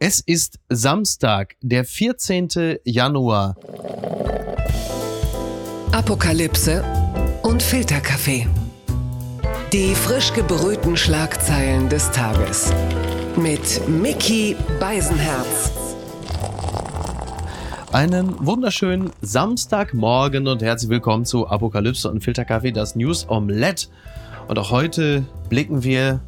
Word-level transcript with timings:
Es 0.00 0.20
ist 0.20 0.60
Samstag, 0.68 1.56
der 1.60 1.84
14. 1.84 2.78
Januar. 2.84 3.56
Apokalypse 5.90 6.84
und 7.42 7.60
Filterkaffee. 7.60 8.46
Die 9.72 9.96
frisch 9.96 10.32
gebrühten 10.32 10.96
Schlagzeilen 10.96 11.88
des 11.88 12.12
Tages. 12.12 12.72
Mit 13.34 13.88
Mickey 13.88 14.54
Beisenherz. 14.78 15.72
Einen 17.90 18.46
wunderschönen 18.46 19.10
Samstagmorgen 19.20 20.46
und 20.46 20.62
herzlich 20.62 20.90
willkommen 20.90 21.24
zu 21.24 21.48
Apokalypse 21.48 22.08
und 22.08 22.22
Filterkaffee, 22.22 22.70
das 22.70 22.94
News 22.94 23.28
Omelette. 23.28 23.88
Und 24.46 24.60
auch 24.60 24.70
heute 24.70 25.24
blicken 25.48 25.82
wir, 25.82 26.20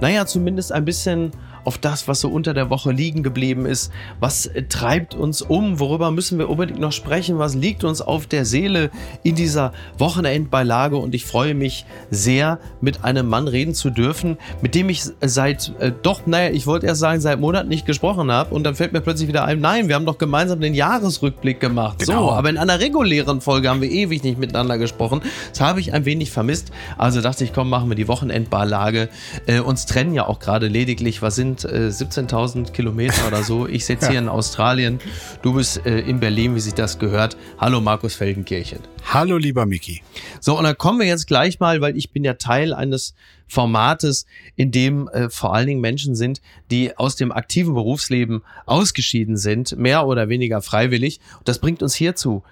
naja, 0.00 0.24
zumindest 0.24 0.72
ein 0.72 0.86
bisschen 0.86 1.32
auf 1.64 1.78
das, 1.78 2.08
was 2.08 2.20
so 2.20 2.28
unter 2.28 2.54
der 2.54 2.70
Woche 2.70 2.92
liegen 2.92 3.22
geblieben 3.22 3.66
ist. 3.66 3.92
Was 4.20 4.46
äh, 4.46 4.64
treibt 4.64 5.14
uns 5.14 5.42
um? 5.42 5.80
Worüber 5.80 6.10
müssen 6.10 6.38
wir 6.38 6.48
unbedingt 6.48 6.80
noch 6.80 6.92
sprechen? 6.92 7.38
Was 7.38 7.54
liegt 7.54 7.84
uns 7.84 8.00
auf 8.00 8.26
der 8.26 8.44
Seele 8.44 8.90
in 9.22 9.34
dieser 9.34 9.72
Wochenendbeilage? 9.98 10.96
Und 10.96 11.14
ich 11.14 11.24
freue 11.24 11.54
mich 11.54 11.84
sehr, 12.10 12.58
mit 12.80 13.04
einem 13.04 13.28
Mann 13.28 13.48
reden 13.48 13.74
zu 13.74 13.90
dürfen, 13.90 14.38
mit 14.62 14.74
dem 14.74 14.88
ich 14.88 15.04
seit, 15.20 15.72
äh, 15.78 15.92
doch, 16.02 16.26
naja, 16.26 16.50
ich 16.52 16.66
wollte 16.66 16.86
erst 16.86 17.00
sagen, 17.00 17.20
seit 17.20 17.40
Monaten 17.40 17.68
nicht 17.68 17.86
gesprochen 17.86 18.30
habe. 18.30 18.54
Und 18.54 18.64
dann 18.64 18.74
fällt 18.74 18.92
mir 18.92 19.00
plötzlich 19.00 19.28
wieder 19.28 19.44
ein, 19.44 19.60
nein, 19.60 19.88
wir 19.88 19.94
haben 19.94 20.06
doch 20.06 20.18
gemeinsam 20.18 20.60
den 20.60 20.74
Jahresrückblick 20.74 21.60
gemacht. 21.60 22.00
Genau. 22.00 22.28
So, 22.28 22.32
aber 22.32 22.50
in 22.50 22.58
einer 22.58 22.80
regulären 22.80 23.40
Folge 23.40 23.68
haben 23.68 23.80
wir 23.80 23.90
ewig 23.90 24.22
nicht 24.22 24.38
miteinander 24.38 24.78
gesprochen. 24.78 25.22
Das 25.50 25.60
habe 25.60 25.80
ich 25.80 25.92
ein 25.92 26.04
wenig 26.04 26.30
vermisst. 26.30 26.70
Also 26.96 27.20
dachte 27.20 27.44
ich, 27.44 27.52
komm, 27.52 27.68
machen 27.68 27.88
wir 27.88 27.96
die 27.96 28.08
Wochenendbeilage. 28.08 29.08
Äh, 29.46 29.60
uns 29.60 29.86
trennen 29.86 30.14
ja 30.14 30.26
auch 30.26 30.38
gerade 30.38 30.68
lediglich, 30.68 31.22
was 31.22 31.34
sind 31.34 31.47
sind 31.48 31.64
äh, 31.64 31.88
17.000 31.88 32.72
Kilometer 32.72 33.26
oder 33.26 33.42
so. 33.42 33.66
Ich 33.66 33.84
sitze 33.86 34.06
ja. 34.06 34.10
hier 34.12 34.18
in 34.20 34.28
Australien. 34.28 35.00
Du 35.42 35.54
bist 35.54 35.84
äh, 35.86 36.00
in 36.00 36.20
Berlin, 36.20 36.54
wie 36.54 36.60
sich 36.60 36.74
das 36.74 36.98
gehört. 36.98 37.36
Hallo 37.58 37.80
Markus 37.80 38.14
Feldenkirchen. 38.14 38.80
Hallo 39.04 39.36
lieber 39.36 39.64
Miki. 39.64 40.02
So, 40.40 40.58
und 40.58 40.64
dann 40.64 40.76
kommen 40.76 40.98
wir 40.98 41.06
jetzt 41.06 41.26
gleich 41.26 41.60
mal, 41.60 41.80
weil 41.80 41.96
ich 41.96 42.10
bin 42.10 42.24
ja 42.24 42.34
Teil 42.34 42.74
eines 42.74 43.14
Formates, 43.46 44.26
in 44.56 44.70
dem 44.70 45.08
äh, 45.08 45.30
vor 45.30 45.54
allen 45.54 45.66
Dingen 45.66 45.80
Menschen 45.80 46.14
sind, 46.14 46.42
die 46.70 46.96
aus 46.98 47.16
dem 47.16 47.32
aktiven 47.32 47.74
Berufsleben 47.74 48.42
ausgeschieden 48.66 49.36
sind, 49.36 49.78
mehr 49.78 50.06
oder 50.06 50.28
weniger 50.28 50.60
freiwillig. 50.60 51.20
Und 51.38 51.48
das 51.48 51.58
bringt 51.58 51.82
uns 51.82 51.94
hierzu. 51.94 52.42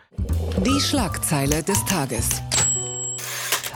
Die 0.65 0.81
Schlagzeile 0.81 1.62
des 1.62 1.84
Tages. 1.84 2.28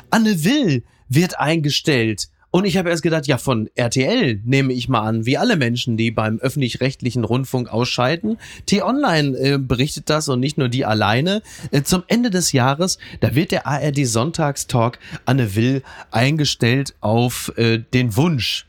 Anne 0.08 0.45
Will 0.45 0.83
wird 1.08 1.39
eingestellt. 1.39 2.28
Und 2.51 2.65
ich 2.65 2.77
habe 2.77 2.91
erst 2.91 3.03
gedacht, 3.03 3.27
ja, 3.27 3.39
von 3.39 3.70
RTL 3.75 4.41
nehme 4.45 4.73
ich 4.73 4.89
mal 4.89 5.03
an, 5.03 5.25
wie 5.25 5.39
alle 5.39 5.56
Menschen, 5.56 5.97
die 5.97 6.11
beim 6.11 6.39
öffentlich-rechtlichen 6.39 7.25
Rundfunk 7.25 7.69
ausschalten. 7.69 8.39
T-Online 8.67 9.39
äh, 9.39 9.59
berichtet 9.59 10.11
das 10.11 10.29
und 10.29 10.41
nicht 10.41 10.59
nur 10.59 10.69
die 10.69 10.84
alleine. 10.84 11.42
Äh, 11.70 11.83
zum 11.83 12.03
Ende 12.09 12.31
des 12.31 12.53
Jahres, 12.53 12.98
da 13.20 13.34
wird 13.34 13.53
der 13.53 13.67
ARD 13.67 14.05
Sonntagstalk 14.05 14.98
Anne 15.27 15.55
Will 15.55 15.83
eingestellt 16.11 16.95
auf 17.01 17.53
äh, 17.57 17.79
den 17.79 18.17
Wunsch 18.17 18.67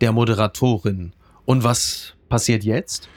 der 0.00 0.12
Moderatorin. 0.12 1.12
Und 1.44 1.62
was 1.62 2.14
passiert 2.28 2.64
jetzt? 2.64 3.08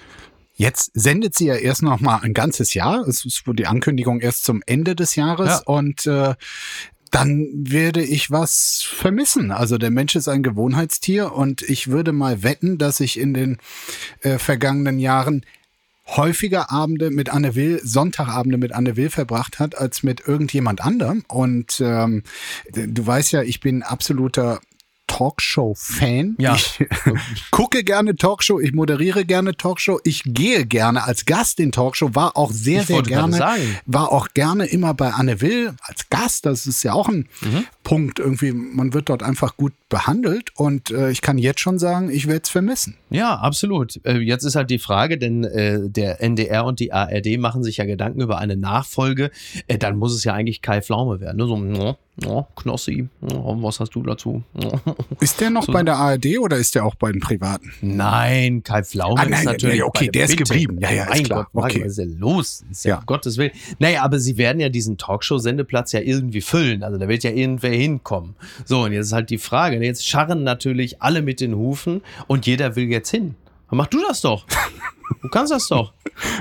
Jetzt 0.56 0.92
sendet 0.94 1.34
sie 1.34 1.48
ja 1.48 1.56
erst 1.56 1.82
noch 1.82 2.00
mal 2.00 2.20
ein 2.22 2.34
ganzes 2.34 2.76
Jahr. 2.76 3.08
Es 3.08 3.26
ist 3.26 3.44
die 3.48 3.66
Ankündigung 3.66 4.20
erst 4.20 4.44
zum 4.44 4.62
Ende 4.68 4.96
des 4.96 5.16
Jahres 5.16 5.50
ja. 5.50 5.62
und 5.66 6.06
äh, 6.06 6.36
dann 7.14 7.48
werde 7.54 8.04
ich 8.04 8.32
was 8.32 8.82
vermissen. 8.82 9.52
Also 9.52 9.78
der 9.78 9.92
Mensch 9.92 10.16
ist 10.16 10.28
ein 10.28 10.42
Gewohnheitstier 10.42 11.32
und 11.32 11.62
ich 11.62 11.90
würde 11.90 12.12
mal 12.12 12.42
wetten, 12.42 12.80
dass 12.80 13.00
ich 13.00 13.20
in 13.20 13.36
den 13.36 13.58
äh, 14.22 14.40
vergangenen 14.40 14.98
Jahren 14.98 15.46
häufiger 16.08 16.72
Abende 16.72 17.12
mit 17.12 17.30
Anne 17.30 17.54
Will, 17.54 17.80
Sonntagabende 17.84 18.58
mit 18.58 18.72
Anne 18.72 18.98
Will 18.98 19.12
verbracht 19.12 19.60
hat, 19.60 19.78
als 19.78 20.02
mit 20.02 20.28
irgendjemand 20.28 20.82
anderem. 20.82 21.24
Und 21.28 21.80
ähm, 21.86 22.24
du 22.74 23.06
weißt 23.06 23.32
ja, 23.32 23.44
ich 23.44 23.60
bin 23.60 23.84
absoluter 23.84 24.60
Talkshow-Fan. 25.14 26.36
Ja. 26.40 26.56
Ich 26.56 26.80
gucke 27.52 27.84
gerne 27.84 28.16
Talkshow, 28.16 28.60
ich 28.60 28.74
moderiere 28.74 29.26
gerne 29.26 29.56
Talkshow, 29.56 30.00
ich 30.04 30.24
gehe 30.26 30.66
gerne 30.66 31.04
als 31.04 31.26
Gast 31.26 31.60
in 31.60 31.72
Talkshow, 31.72 32.16
war 32.16 32.36
auch 32.36 32.52
sehr, 32.52 32.82
ich 32.82 32.88
sehr 32.88 33.04
gerne, 33.04 33.40
war 33.86 34.12
auch 34.12 34.30
gerne 34.34 34.66
immer 34.66 34.96
bei 34.96 35.12
Anne 35.12 35.40
Will 35.42 35.74
als 35.84 36.10
Gast. 36.10 36.48
Das 36.48 36.66
ist 36.66 36.82
ja 36.84 36.94
auch 36.94 37.10
ein 37.10 37.30
mhm. 37.42 37.66
Punkt 37.84 38.20
irgendwie. 38.20 38.52
Man 38.52 38.94
wird 38.94 39.10
dort 39.10 39.24
einfach 39.24 39.58
gut 39.58 39.74
behandelt 39.90 40.52
und 40.56 40.92
äh, 40.92 41.12
ich 41.12 41.22
kann 41.22 41.38
jetzt 41.38 41.60
schon 41.60 41.80
sagen, 41.80 42.10
ich 42.10 42.28
werde 42.28 42.42
es 42.44 42.50
vermissen. 42.50 42.96
Ja, 43.10 43.36
absolut. 43.36 44.00
Äh, 44.06 44.18
jetzt 44.18 44.44
ist 44.44 44.56
halt 44.56 44.70
die 44.70 44.80
Frage, 44.80 45.18
denn 45.18 45.44
äh, 45.44 45.80
der 45.90 46.22
NDR 46.22 46.66
und 46.66 46.80
die 46.80 46.92
ARD 46.92 47.38
machen 47.38 47.64
sich 47.64 47.78
ja 47.78 47.86
Gedanken 47.86 48.22
über 48.22 48.40
eine 48.40 48.56
Nachfolge. 48.56 49.30
Äh, 49.68 49.78
dann 49.78 49.98
muss 49.98 50.14
es 50.14 50.24
ja 50.24 50.34
eigentlich 50.34 50.62
Kai 50.62 50.82
Pflaume 50.82 51.20
werden. 51.20 51.38
Ne? 51.38 51.46
So, 51.48 51.98
ja, 52.22 52.48
Knossi, 52.56 53.08
was 53.22 53.80
hast 53.80 53.96
du 53.96 54.04
dazu? 54.04 54.44
Ist 55.20 55.42
der 55.42 55.50
noch 55.50 55.64
so. 55.64 55.72
bei 55.72 55.82
der 55.82 55.96
ARD 55.96 56.38
oder 56.40 56.58
ist 56.58 56.76
der 56.76 56.86
auch 56.86 56.94
bei 56.94 57.12
den 57.12 57.22
Privaten? 57.22 57.74
Nein, 57.82 58.62
Kai 58.62 58.84
Pflaume 58.84 59.20
ah, 59.20 59.26
nein, 59.26 59.34
ist 59.34 59.46
natürlich. 59.46 59.80
Ja, 59.80 59.86
okay, 59.86 60.06
der, 60.06 60.12
der 60.12 60.24
ist 60.26 60.38
geblieben. 60.38 60.78
Ja, 60.80 60.92
ja, 60.92 61.12
ist 61.12 61.24
klar. 61.24 61.48
Gott, 61.52 61.64
okay. 61.66 61.82
Was 61.82 61.88
ist 61.88 61.98
denn 61.98 62.20
los? 62.20 62.64
Ist 62.70 62.86
ja, 62.86 62.92
ja. 62.92 63.00
Um 63.00 63.06
Gottes 63.08 63.38
Willen. 63.38 63.52
Naja, 63.80 64.04
aber 64.04 64.20
sie 64.20 64.38
werden 64.38 64.60
ja 64.60 64.70
diesen 64.70 65.00
Talkshow-Sendeplatz 65.00 65.92
ja 65.94 66.02
irgendwie 66.02 66.42
füllen. 66.42 66.84
Also 66.84 67.00
da 67.00 67.08
wird 67.08 67.24
ja 67.24 67.32
irgendwer 67.32 67.72
hinkommen. 67.74 68.36
So, 68.66 68.84
und 68.84 68.94
jetzt 68.94 69.08
ist 69.08 69.14
halt 69.14 69.30
die 69.30 69.38
Frage. 69.38 69.84
Jetzt 69.84 70.08
scharren 70.08 70.44
natürlich 70.44 71.02
alle 71.02 71.22
mit 71.22 71.40
den 71.40 71.56
Hufen 71.56 72.02
und 72.28 72.46
jeder 72.46 72.76
will 72.76 72.86
jetzt 72.86 73.10
hin. 73.10 73.36
Mach 73.70 73.88
du 73.88 74.00
das 74.08 74.22
doch. 74.22 74.46
Du 75.22 75.30
kannst 75.30 75.52
das 75.52 75.68
doch. 75.68 75.94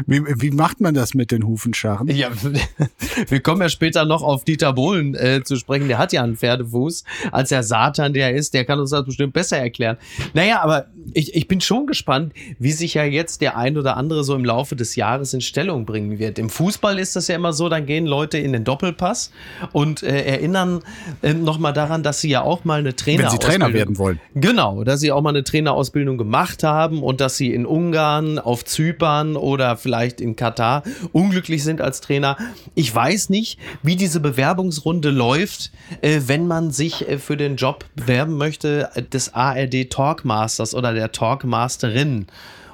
Wie, 0.06 0.22
wie 0.24 0.50
macht 0.50 0.80
man 0.80 0.94
das 0.94 1.14
mit 1.14 1.30
den 1.30 1.46
Hufenscharren? 1.46 2.08
Ja, 2.08 2.30
wir 3.28 3.40
kommen 3.40 3.62
ja 3.62 3.68
später 3.68 4.04
noch 4.04 4.22
auf 4.22 4.44
Dieter 4.44 4.72
Bohlen 4.72 5.14
äh, 5.14 5.42
zu 5.44 5.56
sprechen. 5.56 5.88
Der 5.88 5.98
hat 5.98 6.12
ja 6.12 6.22
einen 6.22 6.36
Pferdefuß. 6.36 7.04
Als 7.30 7.48
der 7.50 7.62
Satan, 7.62 8.12
der 8.12 8.34
ist, 8.34 8.54
der 8.54 8.64
kann 8.64 8.80
uns 8.80 8.90
das 8.90 9.04
bestimmt 9.04 9.32
besser 9.32 9.58
erklären. 9.58 9.96
Naja, 10.34 10.60
aber 10.62 10.86
ich, 11.14 11.34
ich 11.34 11.48
bin 11.48 11.60
schon 11.60 11.86
gespannt, 11.86 12.32
wie 12.58 12.72
sich 12.72 12.94
ja 12.94 13.04
jetzt 13.04 13.40
der 13.40 13.56
ein 13.56 13.78
oder 13.78 13.96
andere 13.96 14.24
so 14.24 14.34
im 14.34 14.44
Laufe 14.44 14.76
des 14.76 14.96
Jahres 14.96 15.32
in 15.34 15.40
Stellung 15.40 15.86
bringen 15.86 16.18
wird. 16.18 16.38
Im 16.38 16.50
Fußball 16.50 16.98
ist 16.98 17.16
das 17.16 17.28
ja 17.28 17.36
immer 17.36 17.52
so, 17.52 17.68
dann 17.68 17.86
gehen 17.86 18.06
Leute 18.06 18.38
in 18.38 18.52
den 18.52 18.64
Doppelpass 18.64 19.30
und 19.72 20.02
äh, 20.02 20.24
erinnern 20.24 20.82
äh, 21.22 21.34
nochmal 21.34 21.72
daran, 21.72 22.02
dass 22.02 22.20
sie 22.20 22.30
ja 22.30 22.42
auch 22.42 22.64
mal 22.64 22.80
eine 22.80 22.94
Trainerausbildung... 22.94 23.40
Wenn 23.40 23.52
sie 23.52 23.58
Trainer 23.58 23.72
werden 23.72 23.98
wollen. 23.98 24.20
Genau, 24.34 24.84
dass 24.84 25.00
sie 25.00 25.12
auch 25.12 25.22
mal 25.22 25.30
eine 25.30 25.44
Trainerausbildung 25.44 26.18
gemacht 26.18 26.62
haben 26.62 27.02
und 27.02 27.20
dass 27.20 27.36
sie 27.36 27.52
in 27.52 27.66
Ungarn 27.66 28.38
auf 28.52 28.66
Zypern 28.66 29.36
oder 29.36 29.78
vielleicht 29.78 30.20
in 30.20 30.36
Katar 30.36 30.82
unglücklich 31.12 31.64
sind 31.64 31.80
als 31.80 32.02
Trainer. 32.02 32.36
Ich 32.74 32.94
weiß 32.94 33.30
nicht, 33.30 33.58
wie 33.82 33.96
diese 33.96 34.20
Bewerbungsrunde 34.20 35.08
läuft, 35.08 35.72
äh, 36.02 36.20
wenn 36.26 36.46
man 36.46 36.70
sich 36.70 37.08
äh, 37.08 37.18
für 37.18 37.38
den 37.38 37.56
Job 37.56 37.86
bewerben 37.96 38.36
möchte 38.36 38.90
äh, 38.94 39.02
des 39.02 39.32
ARD 39.32 39.88
Talkmasters 39.88 40.74
oder 40.74 40.92
der 40.92 41.12
Talkmasterin 41.12 42.26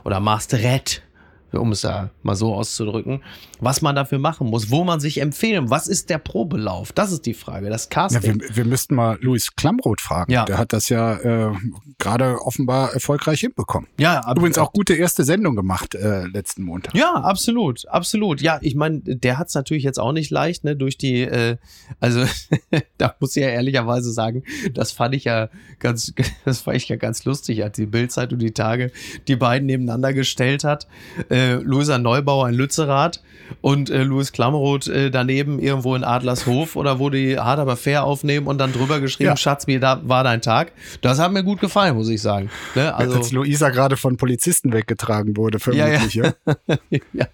oder 0.02 0.18
Masterette 0.18 1.00
um 1.52 1.72
es 1.72 1.82
ja 1.82 2.10
mal 2.22 2.34
so 2.34 2.54
auszudrücken, 2.54 3.22
was 3.60 3.82
man 3.82 3.96
dafür 3.96 4.18
machen 4.18 4.48
muss, 4.48 4.70
wo 4.70 4.84
man 4.84 5.00
sich 5.00 5.20
empfehlen, 5.20 5.70
was 5.70 5.88
ist 5.88 6.10
der 6.10 6.18
Probelauf? 6.18 6.92
Das 6.92 7.12
ist 7.12 7.26
die 7.26 7.34
Frage, 7.34 7.70
das 7.70 7.88
Casting. 7.88 8.40
Ja, 8.40 8.48
wir, 8.48 8.56
wir 8.56 8.64
müssten 8.64 8.94
mal 8.94 9.18
Luis 9.20 9.54
Klamroth 9.56 10.00
fragen. 10.00 10.32
Ja. 10.32 10.44
Der 10.44 10.58
hat 10.58 10.72
das 10.72 10.88
ja 10.88 11.14
äh, 11.16 11.54
gerade 11.98 12.38
offenbar 12.42 12.92
erfolgreich 12.92 13.40
hinbekommen. 13.40 13.88
Ja, 13.98 14.20
ab, 14.20 14.36
übrigens 14.36 14.58
auch 14.58 14.72
gute 14.72 14.94
erste 14.94 15.24
Sendung 15.24 15.56
gemacht 15.56 15.94
äh, 15.94 16.26
letzten 16.26 16.62
Montag. 16.62 16.94
Ja, 16.94 17.14
absolut, 17.14 17.88
absolut. 17.88 18.40
Ja, 18.40 18.58
ich 18.62 18.74
meine, 18.74 19.00
der 19.00 19.38
hat 19.38 19.48
es 19.48 19.54
natürlich 19.54 19.84
jetzt 19.84 19.98
auch 19.98 20.12
nicht 20.12 20.30
leicht, 20.30 20.64
ne, 20.64 20.76
durch 20.76 20.98
die, 20.98 21.22
äh, 21.22 21.56
also 22.00 22.24
da 22.98 23.14
muss 23.20 23.36
ich 23.36 23.42
ja 23.42 23.48
ehrlicherweise 23.48 24.12
sagen, 24.12 24.42
das 24.74 24.92
fand 24.92 25.14
ich 25.14 25.24
ja 25.24 25.48
ganz, 25.78 26.12
das 26.44 26.60
fand 26.60 26.76
ich 26.76 26.88
ja 26.88 26.96
ganz 26.96 27.24
lustig, 27.24 27.62
als 27.64 27.76
die 27.76 27.86
Bildzeit 27.86 28.32
und 28.32 28.40
die 28.40 28.52
Tage 28.52 28.92
die 29.26 29.36
beiden 29.36 29.66
nebeneinander 29.66 30.12
gestellt 30.12 30.64
hat. 30.64 30.86
Äh, 31.28 31.37
äh, 31.38 31.54
Luisa 31.54 31.98
Neubauer 31.98 32.48
in 32.48 32.54
Lützerath 32.54 33.20
und 33.60 33.90
äh, 33.90 34.02
Louis 34.02 34.32
Klamroth 34.32 34.88
äh, 34.88 35.10
daneben 35.10 35.58
irgendwo 35.58 35.94
in 35.94 36.04
Adlershof 36.04 36.76
oder 36.76 36.98
wo 36.98 37.10
die 37.10 37.38
hart 37.38 37.58
aber 37.58 37.76
fair 37.76 38.04
aufnehmen 38.04 38.46
und 38.46 38.58
dann 38.58 38.72
drüber 38.72 39.00
geschrieben, 39.00 39.30
ja. 39.30 39.36
Schatz, 39.36 39.66
wie 39.66 39.78
da 39.78 40.00
war 40.04 40.24
dein 40.24 40.42
Tag. 40.42 40.72
Das 41.00 41.18
hat 41.18 41.32
mir 41.32 41.44
gut 41.44 41.60
gefallen, 41.60 41.96
muss 41.96 42.08
ich 42.08 42.20
sagen. 42.20 42.50
Ne? 42.74 42.94
Also, 42.94 43.16
Als 43.16 43.32
Luisa 43.32 43.70
gerade 43.70 43.96
von 43.96 44.16
Polizisten 44.16 44.72
weggetragen 44.72 45.36
wurde, 45.36 45.58
vermutlich, 45.58 46.14
ja. 46.14 46.32
Ja, 46.44 46.76
ja. 47.12 47.26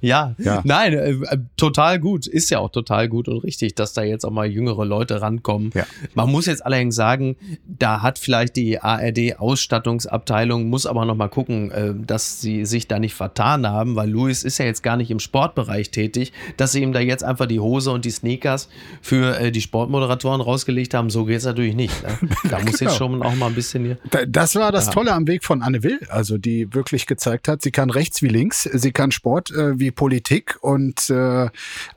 ja. 0.00 0.34
ja. 0.38 0.60
nein, 0.64 0.92
äh, 0.94 1.38
total 1.56 1.98
gut. 1.98 2.26
Ist 2.26 2.50
ja 2.50 2.58
auch 2.58 2.70
total 2.70 3.08
gut 3.08 3.28
und 3.28 3.38
richtig, 3.38 3.74
dass 3.74 3.92
da 3.92 4.02
jetzt 4.02 4.24
auch 4.24 4.30
mal 4.30 4.46
jüngere 4.46 4.84
Leute 4.84 5.20
rankommen. 5.20 5.72
Man 6.14 6.30
muss 6.30 6.46
jetzt 6.46 6.64
allerdings 6.64 6.94
sagen, 6.94 7.36
da 7.66 8.02
hat 8.02 8.18
vielleicht 8.18 8.56
die 8.56 8.80
ARD 8.80 9.38
Ausstattungsabteilung, 9.38 10.68
muss 10.68 10.86
aber 10.86 11.04
noch 11.04 11.16
mal 11.16 11.28
gucken, 11.28 11.70
äh, 11.70 11.94
dass 11.94 12.40
sie 12.40 12.64
sich 12.64 12.88
da 12.88 12.98
nicht 12.98 13.14
ver 13.14 13.25
vertan 13.26 13.66
haben, 13.66 13.96
weil 13.96 14.08
Louis 14.08 14.44
ist 14.44 14.58
ja 14.58 14.66
jetzt 14.66 14.82
gar 14.84 14.96
nicht 14.96 15.10
im 15.10 15.18
Sportbereich 15.18 15.90
tätig, 15.90 16.32
dass 16.56 16.72
sie 16.72 16.82
ihm 16.82 16.92
da 16.92 17.00
jetzt 17.00 17.24
einfach 17.24 17.46
die 17.46 17.58
Hose 17.58 17.90
und 17.90 18.04
die 18.04 18.10
Sneakers 18.10 18.68
für 19.02 19.38
äh, 19.38 19.50
die 19.50 19.60
Sportmoderatoren 19.60 20.40
rausgelegt 20.40 20.94
haben. 20.94 21.10
So 21.10 21.24
geht 21.24 21.38
es 21.38 21.44
natürlich 21.44 21.74
nicht. 21.74 22.02
Ne? 22.02 22.16
Da 22.48 22.60
muss 22.60 22.78
genau. 22.78 22.90
jetzt 22.90 22.98
schon 22.98 23.22
auch 23.22 23.34
mal 23.34 23.46
ein 23.46 23.54
bisschen 23.54 23.84
hier. 23.84 23.98
Das 24.28 24.54
war 24.54 24.70
das 24.70 24.86
ja. 24.86 24.92
Tolle 24.92 25.12
am 25.12 25.26
Weg 25.26 25.44
von 25.44 25.62
Anne 25.62 25.82
Will, 25.82 25.98
also 26.08 26.38
die 26.38 26.72
wirklich 26.72 27.06
gezeigt 27.06 27.48
hat, 27.48 27.62
sie 27.62 27.72
kann 27.72 27.90
rechts 27.90 28.22
wie 28.22 28.28
links, 28.28 28.62
sie 28.62 28.92
kann 28.92 29.10
Sport 29.10 29.50
äh, 29.50 29.78
wie 29.80 29.90
Politik 29.90 30.58
und 30.60 31.10
äh, 31.10 31.48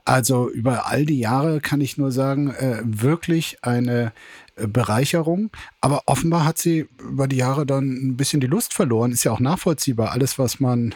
also 0.04 0.50
über 0.50 0.88
all 0.88 1.06
die 1.06 1.20
Jahre 1.20 1.60
kann 1.60 1.80
ich 1.80 1.96
nur 1.96 2.10
sagen, 2.10 2.50
äh, 2.50 2.80
wirklich 2.84 3.58
eine 3.62 4.12
Bereicherung. 4.56 5.50
Aber 5.80 6.02
offenbar 6.06 6.44
hat 6.44 6.58
sie 6.58 6.88
über 6.98 7.28
die 7.28 7.36
Jahre 7.36 7.66
dann 7.66 7.84
ein 7.84 8.16
bisschen 8.16 8.40
die 8.40 8.46
Lust 8.46 8.74
verloren. 8.74 9.12
Ist 9.12 9.24
ja 9.24 9.32
auch 9.32 9.40
nachvollziehbar. 9.40 10.12
Alles, 10.12 10.38
was 10.38 10.60
man 10.60 10.94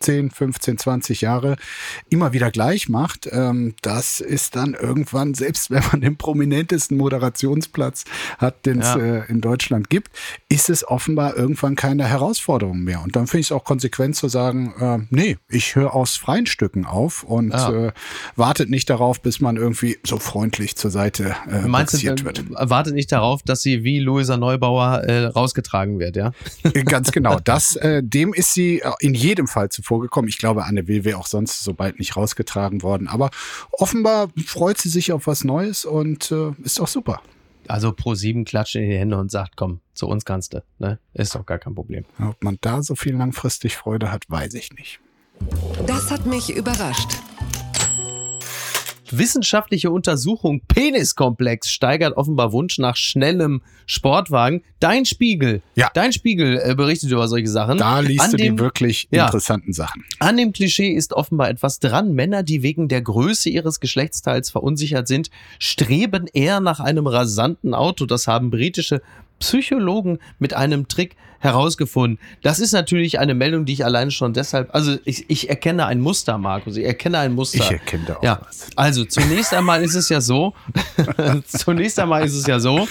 10, 0.00 0.30
15, 0.30 0.78
20 0.78 1.20
Jahre 1.20 1.56
immer 2.08 2.32
wieder 2.32 2.50
gleich 2.50 2.88
macht, 2.88 3.28
ähm, 3.30 3.74
das 3.82 4.20
ist 4.20 4.56
dann 4.56 4.74
irgendwann, 4.74 5.34
selbst 5.34 5.70
wenn 5.70 5.82
man 5.92 6.00
den 6.00 6.16
prominentesten 6.16 6.96
Moderationsplatz 6.96 8.04
hat, 8.38 8.64
den 8.64 8.80
es 8.80 8.86
ja. 8.86 8.96
äh, 8.96 9.26
in 9.28 9.40
Deutschland 9.40 9.90
gibt, 9.90 10.10
ist 10.48 10.70
es 10.70 10.86
offenbar 10.88 11.36
irgendwann 11.36 11.76
keine 11.76 12.06
Herausforderung 12.06 12.80
mehr. 12.80 13.02
Und 13.02 13.14
dann 13.14 13.26
finde 13.26 13.40
ich 13.40 13.46
es 13.48 13.52
auch 13.52 13.64
konsequent 13.64 14.16
zu 14.16 14.28
sagen, 14.28 14.74
äh, 14.80 14.98
nee, 15.10 15.36
ich 15.48 15.76
höre 15.76 15.94
aus 15.94 16.16
freien 16.16 16.46
Stücken 16.46 16.86
auf 16.86 17.22
und 17.22 17.50
ja. 17.50 17.88
äh, 17.88 17.92
wartet 18.36 18.70
nicht 18.70 18.88
darauf, 18.88 19.20
bis 19.20 19.40
man 19.40 19.56
irgendwie 19.56 19.98
so 20.04 20.18
freundlich 20.18 20.76
zur 20.76 20.90
Seite 20.90 21.36
äh, 21.50 21.60
Meinst 21.68 22.02
du, 22.02 22.06
wird. 22.06 22.44
Wartet 22.50 22.94
nicht 22.94 23.12
darauf, 23.12 23.42
dass 23.42 23.60
sie 23.60 23.84
wie 23.84 23.98
Luisa 23.98 24.38
Neubauer 24.38 25.02
äh, 25.02 25.26
rausgetragen 25.26 25.98
wird, 25.98 26.16
ja? 26.16 26.32
Ganz 26.86 27.12
genau. 27.12 27.38
Das, 27.50 27.74
äh, 27.76 28.02
dem 28.02 28.32
ist 28.32 28.54
sie 28.54 28.80
äh, 28.80 28.92
in 29.00 29.14
jedem 29.14 29.48
Fall 29.48 29.70
zu 29.70 29.82
vorgekommen. 29.90 30.28
Ich 30.28 30.38
glaube, 30.38 30.64
Anne 30.64 30.86
Will 30.86 31.04
wäre 31.04 31.18
auch 31.18 31.26
sonst 31.26 31.64
so 31.64 31.74
bald 31.74 31.98
nicht 31.98 32.16
rausgetragen 32.16 32.82
worden. 32.82 33.08
Aber 33.08 33.30
offenbar 33.72 34.28
freut 34.46 34.78
sie 34.78 34.88
sich 34.88 35.12
auf 35.12 35.26
was 35.26 35.42
Neues 35.42 35.84
und 35.84 36.30
äh, 36.30 36.52
ist 36.62 36.80
auch 36.80 36.86
super. 36.86 37.20
Also 37.66 37.92
pro 37.92 38.14
sieben 38.14 38.44
klatscht 38.44 38.76
in 38.76 38.88
die 38.88 38.96
Hände 38.96 39.18
und 39.18 39.32
sagt, 39.32 39.56
komm, 39.56 39.80
zu 39.92 40.06
uns 40.06 40.24
kannst 40.24 40.54
du. 40.54 40.62
Ne? 40.78 41.00
Ist 41.12 41.34
doch 41.34 41.44
gar 41.44 41.58
kein 41.58 41.74
Problem. 41.74 42.04
Ob 42.20 42.42
man 42.44 42.58
da 42.60 42.82
so 42.82 42.94
viel 42.94 43.16
langfristig 43.16 43.76
Freude 43.76 44.12
hat, 44.12 44.24
weiß 44.28 44.54
ich 44.54 44.72
nicht. 44.72 45.00
Das 45.88 46.12
hat 46.12 46.24
mich 46.24 46.54
überrascht. 46.54 47.10
Wissenschaftliche 49.16 49.90
Untersuchung 49.90 50.60
Peniskomplex 50.68 51.70
steigert 51.70 52.16
offenbar 52.16 52.52
Wunsch 52.52 52.78
nach 52.78 52.96
schnellem 52.96 53.62
Sportwagen. 53.86 54.62
Dein 54.78 55.04
Spiegel, 55.04 55.62
ja. 55.74 55.90
dein 55.94 56.12
Spiegel 56.12 56.60
äh, 56.62 56.74
berichtet 56.74 57.10
über 57.10 57.28
solche 57.28 57.48
Sachen. 57.48 57.78
Da 57.78 58.00
liest 58.00 58.20
An 58.20 58.30
du 58.32 58.36
dem, 58.36 58.56
die 58.56 58.62
wirklich 58.62 59.08
ja, 59.10 59.26
interessanten 59.26 59.72
Sachen. 59.72 60.04
An 60.18 60.36
dem 60.36 60.52
Klischee 60.52 60.92
ist 60.92 61.12
offenbar 61.12 61.50
etwas 61.50 61.80
dran. 61.80 62.14
Männer, 62.14 62.42
die 62.42 62.62
wegen 62.62 62.88
der 62.88 63.02
Größe 63.02 63.50
ihres 63.50 63.80
Geschlechtsteils 63.80 64.50
verunsichert 64.50 65.08
sind, 65.08 65.30
streben 65.58 66.26
eher 66.32 66.60
nach 66.60 66.80
einem 66.80 67.06
rasanten 67.06 67.74
Auto. 67.74 68.06
Das 68.06 68.26
haben 68.26 68.50
britische 68.50 69.02
Psychologen 69.40 70.18
mit 70.38 70.54
einem 70.54 70.86
Trick 70.88 71.16
herausgefunden. 71.40 72.18
Das 72.42 72.60
ist 72.60 72.72
natürlich 72.72 73.18
eine 73.18 73.34
Meldung, 73.34 73.64
die 73.64 73.72
ich 73.72 73.84
alleine 73.84 74.10
schon 74.10 74.32
deshalb, 74.32 74.74
also 74.74 74.96
ich, 75.04 75.28
ich 75.28 75.48
erkenne 75.48 75.86
ein 75.86 76.00
Muster, 76.00 76.38
Markus, 76.38 76.76
ich 76.76 76.84
erkenne 76.84 77.18
ein 77.18 77.34
Muster. 77.34 77.58
Ich 77.58 77.70
erkenne 77.70 78.04
da 78.06 78.16
auch 78.16 78.22
ja. 78.22 78.40
was. 78.46 78.68
Also 78.76 79.04
zunächst 79.04 79.52
einmal 79.52 79.82
ist 79.82 79.94
es 79.94 80.08
ja 80.08 80.20
so, 80.20 80.54
zunächst 81.46 81.98
einmal 81.98 82.24
ist 82.24 82.34
es 82.34 82.46
ja 82.46 82.60
so, 82.60 82.86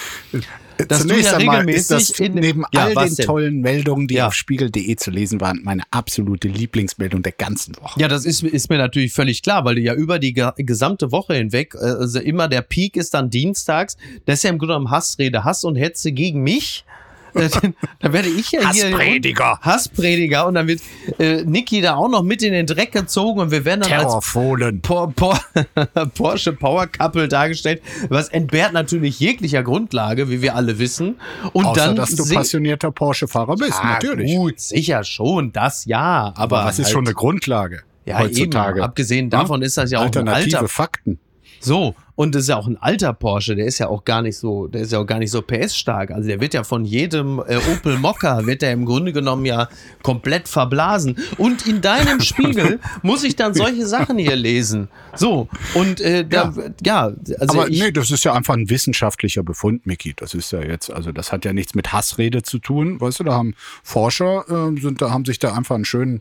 dass 0.87 1.01
Zunächst 1.01 1.31
du 1.31 1.31
ja 1.31 1.37
regelmäßig 1.37 1.77
ist 1.77 1.91
das 1.91 2.19
in, 2.19 2.35
neben 2.35 2.63
ja, 2.71 2.85
all 2.85 2.95
den 2.95 3.15
denn? 3.15 3.25
tollen 3.25 3.61
Meldungen, 3.61 4.07
die 4.07 4.15
ja. 4.15 4.27
auf 4.27 4.33
spiegel.de 4.33 4.95
zu 4.95 5.11
lesen 5.11 5.41
waren, 5.41 5.61
meine 5.63 5.83
absolute 5.91 6.47
Lieblingsmeldung 6.47 7.21
der 7.21 7.33
ganzen 7.33 7.75
Woche. 7.77 7.99
Ja, 7.99 8.07
das 8.07 8.25
ist, 8.25 8.43
ist 8.43 8.69
mir 8.69 8.77
natürlich 8.77 9.11
völlig 9.11 9.43
klar, 9.43 9.65
weil 9.65 9.75
du 9.75 9.81
ja 9.81 9.93
über 9.93 10.19
die 10.19 10.33
gesamte 10.33 11.11
Woche 11.11 11.35
hinweg, 11.35 11.75
äh, 11.75 11.85
also 11.85 12.19
immer 12.19 12.47
der 12.47 12.61
Peak 12.61 12.95
ist 12.95 13.13
dann 13.13 13.29
dienstags, 13.29 13.97
das 14.25 14.35
ist 14.35 14.43
ja 14.43 14.51
im 14.51 14.57
Grunde 14.57 14.75
genommen 14.75 14.91
Hassrede, 14.91 15.43
Hass 15.43 15.65
und 15.65 15.75
Hetze 15.75 16.11
gegen 16.13 16.41
mich 16.41 16.85
da 17.33 18.13
werde 18.13 18.29
ich 18.29 18.51
ja 18.51 18.71
hier 18.71 18.91
Hassprediger. 18.91 19.59
Hassprediger 19.61 20.47
und 20.47 20.55
dann 20.55 20.67
wird 20.67 20.81
äh, 21.19 21.43
Niki 21.43 21.81
da 21.81 21.95
auch 21.95 22.09
noch 22.09 22.23
mit 22.23 22.41
in 22.41 22.53
den 22.53 22.65
Dreck 22.65 22.91
gezogen 22.91 23.39
und 23.39 23.51
wir 23.51 23.65
werden 23.65 23.81
dann 23.81 23.89
Terrorfohlen. 23.89 24.75
als 24.75 24.81
Por 24.81 25.11
Por 25.13 25.39
Porsche 26.15 26.53
Power 26.53 26.87
Couple 26.87 27.27
dargestellt, 27.27 27.81
was 28.09 28.29
entbehrt 28.29 28.73
natürlich 28.73 29.19
jeglicher 29.19 29.63
Grundlage, 29.63 30.29
wie 30.29 30.41
wir 30.41 30.55
alle 30.55 30.79
wissen. 30.79 31.19
Und 31.53 31.65
Außer, 31.65 31.87
dann 31.87 31.95
dass 31.95 32.15
du 32.15 32.27
passionierter 32.27 32.91
Porsche-Fahrer 32.91 33.55
bist, 33.55 33.79
ja, 33.81 33.91
natürlich. 33.93 34.35
Gut, 34.35 34.59
sicher 34.59 35.03
schon, 35.03 35.51
das 35.51 35.85
ja, 35.85 36.33
aber, 36.35 36.59
aber 36.59 36.65
was 36.65 36.79
ist 36.79 36.85
halt, 36.85 36.93
schon 36.93 37.05
eine 37.05 37.13
Grundlage 37.13 37.83
ja, 38.05 38.19
heutzutage? 38.19 38.79
Eben, 38.79 38.85
abgesehen 38.85 39.29
davon 39.29 39.61
hm? 39.61 39.67
ist 39.67 39.77
das 39.77 39.91
ja 39.91 39.99
auch 39.99 40.03
Alternative 40.03 40.49
ein 40.49 40.55
Alter. 40.55 40.67
Fakten. 40.67 41.19
So, 41.59 41.95
und 42.19 42.35
das 42.35 42.41
ist 42.41 42.49
ja 42.49 42.57
auch 42.57 42.67
ein 42.67 42.75
alter 42.75 43.13
Porsche, 43.13 43.55
der 43.55 43.65
ist 43.65 43.77
ja 43.77 43.87
auch 43.87 44.03
gar 44.03 44.21
nicht 44.21 44.37
so, 44.37 44.67
der 44.67 44.81
ist 44.81 44.91
ja 44.91 44.99
auch 44.99 45.05
gar 45.05 45.19
nicht 45.19 45.31
so 45.31 45.41
PS-stark. 45.41 46.11
Also 46.11 46.27
der 46.27 46.41
wird 46.41 46.53
ja 46.53 46.65
von 46.65 46.83
jedem 46.83 47.39
äh, 47.39 47.55
Opel 47.71 47.97
Mokka, 47.97 48.45
wird 48.45 48.61
der 48.61 48.73
im 48.73 48.83
Grunde 48.83 49.13
genommen 49.13 49.45
ja 49.45 49.69
komplett 50.03 50.49
verblasen. 50.49 51.15
Und 51.37 51.65
in 51.65 51.79
deinem 51.79 52.19
Spiegel 52.19 52.81
muss 53.03 53.23
ich 53.23 53.37
dann 53.37 53.53
solche 53.53 53.87
Sachen 53.87 54.17
hier 54.17 54.35
lesen. 54.35 54.89
So, 55.15 55.47
und 55.75 56.01
äh, 56.01 56.25
da, 56.27 56.53
ja. 56.83 57.07
ja 57.07 57.13
also 57.39 57.57
Aber 57.61 57.69
ich, 57.69 57.79
nee, 57.79 57.91
das 57.93 58.11
ist 58.11 58.25
ja 58.25 58.33
einfach 58.33 58.55
ein 58.55 58.69
wissenschaftlicher 58.69 59.43
Befund, 59.43 59.87
Mickey. 59.87 60.13
Das 60.13 60.33
ist 60.33 60.51
ja 60.51 60.59
jetzt, 60.59 60.91
also 60.91 61.13
das 61.13 61.31
hat 61.31 61.45
ja 61.45 61.53
nichts 61.53 61.73
mit 61.73 61.93
Hassrede 61.93 62.43
zu 62.43 62.59
tun. 62.59 62.99
Weißt 62.99 63.21
du, 63.21 63.23
da 63.23 63.31
haben 63.31 63.55
Forscher, 63.81 64.43
äh, 64.49 64.77
sind, 64.81 65.01
da 65.01 65.11
haben 65.11 65.23
sich 65.23 65.39
da 65.39 65.53
einfach 65.53 65.75
einen 65.75 65.85
schönen 65.85 66.19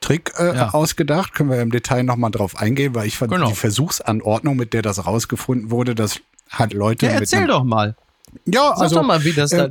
Trick 0.00 0.30
äh, 0.38 0.54
ja. 0.54 0.74
ausgedacht. 0.74 1.32
Können 1.32 1.48
wir 1.48 1.62
im 1.62 1.70
Detail 1.70 2.02
nochmal 2.02 2.32
drauf 2.32 2.54
eingehen, 2.60 2.94
weil 2.94 3.06
ich 3.06 3.16
fand 3.16 3.32
genau. 3.32 3.48
die 3.48 3.54
Versuchsanordnung, 3.54 4.54
mit 4.54 4.74
der 4.74 4.82
das 4.82 5.06
rausgefunden 5.06 5.37
gefunden 5.38 5.70
wurde, 5.70 5.94
das 5.94 6.20
hat 6.50 6.72
Leute. 6.72 7.06
Ja, 7.06 7.12
erzähl 7.12 7.46
doch 7.46 7.64
mal. 7.64 7.94
Ja, 8.44 8.72
Sag 8.74 8.82
also, 8.82 8.96
doch 8.96 9.06
mal, 9.06 9.24
wie 9.24 9.32
das 9.32 9.52
äh, 9.52 9.56
da, 9.56 9.68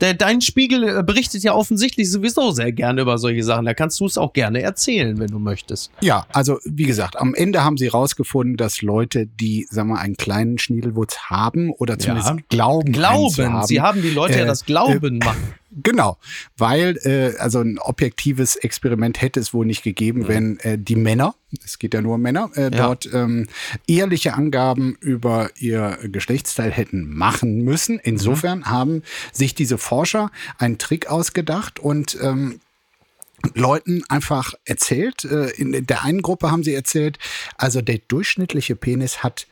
der, 0.00 0.14
dein 0.14 0.40
Spiegel 0.40 0.84
äh, 0.84 1.02
berichtet 1.02 1.42
ja 1.42 1.54
offensichtlich 1.54 2.10
sowieso 2.10 2.52
sehr 2.52 2.70
gerne 2.70 3.02
über 3.02 3.18
solche 3.18 3.42
Sachen. 3.42 3.64
Da 3.64 3.74
kannst 3.74 3.98
du 3.98 4.06
es 4.06 4.16
auch 4.16 4.32
gerne 4.32 4.62
erzählen, 4.62 5.18
wenn 5.18 5.28
du 5.28 5.40
möchtest. 5.40 5.90
Ja, 6.00 6.26
also 6.32 6.58
wie 6.64 6.84
gesagt, 6.84 7.18
am 7.18 7.34
Ende 7.34 7.64
haben 7.64 7.76
sie 7.76 7.86
herausgefunden, 7.86 8.56
dass 8.56 8.82
Leute, 8.82 9.26
die, 9.26 9.66
sagen 9.68 9.88
wir, 9.88 9.98
einen 9.98 10.16
kleinen 10.16 10.58
Schniedelwurz 10.58 11.16
haben 11.28 11.70
oder 11.72 11.98
zumindest 11.98 12.30
ja. 12.30 12.36
glauben, 12.48 12.92
glauben. 12.92 13.52
Haben, 13.52 13.66
sie 13.66 13.80
haben 13.80 14.02
die 14.02 14.10
Leute 14.10 14.34
äh, 14.34 14.40
ja 14.40 14.46
das 14.46 14.64
Glauben 14.64 15.20
äh, 15.20 15.24
machen. 15.24 15.54
Genau, 15.70 16.16
weil 16.56 16.98
äh, 17.02 17.36
also 17.38 17.60
ein 17.60 17.78
objektives 17.78 18.56
Experiment 18.56 19.20
hätte 19.20 19.38
es 19.38 19.52
wohl 19.52 19.66
nicht 19.66 19.82
gegeben, 19.82 20.20
mhm. 20.20 20.28
wenn 20.28 20.58
äh, 20.60 20.78
die 20.78 20.96
Männer, 20.96 21.34
es 21.62 21.78
geht 21.78 21.92
ja 21.92 22.00
nur 22.00 22.14
um 22.14 22.22
Männer, 22.22 22.50
äh, 22.54 22.62
ja. 22.62 22.70
dort 22.70 23.08
ähm, 23.12 23.46
ehrliche 23.86 24.32
Angaben 24.32 24.96
über 25.00 25.50
ihr 25.56 25.98
Geschlechtsteil 26.04 26.70
hätten 26.70 27.12
machen 27.12 27.64
müssen. 27.64 27.98
Insofern 27.98 28.60
mhm. 28.60 28.66
haben 28.66 29.02
sich 29.32 29.54
diese 29.54 29.76
Forscher 29.76 30.30
einen 30.56 30.78
Trick 30.78 31.08
ausgedacht 31.08 31.78
und 31.78 32.16
ähm, 32.22 32.60
Leuten 33.54 34.04
einfach 34.08 34.54
erzählt. 34.64 35.24
Äh, 35.24 35.50
in 35.50 35.86
der 35.86 36.02
einen 36.02 36.22
Gruppe 36.22 36.50
haben 36.50 36.64
sie 36.64 36.74
erzählt, 36.74 37.18
also 37.58 37.82
der 37.82 37.98
durchschnittliche 37.98 38.74
Penis 38.74 39.22
hat 39.22 39.46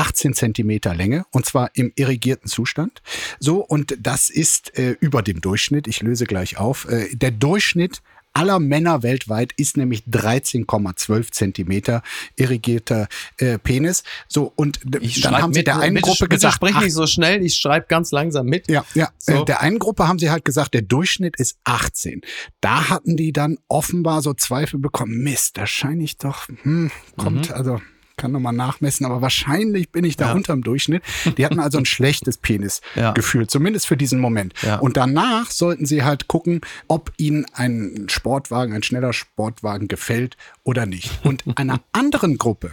18 0.00 0.32
Zentimeter 0.32 0.94
Länge 0.94 1.26
und 1.30 1.44
zwar 1.44 1.70
im 1.74 1.92
irrigierten 1.94 2.48
Zustand. 2.48 3.02
So, 3.38 3.58
und 3.58 3.98
das 4.00 4.30
ist 4.30 4.78
äh, 4.78 4.96
über 5.00 5.20
dem 5.20 5.42
Durchschnitt. 5.42 5.86
Ich 5.86 6.00
löse 6.00 6.24
gleich 6.24 6.56
auf. 6.56 6.88
Äh, 6.88 7.14
der 7.14 7.30
Durchschnitt 7.30 8.00
aller 8.32 8.60
Männer 8.60 9.02
weltweit 9.02 9.52
ist 9.56 9.76
nämlich 9.76 10.04
13,12 10.04 11.32
Zentimeter 11.32 12.02
irrigierter 12.36 13.08
äh, 13.36 13.58
Penis. 13.58 14.02
So, 14.26 14.50
und 14.56 14.80
ich 15.02 15.20
dann 15.20 15.36
haben 15.36 15.52
sie 15.52 15.64
der 15.64 15.80
einen 15.80 15.96
bitte, 15.96 16.06
Gruppe 16.06 16.24
bitte 16.24 16.36
gesagt. 16.36 16.54
Sprich 16.54 16.76
nicht 16.80 16.94
so 16.94 17.06
schnell, 17.06 17.44
ich 17.44 17.56
schreibe 17.56 17.86
ganz 17.88 18.10
langsam 18.10 18.46
mit. 18.46 18.70
Ja, 18.70 18.86
ja. 18.94 19.10
So. 19.18 19.42
Äh, 19.42 19.44
der 19.44 19.60
einen 19.60 19.78
Gruppe 19.78 20.08
haben 20.08 20.18
sie 20.18 20.30
halt 20.30 20.46
gesagt, 20.46 20.72
der 20.72 20.82
Durchschnitt 20.82 21.36
ist 21.36 21.58
18. 21.64 22.22
Da 22.62 22.88
hatten 22.88 23.18
die 23.18 23.32
dann 23.34 23.58
offenbar 23.68 24.22
so 24.22 24.32
Zweifel 24.32 24.78
bekommen. 24.78 25.18
Mist, 25.22 25.58
da 25.58 25.66
scheine 25.66 26.04
ich 26.04 26.16
doch, 26.16 26.48
hm, 26.62 26.90
kommt, 27.18 27.50
mhm. 27.50 27.54
also 27.54 27.80
kann 28.20 28.32
nochmal 28.32 28.52
nachmessen, 28.52 29.06
aber 29.06 29.22
wahrscheinlich 29.22 29.90
bin 29.90 30.04
ich 30.04 30.16
da 30.16 30.26
ja. 30.28 30.32
unterm 30.34 30.62
Durchschnitt. 30.62 31.02
Die 31.38 31.44
hatten 31.44 31.58
also 31.58 31.78
ein 31.78 31.84
schlechtes 31.86 32.36
Penisgefühl, 32.36 33.42
ja. 33.42 33.48
zumindest 33.48 33.86
für 33.86 33.96
diesen 33.96 34.20
Moment. 34.20 34.52
Ja. 34.62 34.78
Und 34.78 34.98
danach 34.98 35.50
sollten 35.50 35.86
sie 35.86 36.04
halt 36.04 36.28
gucken, 36.28 36.60
ob 36.86 37.12
ihnen 37.16 37.46
ein 37.54 38.06
Sportwagen, 38.08 38.74
ein 38.74 38.82
schneller 38.82 39.14
Sportwagen 39.14 39.88
gefällt 39.88 40.36
oder 40.64 40.84
nicht. 40.84 41.24
Und 41.24 41.44
einer 41.56 41.80
anderen 41.92 42.36
Gruppe 42.36 42.72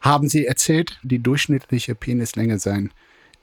haben 0.00 0.28
sie 0.28 0.46
erzählt, 0.46 0.98
die 1.02 1.18
durchschnittliche 1.18 1.94
Penislänge 1.94 2.58
sein 2.58 2.90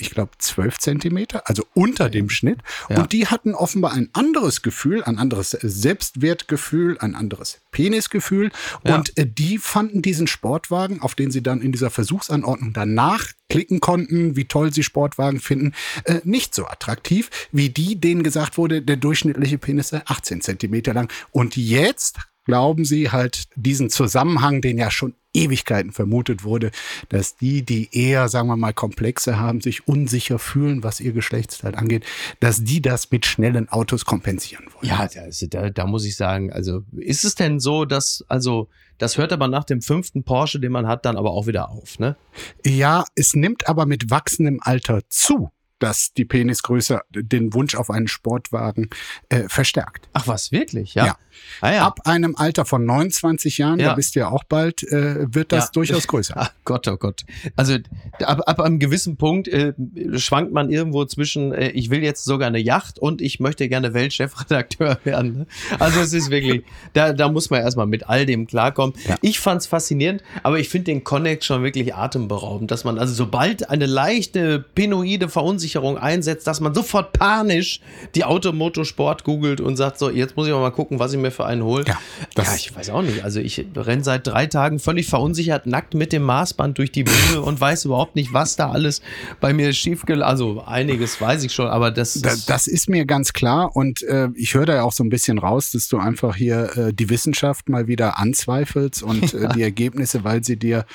ich 0.02 0.10
glaube, 0.12 0.32
12 0.38 0.80
Zentimeter, 0.80 1.48
also 1.48 1.64
unter 1.74 2.10
dem 2.10 2.30
Schnitt. 2.30 2.60
Ja. 2.90 3.02
Und 3.02 3.14
die 3.14 3.28
hatten 3.28 3.54
offenbar 3.54 3.94
ein 3.94 4.10
anderes 4.14 4.62
Gefühl, 4.62 5.04
ein 5.04 5.18
anderes 5.18 5.52
Selbstwertgefühl, 5.52 6.98
ein 7.00 7.16
anderes 7.16 7.62
Penisgefühl. 7.72 8.52
Ja. 8.86 8.96
Und 8.96 9.18
äh, 9.18 9.26
die 9.26 9.58
fanden 9.58 10.02
diesen 10.02 10.28
Sportwagen, 10.28 11.02
auf 11.02 11.16
den 11.16 11.32
sie 11.32 11.44
dann 11.44 11.62
in 11.62 11.72
dieser 11.72 11.90
Versuchsanordnung 11.90 12.74
danach 12.74 13.28
klicken 13.50 13.82
konnten, 13.82 14.36
wie 14.36 14.46
toll 14.46 14.74
sie 14.74 14.84
Sportwagen 14.84 15.40
finden, 15.40 15.74
äh, 16.06 16.22
nicht 16.24 16.56
so 16.56 16.66
attraktiv, 16.66 17.30
wie 17.52 17.70
die, 17.70 18.00
denen 18.00 18.24
gesagt 18.24 18.58
wurde, 18.58 18.82
der 18.82 18.96
durchschnittliche 18.96 19.58
Penis 19.58 19.90
sei 19.90 20.02
18 20.06 20.42
Zentimeter 20.42 20.94
lang. 20.94 21.12
Und 21.32 21.58
jetzt 21.58 22.20
glauben 22.46 22.86
Sie 22.86 23.12
halt 23.12 23.46
diesen 23.56 23.90
Zusammenhang, 23.90 24.62
den 24.62 24.78
ja 24.78 24.92
schon 24.92 25.14
Ewigkeiten 25.34 25.92
vermutet 25.92 26.44
wurde, 26.44 26.72
dass 27.10 27.38
die, 27.38 27.64
die 27.64 27.90
eher, 27.92 28.28
sagen 28.28 28.50
wir 28.50 28.58
mal, 28.58 28.74
Komplexe 28.74 29.40
haben, 29.40 29.62
sich 29.62 29.88
unsicher 29.88 30.40
fühlen, 30.40 30.84
was 30.84 31.00
ihr 31.00 31.14
Geschlechtsteil 31.14 31.76
angeht, 31.76 32.06
dass 32.40 32.64
die 32.64 32.82
das 32.82 33.10
mit 33.12 33.26
schnellen 33.26 33.70
Autos 33.70 34.06
kompensieren 34.06 34.66
wollen. 34.74 34.88
Ja, 34.88 35.08
also 35.22 35.48
da, 35.48 35.70
da 35.70 35.88
muss 35.88 36.06
ich 36.06 36.18
sagen, 36.18 36.52
also 36.52 36.84
ist 36.98 37.24
es 37.24 37.36
denn 37.36 37.60
so, 37.60 37.86
dass, 37.86 38.26
also 38.28 38.68
das 38.98 39.18
hört 39.18 39.32
aber 39.32 39.48
nach 39.48 39.64
dem 39.64 39.82
fünften 39.82 40.24
Porsche, 40.24 40.60
den 40.60 40.72
man 40.72 40.88
hat, 40.88 41.06
dann 41.06 41.18
aber 41.18 41.32
auch 41.32 41.48
wieder 41.48 41.70
auf, 41.70 41.98
ne? 41.98 42.18
Ja, 42.66 43.06
es 43.16 43.34
nimmt 43.34 43.68
aber 43.68 43.86
mit 43.86 44.10
wachsendem 44.10 44.60
Alter 44.62 45.02
zu 45.08 45.50
dass 45.82 46.14
die 46.14 46.26
Penisgröße 46.26 47.02
den 47.10 47.54
Wunsch 47.54 47.76
auf 47.76 47.90
einen 47.90 48.08
Sportwagen 48.08 48.90
äh, 49.30 49.44
verstärkt. 49.48 50.08
Ach 50.14 50.28
was, 50.28 50.52
wirklich? 50.52 50.94
Ja. 50.94 51.06
ja. 51.08 51.18
Ah, 51.62 51.72
ja. 51.74 51.86
Ab 51.86 52.02
einem 52.06 52.36
Alter 52.36 52.66
von 52.66 52.86
29 52.86 53.58
Jahren, 53.58 53.80
ja. 53.80 53.90
da 53.90 53.96
bist 53.96 54.16
du 54.16 54.20
ja 54.20 54.30
auch 54.30 54.44
bald, 54.44 54.84
äh, 54.84 55.34
wird 55.34 55.52
das 55.52 55.72
durchaus 55.72 56.08
größer. 56.08 56.36
Ach 56.38 56.52
Gott, 56.66 56.88
oh 56.88 56.98
Gott. 56.98 57.24
Also 57.56 57.78
ab, 58.24 58.42
ab 58.46 58.60
einem 58.60 58.80
gewissen 58.80 59.18
Punkt 59.18 59.48
äh, 59.48 59.74
schwankt 60.18 60.54
man 60.54 60.70
irgendwo 60.70 61.06
zwischen, 61.06 61.54
äh, 61.54 61.70
ich 61.70 61.90
will 61.90 62.04
jetzt 62.04 62.26
sogar 62.26 62.48
eine 62.48 62.60
Yacht 62.60 63.00
und 63.00 63.22
ich 63.22 63.40
möchte 63.40 63.68
gerne 63.70 63.94
Weltchefredakteur 63.94 65.00
werden. 65.04 65.40
Ne? 65.40 65.48
Also 65.80 66.00
es 66.00 66.14
ist 66.14 66.30
wirklich, 66.30 66.64
da, 66.94 67.14
da 67.14 67.30
muss 67.30 67.50
man 67.50 67.62
erstmal 67.62 67.88
mit 67.88 68.08
all 68.08 68.26
dem 68.26 68.48
klarkommen. 68.48 68.96
Ich 69.22 69.40
fand's 69.40 69.68
faszinierend, 69.68 70.24
aber 70.44 70.60
ich 70.60 70.70
finde 70.70 70.86
den 70.86 71.04
Connect 71.04 71.44
schon 71.44 71.64
wirklich 71.64 71.96
atemberaubend, 71.96 72.72
dass 72.72 72.84
man 72.84 73.00
also 73.00 73.14
sobald 73.14 73.70
eine 73.70 73.86
leichte 73.86 74.60
pinoide 74.60 75.30
Verunsicherung 75.30 75.71
einsetzt, 75.78 76.48
dass 76.48 76.60
man 76.60 76.74
sofort 76.74 77.14
panisch 77.14 77.80
die 78.16 78.24
Automotorsport 78.24 79.24
googelt 79.24 79.62
und 79.62 79.78
sagt 79.78 80.00
so, 80.00 80.10
jetzt 80.10 80.36
muss 80.36 80.48
ich 80.48 80.54
mal 80.54 80.72
gucken, 80.72 81.00
was 81.00 81.14
ich 81.14 81.20
mir 81.20 81.32
für 81.32 81.46
einen 81.46 81.64
hole. 81.64 81.86
Ja, 81.88 81.98
ja, 82.38 82.56
ich 82.56 82.76
weiß 82.76 82.90
auch 82.90 83.02
nicht. 83.02 83.24
Also 83.24 83.40
ich 83.40 83.66
renne 83.76 84.04
seit 84.04 84.28
drei 84.28 84.48
Tagen 84.48 84.80
völlig 84.80 85.08
verunsichert, 85.08 85.66
nackt 85.66 85.94
mit 85.94 86.14
dem 86.14 86.24
Maßband 86.24 86.78
durch 86.78 86.92
die 86.92 87.04
Bühne 87.04 87.42
und 87.42 87.60
weiß 87.60 87.86
überhaupt 87.86 88.16
nicht, 88.16 88.34
was 88.34 88.56
da 88.56 88.72
alles 88.72 89.02
bei 89.40 89.54
mir 89.54 89.74
schief 89.74 90.04
Also 90.08 90.64
einiges 90.66 91.20
weiß 91.20 91.44
ich 91.44 91.54
schon, 91.54 91.68
aber 91.68 91.92
das. 91.92 92.14
Das, 92.22 92.46
das 92.46 92.68
ist 92.68 92.90
mir 92.90 93.06
ganz 93.06 93.34
klar 93.34 93.76
und 93.76 94.04
äh, 94.04 94.30
ich 94.36 94.54
höre 94.54 94.66
da 94.66 94.76
ja 94.76 94.84
auch 94.84 94.92
so 94.92 95.04
ein 95.04 95.10
bisschen 95.10 95.38
raus, 95.38 95.72
dass 95.72 95.88
du 95.88 95.98
einfach 95.98 96.36
hier 96.36 96.78
äh, 96.78 96.94
die 96.94 97.10
Wissenschaft 97.10 97.70
mal 97.70 97.88
wieder 97.88 98.20
anzweifelst 98.20 99.04
und 99.04 99.34
äh, 99.34 99.50
die 99.56 99.62
Ergebnisse, 99.62 100.24
weil 100.24 100.44
sie 100.44 100.58
dir 100.58 100.86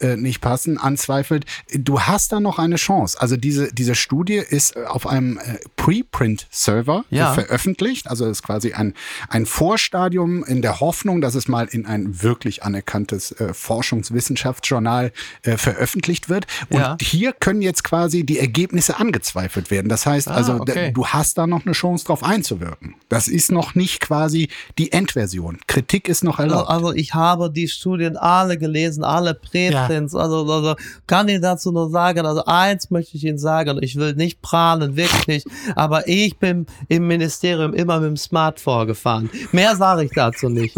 äh, 0.00 0.16
nicht 0.16 0.40
passen, 0.40 0.78
anzweifelt. 0.78 1.44
Du 1.72 2.00
hast 2.00 2.32
da 2.32 2.40
noch 2.40 2.58
eine 2.58 2.76
Chance. 2.76 3.20
Also 3.20 3.36
diese, 3.36 3.72
diese 3.72 3.94
Studie 3.94 4.17
ist 4.26 4.76
auf 4.76 5.06
einem 5.06 5.38
äh, 5.38 5.58
Preprint-Server 5.76 7.04
ja. 7.10 7.32
veröffentlicht. 7.32 8.08
Also 8.10 8.26
ist 8.26 8.42
quasi 8.42 8.72
ein, 8.72 8.94
ein 9.28 9.46
Vor 9.46 9.68
Vorstadium 9.68 10.44
in 10.44 10.62
der 10.62 10.80
Hoffnung, 10.80 11.20
dass 11.20 11.34
es 11.34 11.46
mal 11.46 11.66
in 11.70 11.84
ein 11.84 12.22
wirklich 12.22 12.62
anerkanntes 12.62 13.32
äh, 13.32 13.52
Forschungswissenschaftsjournal 13.52 15.12
äh, 15.42 15.58
veröffentlicht 15.58 16.30
wird. 16.30 16.46
Und 16.70 16.80
ja. 16.80 16.96
hier 17.02 17.34
können 17.34 17.60
jetzt 17.60 17.84
quasi 17.84 18.24
die 18.24 18.38
Ergebnisse 18.38 18.98
angezweifelt 18.98 19.70
werden. 19.70 19.90
Das 19.90 20.06
heißt 20.06 20.28
ah, 20.28 20.32
also, 20.32 20.54
okay. 20.54 20.90
du 20.94 21.06
hast 21.06 21.36
da 21.36 21.46
noch 21.46 21.66
eine 21.66 21.74
Chance 21.74 22.06
drauf 22.06 22.24
einzuwirken. 22.24 22.94
Das 23.10 23.28
ist 23.28 23.52
noch 23.52 23.74
nicht 23.74 24.00
quasi 24.00 24.48
die 24.78 24.90
Endversion. 24.90 25.58
Kritik 25.66 26.08
ist 26.08 26.24
noch 26.24 26.38
erlaubt. 26.38 26.70
Also 26.70 26.94
ich 26.94 27.12
habe 27.12 27.50
die 27.50 27.68
Studien 27.68 28.16
alle 28.16 28.56
gelesen, 28.56 29.04
alle 29.04 29.34
Präprints. 29.34 30.14
Ja. 30.14 30.20
Also, 30.20 30.50
also 30.50 30.76
kann 31.06 31.28
ich 31.28 31.42
dazu 31.42 31.72
nur 31.72 31.90
sagen, 31.90 32.24
also 32.24 32.42
eins 32.46 32.90
möchte 32.90 33.18
ich 33.18 33.24
Ihnen 33.24 33.38
sagen, 33.38 33.78
ich 33.82 33.96
will 33.96 34.07
nicht 34.14 34.42
prahlen, 34.42 34.96
wirklich 34.96 35.44
aber 35.74 36.08
ich 36.08 36.38
bin 36.38 36.66
im 36.88 37.06
Ministerium 37.06 37.74
immer 37.74 38.00
mit 38.00 38.08
dem 38.08 38.16
Smartphone 38.16 38.86
gefahren. 38.86 39.30
Mehr 39.52 39.68
Mehr 39.68 39.76
sage 39.76 40.04
ich 40.04 40.10
dazu 40.14 40.48
nicht. 40.48 40.76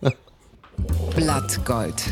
Blattgold. 1.16 2.02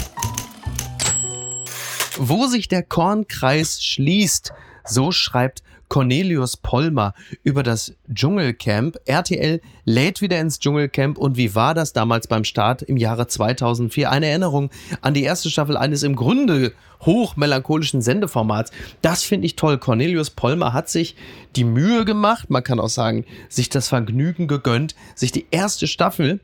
Wo 2.17 2.47
sich 2.47 2.69
der 2.69 2.83
Kornkreis 2.83 3.83
schließt, 3.83 4.53
so 4.85 5.11
schreibt 5.13 5.63
Cornelius 5.89 6.57
Polmer 6.57 7.15
über 7.43 7.63
das 7.63 7.95
Dschungelcamp. 8.13 8.97
RTL 9.05 9.61
lädt 9.85 10.21
wieder 10.21 10.41
ins 10.41 10.59
Dschungelcamp 10.59 11.19
und 11.19 11.37
wie 11.37 11.55
war 11.55 11.75
das 11.75 11.93
damals 11.93 12.27
beim 12.27 12.45
Start 12.45 12.83
im 12.83 12.97
Jahre 12.97 13.27
2004? 13.27 14.11
Eine 14.11 14.27
Erinnerung 14.27 14.71
an 15.01 15.15
die 15.15 15.23
erste 15.23 15.51
Staffel 15.51 15.77
eines 15.77 16.03
im 16.03 16.17
Grunde 16.17 16.73
hochmelancholischen 17.03 18.03
Sendeformats. 18.03 18.71
Das 19.03 19.23
finde 19.23 19.47
ich 19.47 19.57
toll. 19.57 19.79
Cornelius 19.79 20.31
Polmer 20.31 20.73
hat 20.73 20.89
sich 20.89 21.17
die 21.57 21.65
Mühe 21.65 22.05
gemacht, 22.05 22.51
man 22.51 22.65
kann 22.65 22.81
auch 22.81 22.89
sagen, 22.89 23.25
sich 23.49 23.69
das 23.69 23.89
Vergnügen 23.89 24.49
gegönnt, 24.49 24.95
sich 25.15 25.33
die 25.33 25.47
erste 25.51 25.87
Staffel 25.87 26.41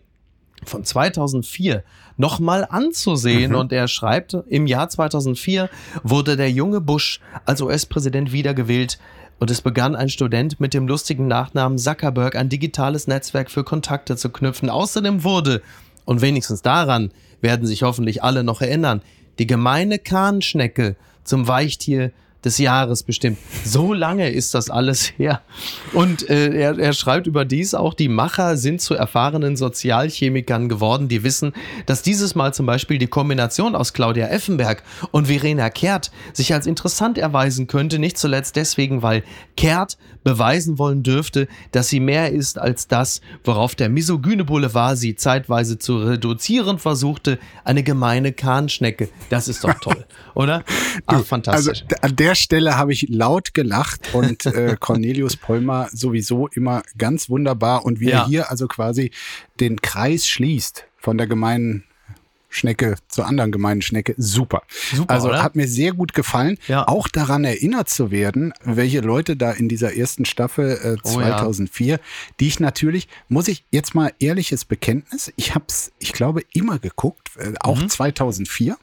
von 0.64 0.84
2004 0.84 1.82
nochmal 2.16 2.66
anzusehen. 2.68 3.52
Mhm. 3.52 3.58
Und 3.58 3.72
er 3.72 3.88
schreibt, 3.88 4.34
im 4.48 4.66
Jahr 4.66 4.88
2004 4.88 5.70
wurde 6.02 6.36
der 6.36 6.50
junge 6.50 6.80
Bush 6.80 7.20
als 7.46 7.62
US-Präsident 7.62 8.32
wiedergewählt. 8.32 8.98
Und 9.40 9.50
es 9.50 9.62
begann 9.62 9.96
ein 9.96 10.10
Student 10.10 10.60
mit 10.60 10.74
dem 10.74 10.86
lustigen 10.86 11.26
Nachnamen 11.26 11.78
Zuckerberg 11.78 12.36
ein 12.36 12.50
digitales 12.50 13.06
Netzwerk 13.06 13.50
für 13.50 13.64
Kontakte 13.64 14.14
zu 14.16 14.28
knüpfen. 14.28 14.68
Außerdem 14.68 15.24
wurde, 15.24 15.62
und 16.04 16.20
wenigstens 16.20 16.60
daran 16.60 17.10
werden 17.40 17.66
sich 17.66 17.82
hoffentlich 17.82 18.22
alle 18.22 18.44
noch 18.44 18.60
erinnern, 18.60 19.00
die 19.38 19.46
gemeine 19.46 19.98
Kahnschnecke 19.98 20.94
zum 21.24 21.48
Weichtier 21.48 22.12
des 22.44 22.58
Jahres 22.58 23.02
bestimmt. 23.02 23.38
So 23.64 23.92
lange 23.92 24.30
ist 24.30 24.54
das 24.54 24.70
alles 24.70 25.12
her. 25.18 25.42
Und 25.92 26.28
äh, 26.28 26.54
er, 26.54 26.78
er 26.78 26.92
schreibt 26.92 27.26
überdies 27.26 27.74
auch, 27.74 27.94
die 27.94 28.08
Macher 28.08 28.56
sind 28.56 28.80
zu 28.80 28.94
erfahrenen 28.94 29.56
Sozialchemikern 29.56 30.68
geworden, 30.68 31.08
die 31.08 31.22
wissen, 31.22 31.52
dass 31.86 32.02
dieses 32.02 32.34
Mal 32.34 32.54
zum 32.54 32.66
Beispiel 32.66 32.98
die 32.98 33.06
Kombination 33.06 33.74
aus 33.74 33.92
Claudia 33.92 34.28
Effenberg 34.28 34.82
und 35.10 35.26
Verena 35.26 35.70
Kehrt 35.70 36.10
sich 36.32 36.54
als 36.54 36.66
interessant 36.66 37.18
erweisen 37.18 37.66
könnte, 37.66 37.98
nicht 37.98 38.18
zuletzt 38.18 38.56
deswegen, 38.56 39.02
weil 39.02 39.22
Kehrt 39.56 39.98
beweisen 40.24 40.78
wollen 40.78 41.02
dürfte, 41.02 41.48
dass 41.72 41.88
sie 41.88 42.00
mehr 42.00 42.30
ist 42.32 42.58
als 42.58 42.88
das, 42.88 43.20
worauf 43.44 43.74
der 43.74 43.88
misogyne 43.88 44.44
Boulevard 44.44 44.98
sie 44.98 45.14
zeitweise 45.14 45.78
zu 45.78 45.98
reduzieren 45.98 46.78
versuchte, 46.78 47.38
eine 47.64 47.82
gemeine 47.82 48.32
Kahnschnecke. 48.32 49.08
Das 49.30 49.48
ist 49.48 49.64
doch 49.64 49.74
toll, 49.80 50.04
oder? 50.34 50.64
Ach, 51.06 51.24
fantastisch. 51.24 51.84
Also, 51.88 52.02
an 52.02 52.16
der 52.16 52.29
Stelle 52.34 52.76
habe 52.76 52.92
ich 52.92 53.06
laut 53.08 53.54
gelacht 53.54 54.14
und 54.14 54.46
äh, 54.46 54.76
Cornelius 54.80 55.36
Polmer 55.36 55.88
sowieso 55.92 56.48
immer 56.48 56.82
ganz 56.98 57.28
wunderbar 57.28 57.84
und 57.84 58.00
wie 58.00 58.10
ja. 58.10 58.22
er 58.22 58.26
hier 58.26 58.50
also 58.50 58.66
quasi 58.66 59.10
den 59.58 59.80
Kreis 59.80 60.26
schließt 60.26 60.86
von 60.96 61.18
der 61.18 61.26
gemeinen 61.26 61.84
Schnecke 62.50 62.96
zur 63.08 63.26
anderen 63.26 63.52
gemeinen 63.52 63.80
Schnecke. 63.80 64.14
Super. 64.18 64.62
Super 64.92 65.14
also 65.14 65.28
oder? 65.28 65.42
hat 65.42 65.56
mir 65.56 65.66
sehr 65.66 65.92
gut 65.92 66.12
gefallen. 66.12 66.58
Ja. 66.68 66.86
Auch 66.88 67.08
daran 67.08 67.44
erinnert 67.44 67.88
zu 67.88 68.10
werden, 68.10 68.52
welche 68.62 69.00
Leute 69.00 69.36
da 69.36 69.52
in 69.52 69.68
dieser 69.68 69.96
ersten 69.96 70.24
Staffel 70.24 70.98
äh, 70.98 71.08
2004, 71.08 71.94
oh 71.94 71.96
ja. 71.96 72.04
die 72.40 72.48
ich 72.48 72.60
natürlich, 72.60 73.08
muss 73.28 73.48
ich 73.48 73.64
jetzt 73.70 73.94
mal 73.94 74.12
ehrliches 74.18 74.64
Bekenntnis, 74.64 75.32
ich 75.36 75.54
habe 75.54 75.64
es, 75.68 75.92
ich 75.98 76.12
glaube, 76.12 76.42
immer 76.52 76.78
geguckt, 76.78 77.30
äh, 77.38 77.54
auch 77.60 77.80
mhm. 77.80 77.88
2004. 77.88 78.76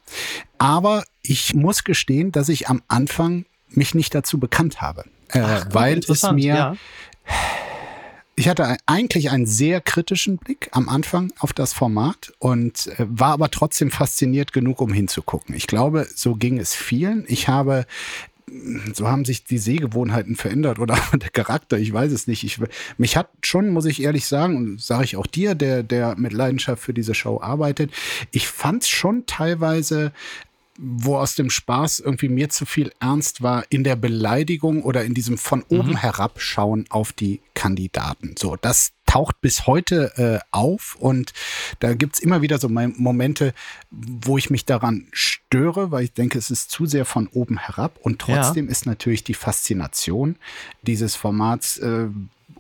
Aber 0.58 1.04
ich 1.22 1.54
muss 1.54 1.84
gestehen, 1.84 2.32
dass 2.32 2.50
ich 2.50 2.70
am 2.70 2.82
Anfang 2.88 3.46
mich 3.70 3.94
nicht 3.94 4.16
dazu 4.16 4.40
bekannt 4.40 4.82
habe. 4.82 5.04
Äh, 5.30 5.42
Ach, 5.42 5.68
weil 5.72 6.00
es 6.00 6.24
mir 6.32 6.56
ja 6.56 6.76
ich 8.38 8.48
hatte 8.48 8.78
eigentlich 8.86 9.32
einen 9.32 9.48
sehr 9.48 9.82
kritischen 9.82 10.38
Blick 10.38 10.70
am 10.72 10.90
Anfang 10.90 11.34
auf 11.40 11.54
das 11.54 11.74
Format 11.74 12.34
und 12.38 12.86
äh, 12.88 13.06
war 13.10 13.32
aber 13.32 13.50
trotzdem 13.50 13.90
fasziniert 13.90 14.54
genug, 14.54 14.80
um 14.80 14.94
hinzugucken. 14.94 15.56
Ich 15.56 15.66
glaube, 15.66 16.08
so 16.14 16.36
ging 16.36 16.60
es 16.60 16.76
vielen. 16.76 17.26
Ich 17.28 17.48
habe 17.48 17.88
so 18.94 19.10
haben 19.10 19.26
sich 19.26 19.44
die 19.44 19.58
Sehgewohnheiten 19.58 20.36
verändert 20.36 20.80
oder 20.80 20.98
der 21.14 21.30
Charakter, 21.32 21.78
ich 21.78 21.92
weiß 21.92 22.12
es 22.12 22.28
nicht. 22.28 22.44
Ich, 22.44 22.60
mich 22.98 23.18
hat 23.18 23.30
schon, 23.42 23.70
muss 23.70 23.86
ich 23.86 24.02
ehrlich 24.02 24.26
sagen, 24.26 24.56
und 24.56 24.82
sage 24.82 25.04
ich 25.04 25.18
auch 25.18 25.28
dir, 25.28 25.54
der, 25.54 25.84
der 25.84 26.16
mit 26.18 26.32
Leidenschaft 26.32 26.82
für 26.82 26.94
diese 26.94 27.14
Show 27.14 27.42
arbeitet, 27.42 27.92
ich 28.32 28.48
fand 28.48 28.84
es 28.84 28.90
schon 28.90 29.26
teilweise 29.26 30.14
wo 30.78 31.18
aus 31.18 31.36
dem 31.36 31.50
Spaß 31.50 32.00
irgendwie 32.00 32.30
mir 32.30 32.50
zu 32.50 32.66
viel 32.66 32.92
ernst 33.00 33.42
war, 33.42 33.66
in 33.70 33.84
der 33.84 33.96
Beleidigung 33.96 34.84
oder 34.84 35.04
in 35.04 35.14
diesem 35.14 35.38
von 35.38 35.64
oben 35.70 35.92
mhm. 35.92 35.98
herabschauen 35.98 36.86
auf 36.90 37.14
die 37.14 37.42
Kandidaten. 37.56 38.36
So, 38.38 38.56
das 38.56 38.92
taucht 39.08 39.42
bis 39.42 39.66
heute 39.66 40.12
äh, 40.18 40.40
auf 40.52 40.96
und 41.00 41.34
da 41.80 41.94
gibt's 41.94 42.20
immer 42.20 42.42
wieder 42.42 42.60
so 42.60 42.70
Momente, 42.70 43.54
wo 43.90 44.38
ich 44.38 44.50
mich 44.50 44.66
daran 44.66 45.08
störe, 45.12 45.92
weil 45.92 46.04
ich 46.04 46.14
denke, 46.14 46.38
es 46.38 46.52
ist 46.52 46.70
zu 46.70 46.86
sehr 46.86 47.06
von 47.06 47.28
oben 47.28 47.58
herab 47.58 47.98
und 48.02 48.20
trotzdem 48.20 48.66
ja. 48.66 48.72
ist 48.72 48.86
natürlich 48.86 49.24
die 49.24 49.34
Faszination 49.34 50.36
dieses 50.84 51.16
Formats 51.16 51.78
äh, 51.80 52.08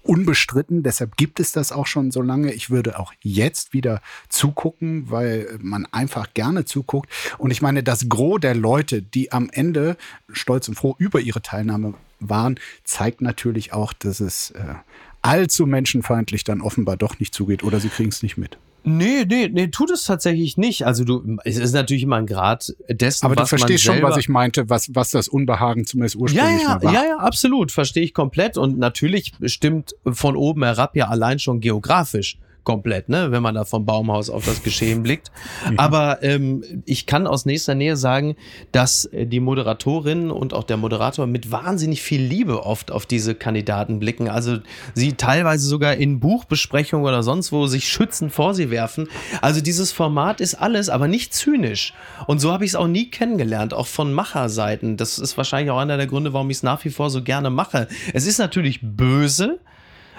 unbestritten. 0.07 0.83
Deshalb 0.83 1.17
gibt 1.17 1.39
es 1.39 1.51
das 1.51 1.71
auch 1.71 1.87
schon 1.87 2.11
so 2.11 2.21
lange. 2.21 2.53
Ich 2.53 2.69
würde 2.69 2.99
auch 2.99 3.13
jetzt 3.21 3.73
wieder 3.73 4.01
zugucken, 4.29 5.09
weil 5.09 5.57
man 5.61 5.85
einfach 5.91 6.33
gerne 6.33 6.65
zuguckt. 6.65 7.09
Und 7.37 7.51
ich 7.51 7.61
meine, 7.61 7.83
das 7.83 8.09
Gros 8.09 8.39
der 8.39 8.55
Leute, 8.55 9.01
die 9.01 9.31
am 9.31 9.49
Ende 9.51 9.97
stolz 10.31 10.67
und 10.67 10.75
froh 10.75 10.95
über 10.97 11.19
ihre 11.19 11.41
Teilnahme 11.41 11.93
waren, 12.19 12.59
zeigt 12.83 13.21
natürlich 13.21 13.73
auch, 13.73 13.93
dass 13.93 14.19
es 14.19 14.51
äh, 14.51 14.75
allzu 15.27 15.65
menschenfeindlich 15.65 16.43
dann 16.43 16.61
offenbar 16.61 16.97
doch 16.97 17.19
nicht 17.19 17.33
zugeht 17.33 17.63
oder 17.63 17.79
sie 17.79 17.89
kriegen 17.89 18.09
es 18.09 18.23
nicht 18.23 18.37
mit. 18.37 18.57
Nee, 18.83 19.25
nee, 19.27 19.49
nee, 19.51 19.67
tut 19.67 19.91
es 19.91 20.05
tatsächlich 20.05 20.55
nicht. 20.55 20.85
Also 20.85 21.03
du, 21.03 21.37
es 21.43 21.57
ist 21.57 21.73
natürlich 21.73 22.03
immer 22.03 22.15
ein 22.15 22.25
Grad 22.25 22.73
dessen, 22.89 23.25
Aber 23.25 23.35
du 23.35 23.41
was 23.41 23.49
verstehst 23.49 23.85
man 23.85 23.97
schon, 23.97 24.03
was 24.03 24.15
ich 24.17 24.29
meinte, 24.29 24.69
was, 24.69 24.95
was 24.95 25.11
das 25.11 25.27
Unbehagen 25.27 25.85
zumindest 25.85 26.15
ja, 26.15 26.21
ursprünglich 26.21 26.61
ja, 26.61 26.69
mal 26.69 26.83
war. 26.83 26.93
ja, 26.93 27.03
ja, 27.03 27.17
absolut, 27.17 27.73
verstehe 27.73 28.03
ich 28.03 28.13
komplett. 28.13 28.57
Und 28.57 28.77
natürlich 28.77 29.33
stimmt 29.43 29.93
von 30.09 30.37
oben 30.37 30.63
herab 30.63 30.95
ja 30.95 31.09
allein 31.09 31.39
schon 31.39 31.59
geografisch 31.59 32.37
komplett, 32.67 33.07
ne, 33.07 33.31
wenn 33.31 33.41
man 33.41 33.55
da 33.55 33.63
vom 33.63 33.85
Baumhaus 33.85 34.29
auf 34.29 34.43
das 34.43 34.61
Geschehen 34.61 35.01
blickt. 35.01 35.31
Mhm. 35.67 35.79
Aber 35.79 36.23
ähm, 36.23 36.63
ich 36.85 37.07
kann 37.07 37.25
aus 37.25 37.45
nächster 37.45 37.73
Nähe 37.73 37.97
sagen, 37.97 38.35
dass 38.71 39.05
äh, 39.05 39.25
die 39.25 39.39
Moderatorin 39.39 40.29
und 40.29 40.53
auch 40.53 40.63
der 40.63 40.77
Moderator 40.77 41.25
mit 41.25 41.51
wahnsinnig 41.51 42.01
viel 42.01 42.21
Liebe 42.21 42.63
oft 42.63 42.91
auf 42.91 43.05
diese 43.05 43.33
Kandidaten 43.33 43.99
blicken. 43.99 44.29
Also 44.29 44.57
sie 44.93 45.13
teilweise 45.13 45.67
sogar 45.67 45.95
in 45.95 46.19
Buchbesprechungen 46.19 47.05
oder 47.05 47.23
sonst 47.23 47.51
wo 47.51 47.65
sich 47.67 47.87
schützend 47.87 48.31
vor 48.31 48.53
sie 48.53 48.69
werfen. 48.69 49.07
Also 49.41 49.61
dieses 49.61 49.91
Format 49.91 50.41
ist 50.41 50.55
alles, 50.55 50.89
aber 50.89 51.07
nicht 51.07 51.33
zynisch. 51.33 51.93
Und 52.27 52.39
so 52.39 52.51
habe 52.51 52.63
ich 52.63 52.71
es 52.71 52.75
auch 52.75 52.87
nie 52.87 53.09
kennengelernt, 53.09 53.73
auch 53.73 53.87
von 53.87 54.13
Macherseiten. 54.13 54.95
Das 54.95 55.17
ist 55.17 55.37
wahrscheinlich 55.37 55.71
auch 55.71 55.79
einer 55.79 55.97
der 55.97 56.07
Gründe, 56.07 56.33
warum 56.33 56.49
ich 56.49 56.57
es 56.57 56.63
nach 56.63 56.85
wie 56.85 56.91
vor 56.91 57.09
so 57.09 57.23
gerne 57.23 57.49
mache. 57.49 57.87
Es 58.13 58.27
ist 58.27 58.37
natürlich 58.37 58.79
böse, 58.83 59.59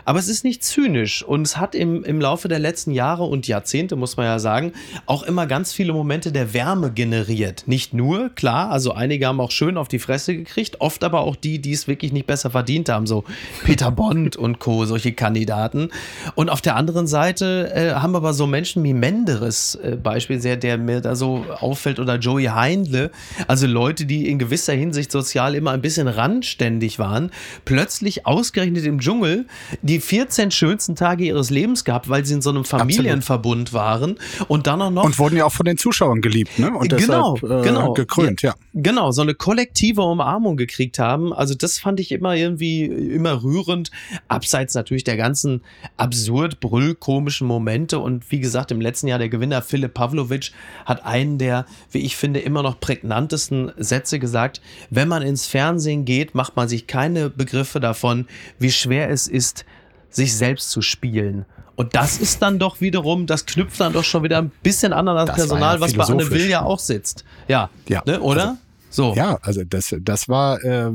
aber 0.09 0.19
es 0.19 0.29
ist 0.29 0.43
nicht 0.43 0.65
zynisch 0.65 1.23
und 1.23 1.43
es 1.43 1.59
hat 1.59 1.75
im, 1.75 2.03
im 2.03 2.19
Laufe 2.19 2.49
der 2.49 2.59
letzten 2.59 2.93
Jahre 2.93 3.25
und 3.25 3.47
Jahrzehnte, 3.47 3.95
muss 3.95 4.17
man 4.17 4.25
ja 4.25 4.39
sagen, 4.39 4.73
auch 5.05 5.23
immer 5.23 5.47
ganz 5.47 5.75
viele 5.75 5.93
Momente 5.93 6.33
der 6.33 6.55
Wärme 6.55 6.91
generiert. 6.91 7.65
Nicht 7.67 7.93
nur, 7.93 8.31
klar, 8.31 8.71
also 8.71 8.93
einige 8.93 9.27
haben 9.27 9.39
auch 9.39 9.51
schön 9.51 9.77
auf 9.77 9.87
die 9.87 9.99
Fresse 9.99 10.35
gekriegt, 10.35 10.81
oft 10.81 11.05
aber 11.05 11.21
auch 11.21 11.37
die, 11.37 11.59
die 11.59 11.73
es 11.73 11.89
wirklich 11.89 12.15
nicht 12.15 12.27
besser 12.27 12.49
verdient 12.49 12.89
haben, 12.89 13.07
so 13.07 13.25
Peter 13.65 13.91
Bond 13.91 14.35
und 14.37 14.61
Co., 14.61 14.87
solche 14.87 15.13
Kandidaten. 15.13 15.91
Und 16.35 16.49
auf 16.49 16.63
der 16.63 16.77
anderen 16.77 17.07
Seite 17.07 17.71
äh, 17.75 17.93
haben 17.93 18.17
aber 18.17 18.33
so 18.33 18.47
Menschen 18.47 18.83
wie 18.85 18.95
Menderes 18.95 19.75
äh, 19.75 19.99
Beispiel, 20.03 20.41
der, 20.41 20.57
der 20.57 20.79
mir 20.79 21.03
da 21.03 21.17
so 21.17 21.45
auffällt, 21.61 21.99
oder 21.99 22.17
Joey 22.17 22.45
Heindle, 22.45 23.11
also 23.47 23.67
Leute, 23.67 24.07
die 24.07 24.31
in 24.31 24.39
gewisser 24.39 24.73
Hinsicht 24.73 25.13
sozial 25.13 25.55
immer 25.55 25.73
ein 25.73 25.83
bisschen 25.83 26.09
randständig 26.09 26.99
waren, 26.99 27.31
plötzlich 27.67 28.25
ausgerechnet 28.25 28.87
im 28.87 29.01
Dschungel 29.01 29.45
die 29.83 29.98
14 30.01 30.51
schönsten 30.51 30.97
Tage 30.97 31.25
ihres 31.25 31.51
Lebens 31.51 31.85
gehabt, 31.85 32.09
weil 32.09 32.25
sie 32.25 32.35
in 32.35 32.43
so 32.43 32.51
einem 32.51 32.65
Familienverbund 32.65 33.73
waren 33.73 34.17
und 34.49 34.67
dann 34.67 34.83
auch 34.83 34.91
noch 34.91 35.05
Und 35.05 35.19
wurden 35.19 35.37
ja 35.37 35.45
auch 35.45 35.53
von 35.53 35.67
den 35.67 35.79
Zuschauern 35.79 36.21
geliebt, 36.21 36.59
ne? 36.59 36.71
Und 36.71 36.89
genau, 36.89 37.35
deshalb, 37.35 37.65
äh, 37.65 37.69
genau. 37.69 37.93
gekrönt, 37.93 38.43
ja. 38.43 38.55
Genau, 38.75 39.11
so 39.11 39.23
eine 39.23 39.35
kollektive 39.35 40.03
Umarmung 40.03 40.57
gekriegt 40.57 40.99
haben. 40.99 41.33
Also 41.33 41.55
das 41.55 41.79
fand 41.79 42.01
ich 42.01 42.13
immer 42.13 42.35
irgendwie 42.35 42.85
immer 42.85 43.43
rührend, 43.43 43.91
abseits 44.29 44.75
natürlich 44.75 45.05
der 45.05 45.17
ganzen 45.17 45.63
absurd 45.97 46.61
brüllkomischen 46.61 47.47
Momente. 47.47 47.99
Und 47.99 48.31
wie 48.31 48.41
gesagt, 48.41 48.71
im 48.71 48.81
letzten 48.81 49.09
Jahr 49.09 49.19
der 49.19 49.29
Gewinner 49.29 49.63
Philipp 49.63 49.95
Pavlovic 49.95 50.53
hat 50.85 51.05
einen 51.05 51.39
der, 51.39 51.67
wie 51.91 51.99
ich 51.99 52.17
finde, 52.17 52.41
immer 52.41 52.63
noch 52.63 52.81
prägnantesten 52.81 53.73
Sätze 53.77 54.19
gesagt. 54.19 54.61
Wenn 54.91 55.09
man 55.09 55.23
ins 55.23 55.47
Fernsehen 55.47 56.05
geht, 56.05 56.35
macht 56.35 56.57
man 56.57 56.69
sich 56.69 56.87
keine 56.87 57.31
Begriffe 57.31 57.81
davon, 57.81 58.27
wie 58.59 58.71
schwer 58.71 59.11
es 59.11 59.27
ist, 59.27 59.65
sich 60.11 60.35
selbst 60.37 60.71
zu 60.71 60.83
spielen. 60.83 61.45
Und 61.77 61.95
das 61.95 62.19
ist 62.19 62.43
dann 62.43 62.59
doch 62.59 62.81
wiederum, 62.81 63.27
das 63.27 63.47
knüpft 63.47 63.81
dann 63.81 63.93
doch 63.93 64.03
schon 64.03 64.25
wieder 64.25 64.39
ein 64.39 64.51
bisschen 64.63 64.93
an 64.93 65.07
an 65.07 65.15
das, 65.17 65.27
Das 65.27 65.37
Personal, 65.37 65.77
ja 65.77 65.81
was 65.81 65.95
bei 65.95 66.05
Anne. 66.05 66.31
Will 66.31 66.49
ja 66.49 66.63
auch 66.65 66.81
sitzt. 66.81 67.25
Ja, 67.47 67.71
Ja, 67.89 68.03
ne, 68.05 68.21
oder? 68.21 68.43
also- 68.49 68.59
so. 68.91 69.15
Ja, 69.15 69.39
also 69.43 69.65
das, 69.65 69.95
das 70.01 70.29
war 70.29 70.63
äh, 70.65 70.91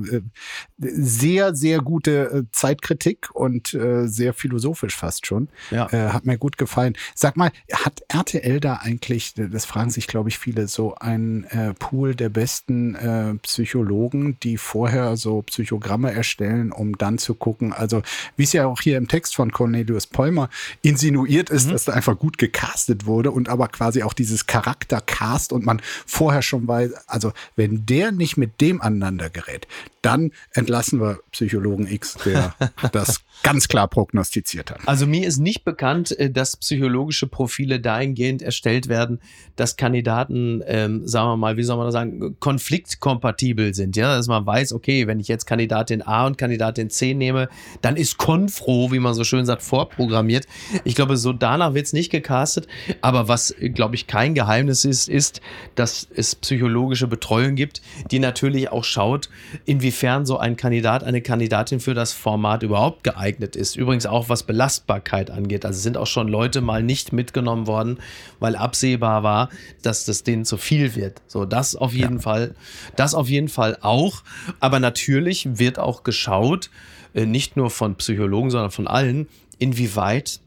sehr, 0.79 1.55
sehr 1.55 1.79
gute 1.79 2.31
äh, 2.31 2.43
Zeitkritik 2.51 3.29
und 3.33 3.73
äh, 3.73 4.07
sehr 4.07 4.33
philosophisch 4.33 4.95
fast 4.95 5.25
schon. 5.25 5.47
Ja. 5.69 5.88
Äh, 5.91 6.09
hat 6.09 6.25
mir 6.25 6.38
gut 6.38 6.57
gefallen. 6.57 6.95
Sag 7.15 7.38
mal, 7.38 7.51
hat 7.71 8.01
RTL 8.07 8.59
da 8.59 8.75
eigentlich, 8.75 9.33
das 9.35 9.65
fragen 9.65 9.89
sich, 9.89 10.07
glaube 10.07 10.29
ich, 10.29 10.39
viele, 10.39 10.67
so 10.67 10.95
einen 10.95 11.43
äh, 11.45 11.73
Pool 11.73 12.15
der 12.15 12.29
besten 12.29 12.95
äh, 12.95 13.35
Psychologen, 13.35 14.38
die 14.41 14.57
vorher 14.57 15.15
so 15.15 15.41
Psychogramme 15.43 16.12
erstellen, 16.12 16.71
um 16.71 16.97
dann 16.97 17.17
zu 17.17 17.35
gucken, 17.35 17.73
also 17.73 18.01
wie 18.35 18.43
es 18.43 18.53
ja 18.53 18.65
auch 18.65 18.81
hier 18.81 18.97
im 18.97 19.07
Text 19.07 19.35
von 19.35 19.51
Cornelius 19.51 20.07
Polmer 20.07 20.50
insinuiert 20.81 21.50
ist, 21.50 21.69
dass 21.69 21.85
da 21.85 21.93
einfach 21.93 22.17
gut 22.17 22.38
gecastet 22.38 23.05
wurde 23.05 23.31
und 23.31 23.50
aber 23.50 23.67
quasi 23.67 24.03
auch 24.03 24.13
dieses 24.13 24.47
Charaktercast 24.47 25.53
und 25.53 25.65
man 25.65 25.81
vorher 26.05 26.41
schon 26.41 26.68
weiß, 26.68 26.94
also 27.07 27.31
wenn 27.55 27.82
der 27.85 28.11
nicht 28.11 28.37
mit 28.37 28.61
dem 28.61 28.81
aneinander 28.81 29.29
gerät, 29.29 29.67
dann 30.03 30.31
entlassen 30.51 31.00
wir 31.00 31.19
Psychologen 31.31 31.87
X, 31.87 32.15
der 32.25 32.53
das 32.91 33.22
ganz 33.41 33.67
klar 33.67 33.87
prognostiziert 33.87 34.69
hat. 34.69 34.79
Also 34.85 35.07
mir 35.07 35.25
ist 35.25 35.37
nicht 35.37 35.63
bekannt, 35.63 36.17
äh, 36.19 36.29
dass 36.29 36.57
psychologische 36.57 37.27
Profile 37.27 37.79
dahingehend 37.79 38.41
erstellt 38.41 38.89
werden, 38.89 39.19
dass 39.55 39.77
Kandidaten, 39.77 40.61
ähm, 40.67 41.07
sagen 41.07 41.29
wir 41.29 41.37
mal, 41.37 41.57
wie 41.57 41.63
soll 41.63 41.77
man 41.77 41.87
das 41.87 41.93
sagen, 41.93 42.37
konfliktkompatibel 42.39 43.74
sind. 43.74 43.96
Ja, 43.96 44.15
dass 44.15 44.27
man 44.27 44.46
weiß, 44.46 44.74
okay, 44.74 45.07
wenn 45.07 45.19
ich 45.19 45.27
jetzt 45.27 45.46
Kandidatin 45.46 46.01
A 46.01 46.25
und 46.25 46.37
Kandidatin 46.37 46.89
C 46.89 47.13
nehme, 47.13 47.50
dann 47.81 47.96
ist 47.96 48.17
Konfro, 48.17 48.91
wie 48.91 49.00
man 49.00 49.13
so 49.13 49.24
schön 49.24 49.46
sagt, 49.46 49.61
vorprogrammiert. 49.61 50.48
Ich 50.83 50.96
glaube, 50.96 51.17
so 51.17 51.31
danach 51.33 51.74
wird 51.74 51.85
es 51.85 51.93
nicht 51.93 52.11
gecastet. 52.11 52.67
Aber 53.01 53.27
was, 53.27 53.55
glaube 53.59 53.96
ich, 53.96 54.07
kein 54.07 54.33
Geheimnis 54.33 54.83
ist, 54.85 55.07
ist, 55.07 55.41
dass 55.75 56.07
es 56.13 56.35
psychologische 56.35 57.07
Betreuung 57.07 57.55
gibt, 57.55 57.73
die 58.12 58.20
natürlich 58.20 58.72
auch 58.72 58.83
schaut, 58.83 59.29
inwiefern 59.66 60.25
so 60.25 60.38
ein 60.38 60.57
Kandidat, 60.57 61.03
eine 61.03 61.22
Kandidatin 61.22 61.79
für 61.79 61.94
das 61.94 62.14
Format 62.14 62.64
überhaupt 62.64 63.03
geeignet 63.03 63.55
ist. 63.55 63.75
Übrigens 63.75 64.05
auch 64.05 64.29
was 64.29 64.44
Belastbarkeit 64.44 65.31
angeht. 65.31 65.66
Also 65.66 65.79
sind 65.79 65.98
auch 65.98 66.07
schon 66.07 66.27
Leute 66.27 66.62
mal 66.62 66.83
nicht 66.83 67.14
mitgenommen 67.14 67.68
worden, 67.68 68.00
weil 68.40 68.55
absehbar 68.55 69.24
war, 69.24 69.50
dass 69.81 70.05
das 70.05 70.24
denen 70.24 70.46
zu 70.46 70.57
viel 70.57 70.96
wird. 70.96 71.22
So, 71.27 71.46
das 71.46 71.75
auf 71.75 71.94
jeden 71.94 72.20
Fall, 72.20 72.55
das 72.96 73.16
auf 73.16 73.29
jeden 73.29 73.50
Fall 73.50 73.77
auch. 73.81 74.24
Aber 74.59 74.79
natürlich 74.79 75.59
wird 75.59 75.79
auch 75.79 76.03
geschaut, 76.03 76.70
äh, 77.14 77.25
nicht 77.25 77.57
nur 77.57 77.70
von 77.70 77.96
Psychologen, 77.96 78.50
sondern 78.50 78.72
von 78.72 78.88
allen, 78.88 79.27
inwieweit 79.59 80.40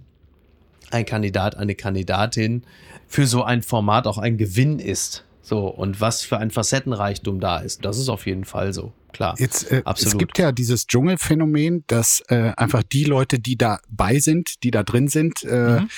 ein 0.90 1.06
Kandidat, 1.06 1.56
eine 1.56 1.74
Kandidatin 1.74 2.62
für 3.08 3.26
so 3.26 3.42
ein 3.42 3.62
Format 3.62 4.06
auch 4.06 4.18
ein 4.18 4.36
Gewinn 4.36 4.78
ist. 4.78 5.24
So, 5.48 5.68
und 5.68 6.00
was 6.00 6.22
für 6.22 6.38
ein 6.38 6.50
Facettenreichtum 6.50 7.38
da 7.38 7.58
ist. 7.58 7.84
Das 7.84 7.98
ist 7.98 8.08
auf 8.08 8.26
jeden 8.26 8.44
Fall 8.44 8.72
so, 8.72 8.92
klar. 9.12 9.36
Jetzt, 9.38 9.70
äh, 9.70 9.80
Absolut. 9.84 10.14
es 10.14 10.18
gibt 10.18 10.38
ja 10.38 10.50
dieses 10.50 10.88
Dschungelphänomen, 10.88 11.84
dass 11.86 12.20
äh, 12.26 12.50
einfach 12.56 12.82
die 12.82 13.04
Leute, 13.04 13.38
die 13.38 13.56
dabei 13.56 14.18
sind, 14.18 14.64
die 14.64 14.72
da 14.72 14.82
drin 14.82 15.06
sind, 15.06 15.44
äh, 15.44 15.82
Mhm. 15.82 15.88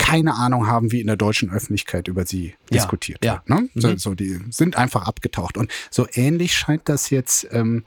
Keine 0.00 0.34
Ahnung 0.34 0.66
haben, 0.66 0.92
wie 0.92 1.00
in 1.00 1.06
der 1.06 1.16
deutschen 1.16 1.50
Öffentlichkeit 1.50 2.08
über 2.08 2.26
sie 2.26 2.54
Ja, 2.70 2.78
diskutiert 2.78 3.24
ja. 3.24 3.42
wird. 3.46 3.48
Ne? 3.48 3.68
So, 3.74 3.88
Mhm. 3.88 3.98
so, 3.98 4.14
die 4.14 4.38
sind 4.50 4.76
einfach 4.76 5.06
abgetaucht. 5.06 5.56
Und 5.56 5.70
so 5.90 6.06
ähnlich 6.12 6.54
scheint 6.54 6.88
das 6.88 7.10
jetzt 7.10 7.46
ähm, 7.52 7.84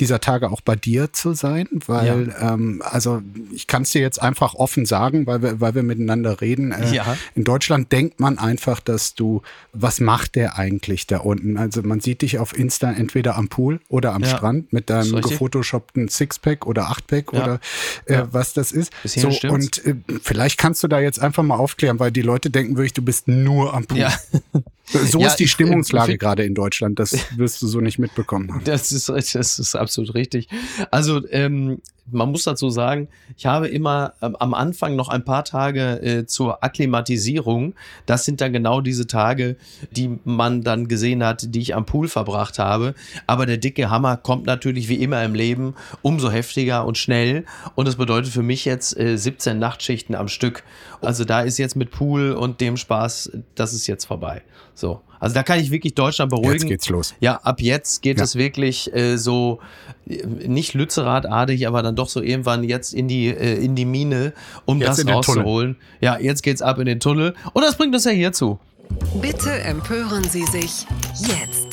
dieser 0.00 0.20
Tage 0.20 0.50
auch 0.50 0.60
bei 0.60 0.76
dir 0.76 1.12
zu 1.12 1.34
sein, 1.34 1.68
weil, 1.72 2.34
ähm, 2.40 2.82
also 2.84 3.22
ich 3.52 3.66
kann 3.66 3.82
es 3.82 3.90
dir 3.90 4.00
jetzt 4.00 4.22
einfach 4.22 4.54
offen 4.54 4.86
sagen, 4.86 5.26
weil 5.26 5.42
wir, 5.42 5.60
weil 5.60 5.74
wir 5.74 5.82
miteinander 5.82 6.40
reden. 6.40 6.72
Äh, 6.72 6.94
Ja. 6.94 7.16
In 7.34 7.44
Deutschland 7.44 7.90
denkt 7.92 8.20
man 8.20 8.38
einfach, 8.38 8.80
dass 8.80 9.14
du, 9.14 9.42
was 9.72 10.00
macht 10.00 10.34
der 10.36 10.56
eigentlich 10.58 11.06
da 11.06 11.18
unten? 11.18 11.56
Also 11.58 11.82
man 11.82 12.00
sieht 12.00 12.22
dich 12.22 12.38
auf 12.38 12.56
Insta 12.56 12.92
entweder 12.92 13.36
am 13.36 13.48
Pool 13.48 13.80
oder 13.88 14.12
am 14.14 14.22
Ja. 14.22 14.28
Strand 14.36 14.72
mit 14.72 14.88
deinem 14.90 15.20
gefotoshoppten 15.20 16.08
Sixpack 16.08 16.66
oder 16.66 16.88
Achtpack 16.90 17.32
Ja. 17.32 17.42
oder 17.42 17.60
äh, 18.06 18.14
Ja. 18.14 18.28
was 18.32 18.52
das 18.54 18.72
ist. 18.72 18.92
So, 19.04 19.28
und 19.48 19.84
äh, 19.84 19.94
vielleicht 20.22 20.58
kannst 20.58 20.82
du 20.82 20.88
da 20.88 21.00
jetzt 21.00 21.20
einfach 21.20 21.42
mal 21.42 21.55
aufklären, 21.56 21.98
weil 21.98 22.12
die 22.12 22.22
Leute 22.22 22.50
denken 22.50 22.76
wirklich, 22.76 22.92
du 22.92 23.02
bist 23.02 23.28
nur 23.28 23.74
am 23.74 23.86
Pool. 23.86 23.98
Ja. 23.98 24.14
So 24.88 25.18
Ja, 25.20 25.26
ist 25.28 25.36
die 25.36 25.48
Stimmungslage 25.48 26.12
ich- 26.12 26.18
gerade 26.18 26.44
in 26.44 26.54
Deutschland. 26.54 26.98
Das 26.98 27.12
wirst 27.36 27.60
du 27.62 27.66
so 27.66 27.80
nicht 27.80 27.98
mitbekommen 27.98 28.52
haben. 28.52 28.64
Das 28.64 28.92
ist, 28.92 29.08
das 29.08 29.34
ist 29.34 29.74
absolut 29.74 30.14
richtig. 30.14 30.48
Also 30.90 31.26
ähm, 31.30 31.80
man 32.10 32.30
muss 32.30 32.44
dazu 32.44 32.70
sagen, 32.70 33.08
ich 33.36 33.46
habe 33.46 33.66
immer 33.66 34.12
ähm, 34.22 34.36
am 34.36 34.54
Anfang 34.54 34.94
noch 34.94 35.08
ein 35.08 35.24
paar 35.24 35.44
Tage 35.44 36.00
äh, 36.02 36.26
zur 36.26 36.62
Akklimatisierung. 36.62 37.74
Das 38.06 38.24
sind 38.24 38.40
dann 38.40 38.52
genau 38.52 38.80
diese 38.80 39.08
Tage, 39.08 39.56
die 39.90 40.18
man 40.24 40.62
dann 40.62 40.86
gesehen 40.86 41.24
hat, 41.24 41.54
die 41.54 41.60
ich 41.60 41.74
am 41.74 41.84
Pool 41.84 42.06
verbracht 42.08 42.58
habe. 42.60 42.94
Aber 43.26 43.46
der 43.46 43.56
dicke 43.56 43.90
Hammer 43.90 44.16
kommt 44.16 44.46
natürlich 44.46 44.88
wie 44.88 45.02
immer 45.02 45.24
im 45.24 45.34
Leben 45.34 45.74
umso 46.02 46.30
heftiger 46.30 46.86
und 46.86 46.96
schnell. 46.96 47.44
Und 47.74 47.88
das 47.88 47.96
bedeutet 47.96 48.32
für 48.32 48.42
mich 48.44 48.64
jetzt 48.64 48.96
äh, 48.96 49.16
17 49.18 49.58
Nachtschichten 49.58 50.14
am 50.14 50.28
Stück. 50.28 50.62
Also 51.00 51.24
da 51.24 51.40
ist 51.40 51.58
jetzt 51.58 51.74
mit 51.74 51.90
Pool 51.90 52.32
und 52.32 52.60
dem 52.60 52.76
Spaß, 52.76 53.32
das 53.56 53.74
ist 53.74 53.88
jetzt 53.88 54.04
vorbei. 54.04 54.42
So. 54.78 55.00
Also 55.18 55.34
da 55.34 55.42
kann 55.42 55.58
ich 55.58 55.70
wirklich 55.70 55.94
Deutschland 55.94 56.30
beruhigen. 56.30 56.52
Jetzt 56.52 56.66
geht's 56.68 56.88
los. 56.90 57.14
Ja, 57.20 57.36
ab 57.42 57.62
jetzt 57.62 58.02
geht 58.02 58.18
Ja. 58.18 58.24
es 58.24 58.36
wirklich 58.36 58.94
äh, 58.94 59.16
so 59.16 59.60
nicht 60.04 60.74
Lützerath-artig, 60.74 61.66
aber 61.66 61.82
dann 61.82 61.96
doch 61.96 62.10
so 62.10 62.20
irgendwann 62.20 62.62
jetzt 62.62 62.92
in 62.92 63.08
die 63.08 63.28
äh, 63.28 63.54
in 63.56 63.74
die 63.74 63.86
Mine, 63.86 64.34
um 64.66 64.78
Jetzt 64.78 64.88
das 64.88 64.98
in 64.98 65.06
den 65.06 65.22
Tunnel. 65.22 65.38
rauszuholen. 65.40 65.76
Ja, 66.02 66.18
jetzt 66.18 66.42
geht's 66.42 66.60
ab 66.60 66.78
in 66.78 66.84
den 66.86 67.00
Tunnel 67.00 67.34
und 67.54 67.62
das 67.64 67.76
bringt 67.78 67.94
uns 67.94 68.04
ja 68.04 68.10
hierzu. 68.10 68.58
Bitte 69.20 69.50
empören 69.62 70.22
Sie 70.24 70.44
sich 70.44 70.86
jetzt. 71.26 71.65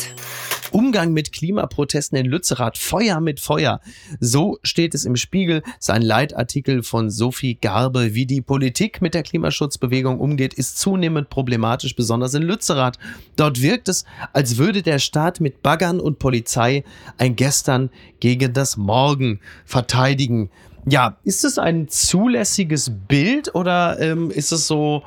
Umgang 0.74 1.14
mit 1.14 1.32
Klimaprotesten 1.32 2.18
in 2.18 2.26
Lützerath, 2.26 2.78
Feuer 2.78 3.22
mit 3.22 3.40
Feuer. 3.40 3.80
So 4.20 4.58
steht 4.64 4.96
es 4.96 5.06
im 5.06 5.16
Spiegel, 5.16 5.62
sein 5.80 6.02
Leitartikel 6.02 6.84
von 6.84 7.10
Sophie 7.10 7.56
Garbe. 7.56 8.16
Wie 8.16 8.26
die 8.26 8.42
Politik 8.42 9.02
mit 9.02 9.14
der 9.14 9.24
Klimaschutzbewegung 9.24 10.20
umgeht, 10.20 10.54
ist 10.56 10.80
zunehmend 10.80 11.30
problematisch, 11.30 11.96
besonders 11.96 12.34
in 12.34 12.44
Lützerath. 12.44 12.98
Dort 13.36 13.62
wirkt 13.62 13.88
es, 13.88 14.06
als 14.34 14.58
würde 14.58 14.82
der 14.82 15.00
Staat 15.00 15.40
mit 15.40 15.62
Baggern 15.62 16.00
und 16.00 16.20
Polizei 16.20 16.84
ein 17.18 17.36
Gestern 17.36 17.90
gegen 18.20 18.54
das 18.54 18.76
Morgen 18.76 19.40
verteidigen. 19.66 20.50
Ja, 20.86 21.18
ist 21.24 21.46
es 21.46 21.60
ein 21.60 21.88
zulässiges 21.88 22.92
Bild 23.08 23.54
oder 23.56 24.00
ähm, 24.00 24.32
ist 24.32 24.52
es 24.52 24.68
so, 24.68 25.04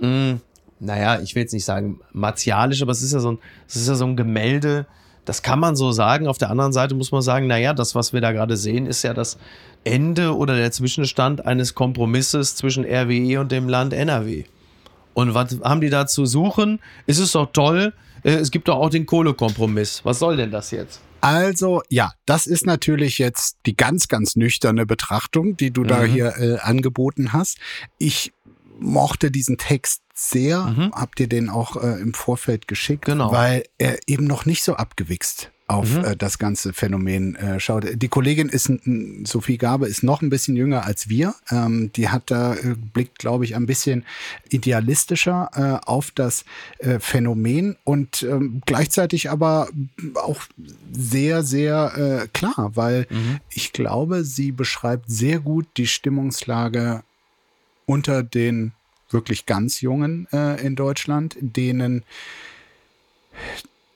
mh, 0.00 0.08
hm, 0.08 0.40
naja, 0.80 1.20
ich 1.20 1.34
will 1.34 1.42
jetzt 1.42 1.52
nicht 1.52 1.64
sagen 1.64 2.00
martialisch, 2.12 2.82
aber 2.82 2.92
es 2.92 3.02
ist 3.02 3.12
ja 3.12 3.20
so 3.20 3.32
ein, 3.32 3.38
es 3.68 3.76
ist 3.76 3.88
ja 3.88 3.94
so 3.94 4.06
ein 4.06 4.16
Gemälde, 4.16 4.86
das 5.24 5.42
kann 5.42 5.60
man 5.60 5.76
so 5.76 5.92
sagen. 5.92 6.26
Auf 6.26 6.38
der 6.38 6.50
anderen 6.50 6.72
Seite 6.72 6.94
muss 6.94 7.12
man 7.12 7.22
sagen, 7.22 7.46
naja, 7.46 7.74
das, 7.74 7.94
was 7.94 8.12
wir 8.12 8.20
da 8.20 8.32
gerade 8.32 8.56
sehen, 8.56 8.86
ist 8.86 9.02
ja 9.02 9.14
das 9.14 9.38
Ende 9.84 10.36
oder 10.36 10.56
der 10.56 10.72
Zwischenstand 10.72 11.46
eines 11.46 11.74
Kompromisses 11.74 12.56
zwischen 12.56 12.84
RWE 12.84 13.40
und 13.40 13.52
dem 13.52 13.68
Land 13.68 13.92
NRW. 13.92 14.44
Und 15.14 15.34
was 15.34 15.58
haben 15.62 15.80
die 15.80 15.90
da 15.90 16.06
zu 16.06 16.26
suchen? 16.26 16.80
Ist 17.06 17.18
es 17.18 17.32
doch 17.32 17.52
toll. 17.52 17.92
Äh, 18.22 18.32
es 18.32 18.50
gibt 18.50 18.68
doch 18.68 18.76
auch 18.76 18.90
den 18.90 19.06
Kohlekompromiss. 19.06 20.00
Was 20.04 20.18
soll 20.18 20.36
denn 20.36 20.50
das 20.50 20.70
jetzt? 20.70 21.00
Also 21.20 21.82
ja, 21.90 22.12
das 22.24 22.46
ist 22.46 22.64
natürlich 22.64 23.18
jetzt 23.18 23.58
die 23.66 23.76
ganz, 23.76 24.08
ganz 24.08 24.36
nüchterne 24.36 24.86
Betrachtung, 24.86 25.56
die 25.56 25.70
du 25.70 25.82
mhm. 25.82 25.88
da 25.88 26.02
hier 26.04 26.36
äh, 26.38 26.58
angeboten 26.60 27.32
hast. 27.32 27.58
Ich 27.98 28.32
mochte 28.78 29.30
diesen 29.30 29.58
Text 29.58 30.02
sehr, 30.20 30.66
mhm. 30.66 30.92
habt 30.92 31.18
ihr 31.18 31.28
den 31.28 31.48
auch 31.48 31.82
äh, 31.82 32.00
im 32.00 32.12
Vorfeld 32.12 32.68
geschickt, 32.68 33.06
genau. 33.06 33.32
weil 33.32 33.64
er 33.78 33.98
eben 34.06 34.26
noch 34.26 34.44
nicht 34.44 34.62
so 34.62 34.74
abgewichst 34.74 35.50
auf 35.66 35.94
mhm. 35.94 36.04
äh, 36.04 36.16
das 36.16 36.38
ganze 36.38 36.74
Phänomen 36.74 37.36
äh, 37.36 37.58
schaut. 37.58 37.86
Die 37.94 38.08
Kollegin 38.08 38.50
ist, 38.50 38.70
Sophie 39.24 39.56
Gabe, 39.56 39.86
ist 39.86 40.02
noch 40.02 40.20
ein 40.20 40.28
bisschen 40.28 40.56
jünger 40.56 40.84
als 40.84 41.08
wir. 41.08 41.34
Ähm, 41.50 41.90
die 41.94 42.10
hat 42.10 42.24
da, 42.30 42.54
äh, 42.54 42.74
blickt, 42.92 43.18
glaube 43.18 43.44
ich, 43.44 43.56
ein 43.56 43.64
bisschen 43.64 44.04
idealistischer 44.50 45.50
äh, 45.54 45.86
auf 45.86 46.10
das 46.10 46.44
äh, 46.80 46.98
Phänomen 46.98 47.76
und 47.84 48.22
ähm, 48.22 48.60
gleichzeitig 48.66 49.30
aber 49.30 49.68
auch 50.16 50.42
sehr, 50.92 51.44
sehr 51.44 52.24
äh, 52.24 52.28
klar, 52.28 52.72
weil 52.74 53.06
mhm. 53.08 53.38
ich 53.54 53.72
glaube, 53.72 54.24
sie 54.24 54.52
beschreibt 54.52 55.10
sehr 55.10 55.38
gut 55.38 55.66
die 55.78 55.86
Stimmungslage 55.86 57.04
unter 57.86 58.22
den 58.22 58.72
wirklich 59.12 59.46
ganz 59.46 59.80
Jungen 59.80 60.26
äh, 60.32 60.64
in 60.64 60.76
Deutschland, 60.76 61.36
denen 61.40 62.04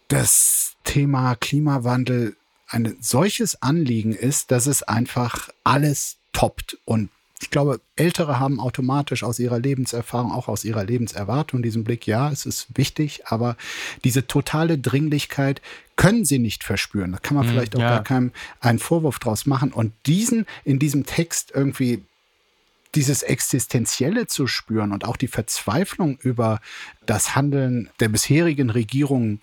das 0.09 0.77
Thema 0.85 1.35
Klimawandel 1.37 2.37
ein 2.69 2.97
solches 3.01 3.63
Anliegen 3.63 4.13
ist, 4.13 4.51
dass 4.51 4.67
es 4.67 4.83
einfach 4.83 5.49
alles 5.65 6.17
toppt. 6.33 6.79
Und 6.85 7.11
ich 7.41 7.51
glaube, 7.51 7.81
Ältere 7.97 8.41
haben 8.41 8.59
automatisch 8.59 9.23
aus 9.23 9.39
ihrer 9.39 9.59
Lebenserfahrung, 9.59 10.33
auch 10.33 10.49
aus 10.49 10.65
ihrer 10.65 10.85
Lebenserwartung 10.85 11.63
diesen 11.63 11.85
Blick, 11.85 12.07
ja, 12.07 12.31
es 12.31 12.47
ist 12.47 12.69
wichtig, 12.75 13.27
aber 13.27 13.57
diese 14.03 14.27
totale 14.27 14.79
Dringlichkeit 14.79 15.61
können 15.97 16.25
sie 16.25 16.39
nicht 16.39 16.65
verspüren. 16.65 17.13
Da 17.13 17.19
kann 17.19 17.37
man 17.37 17.47
mhm, 17.47 17.51
vielleicht 17.51 17.77
auch 17.77 17.81
ja. 17.81 17.91
gar 17.91 18.03
keinen 18.03 18.33
einen 18.61 18.79
Vorwurf 18.79 19.19
draus 19.19 19.47
machen. 19.47 19.73
Und 19.73 19.93
diesen 20.07 20.47
in 20.65 20.79
diesem 20.79 21.07
Text 21.07 21.53
irgendwie 21.55 22.03
dieses 22.95 23.23
Existenzielle 23.23 24.27
zu 24.27 24.47
spüren 24.47 24.93
und 24.93 25.05
auch 25.05 25.17
die 25.17 25.29
Verzweiflung 25.29 26.19
über 26.21 26.61
das 27.07 27.35
Handeln 27.35 27.91
der 28.01 28.09
bisherigen 28.09 28.71
Regierung 28.71 29.41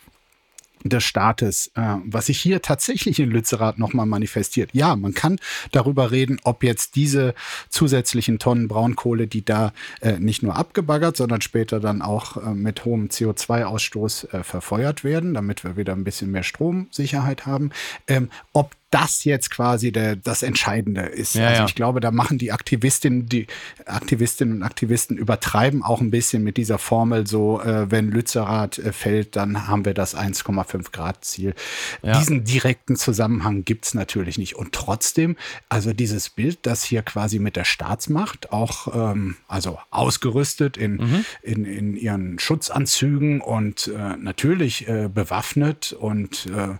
des 0.83 1.03
Staates, 1.03 1.71
äh, 1.75 1.95
was 2.05 2.27
sich 2.27 2.39
hier 2.39 2.61
tatsächlich 2.61 3.19
in 3.19 3.29
Lützerath 3.29 3.77
nochmal 3.77 4.05
manifestiert. 4.05 4.71
Ja, 4.73 4.95
man 4.95 5.13
kann 5.13 5.39
darüber 5.71 6.11
reden, 6.11 6.39
ob 6.43 6.63
jetzt 6.63 6.95
diese 6.95 7.33
zusätzlichen 7.69 8.39
Tonnen 8.39 8.67
Braunkohle, 8.67 9.27
die 9.27 9.45
da 9.45 9.73
äh, 10.01 10.13
nicht 10.19 10.43
nur 10.43 10.55
abgebaggert, 10.55 11.17
sondern 11.17 11.41
später 11.41 11.79
dann 11.79 12.01
auch 12.01 12.37
äh, 12.37 12.53
mit 12.53 12.85
hohem 12.85 13.07
CO2-Ausstoß 13.07 14.33
äh, 14.33 14.43
verfeuert 14.43 15.03
werden, 15.03 15.33
damit 15.33 15.63
wir 15.63 15.77
wieder 15.77 15.93
ein 15.93 16.03
bisschen 16.03 16.31
mehr 16.31 16.43
Stromsicherheit 16.43 17.45
haben, 17.45 17.71
ähm, 18.07 18.29
ob 18.53 18.75
das 18.91 19.23
jetzt 19.23 19.49
quasi 19.49 19.91
der, 19.91 20.17
das 20.17 20.43
Entscheidende 20.43 21.01
ist. 21.01 21.35
Ja, 21.35 21.47
also 21.47 21.63
ich 21.63 21.75
glaube, 21.75 22.01
da 22.01 22.11
machen 22.11 22.37
die 22.37 22.51
Aktivistinnen, 22.51 23.27
die 23.27 23.47
Aktivistinnen 23.85 24.57
und 24.57 24.63
Aktivisten 24.63 25.17
übertreiben 25.17 25.81
auch 25.81 26.01
ein 26.01 26.11
bisschen 26.11 26.43
mit 26.43 26.57
dieser 26.57 26.77
Formel 26.77 27.25
so, 27.25 27.61
äh, 27.61 27.89
wenn 27.89 28.11
Lützerath 28.11 28.77
äh, 28.79 28.91
fällt, 28.91 29.35
dann 29.37 29.67
haben 29.67 29.85
wir 29.85 29.93
das 29.93 30.15
1,5 30.15 30.91
Grad 30.91 31.23
Ziel. 31.23 31.55
Ja. 32.03 32.19
Diesen 32.19 32.43
direkten 32.43 32.97
Zusammenhang 32.97 33.63
gibt's 33.63 33.93
natürlich 33.93 34.37
nicht. 34.37 34.55
Und 34.55 34.73
trotzdem, 34.73 35.37
also 35.69 35.93
dieses 35.93 36.29
Bild, 36.29 36.59
das 36.63 36.83
hier 36.83 37.01
quasi 37.01 37.39
mit 37.39 37.55
der 37.55 37.65
Staatsmacht 37.65 38.51
auch, 38.51 38.93
ähm, 38.93 39.37
also 39.47 39.79
ausgerüstet 39.89 40.75
in, 40.75 40.97
mhm. 40.97 41.25
in, 41.41 41.65
in 41.65 41.95
ihren 41.95 42.39
Schutzanzügen 42.39 43.39
und 43.39 43.87
äh, 43.87 44.17
natürlich 44.17 44.87
äh, 44.89 45.07
bewaffnet 45.07 45.93
und 45.93 46.47
äh, 46.47 46.75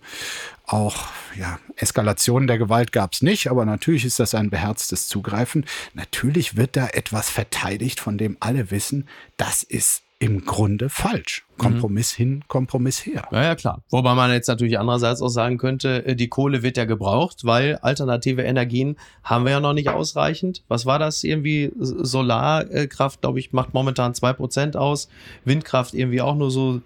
auch 0.66 1.08
ja, 1.38 1.60
Eskalationen 1.76 2.48
der 2.48 2.58
Gewalt 2.58 2.92
gab 2.92 3.14
es 3.14 3.22
nicht, 3.22 3.50
aber 3.50 3.66
natürlich 3.66 4.06
ist 4.06 4.20
das 4.20 4.36
ein 4.36 4.50
beherztes 4.50 5.08
Zugreifen. 5.08 5.66
Natürlich 5.94 6.56
wird 6.56 6.76
da 6.76 6.88
etwas 6.88 7.30
verteidigt, 7.30 8.00
von 8.00 8.18
dem 8.18 8.38
alle 8.40 8.72
wissen, 8.72 9.08
das 9.38 9.64
ist 9.64 10.04
im 10.22 10.46
Grunde 10.46 10.90
falsch. 10.90 11.46
Kompromiss 11.58 12.14
mhm. 12.14 12.24
hin, 12.24 12.44
Kompromiss 12.48 13.04
her. 13.08 13.28
Ja, 13.32 13.44
ja, 13.44 13.56
klar. 13.56 13.82
Wobei 13.90 14.14
man 14.14 14.32
jetzt 14.32 14.48
natürlich 14.48 14.78
andererseits 14.78 15.20
auch 15.20 15.30
sagen 15.30 15.58
könnte, 15.58 16.06
äh, 16.06 16.16
die 16.16 16.28
Kohle 16.28 16.62
wird 16.62 16.78
ja 16.78 16.86
gebraucht, 16.86 17.44
weil 17.44 17.78
alternative 17.78 18.44
Energien 18.44 18.98
haben 19.24 19.46
wir 19.46 19.52
ja 19.54 19.60
noch 19.60 19.74
nicht 19.74 19.90
ausreichend. 19.90 20.64
Was 20.68 20.86
war 20.86 21.00
das 21.00 21.24
irgendwie? 21.24 21.72
Solarkraft, 21.80 23.22
glaube 23.22 23.40
ich, 23.40 23.52
macht 23.52 23.74
momentan 23.74 24.14
zwei 24.14 24.32
Prozent 24.32 24.78
aus. 24.78 25.10
Windkraft 25.44 25.96
irgendwie 25.96 26.22
auch 26.22 26.36
nur 26.36 26.52
so 26.52 26.82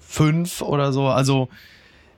fünf 0.00 0.60
oder 0.60 0.92
so. 0.92 1.06
Also 1.06 1.48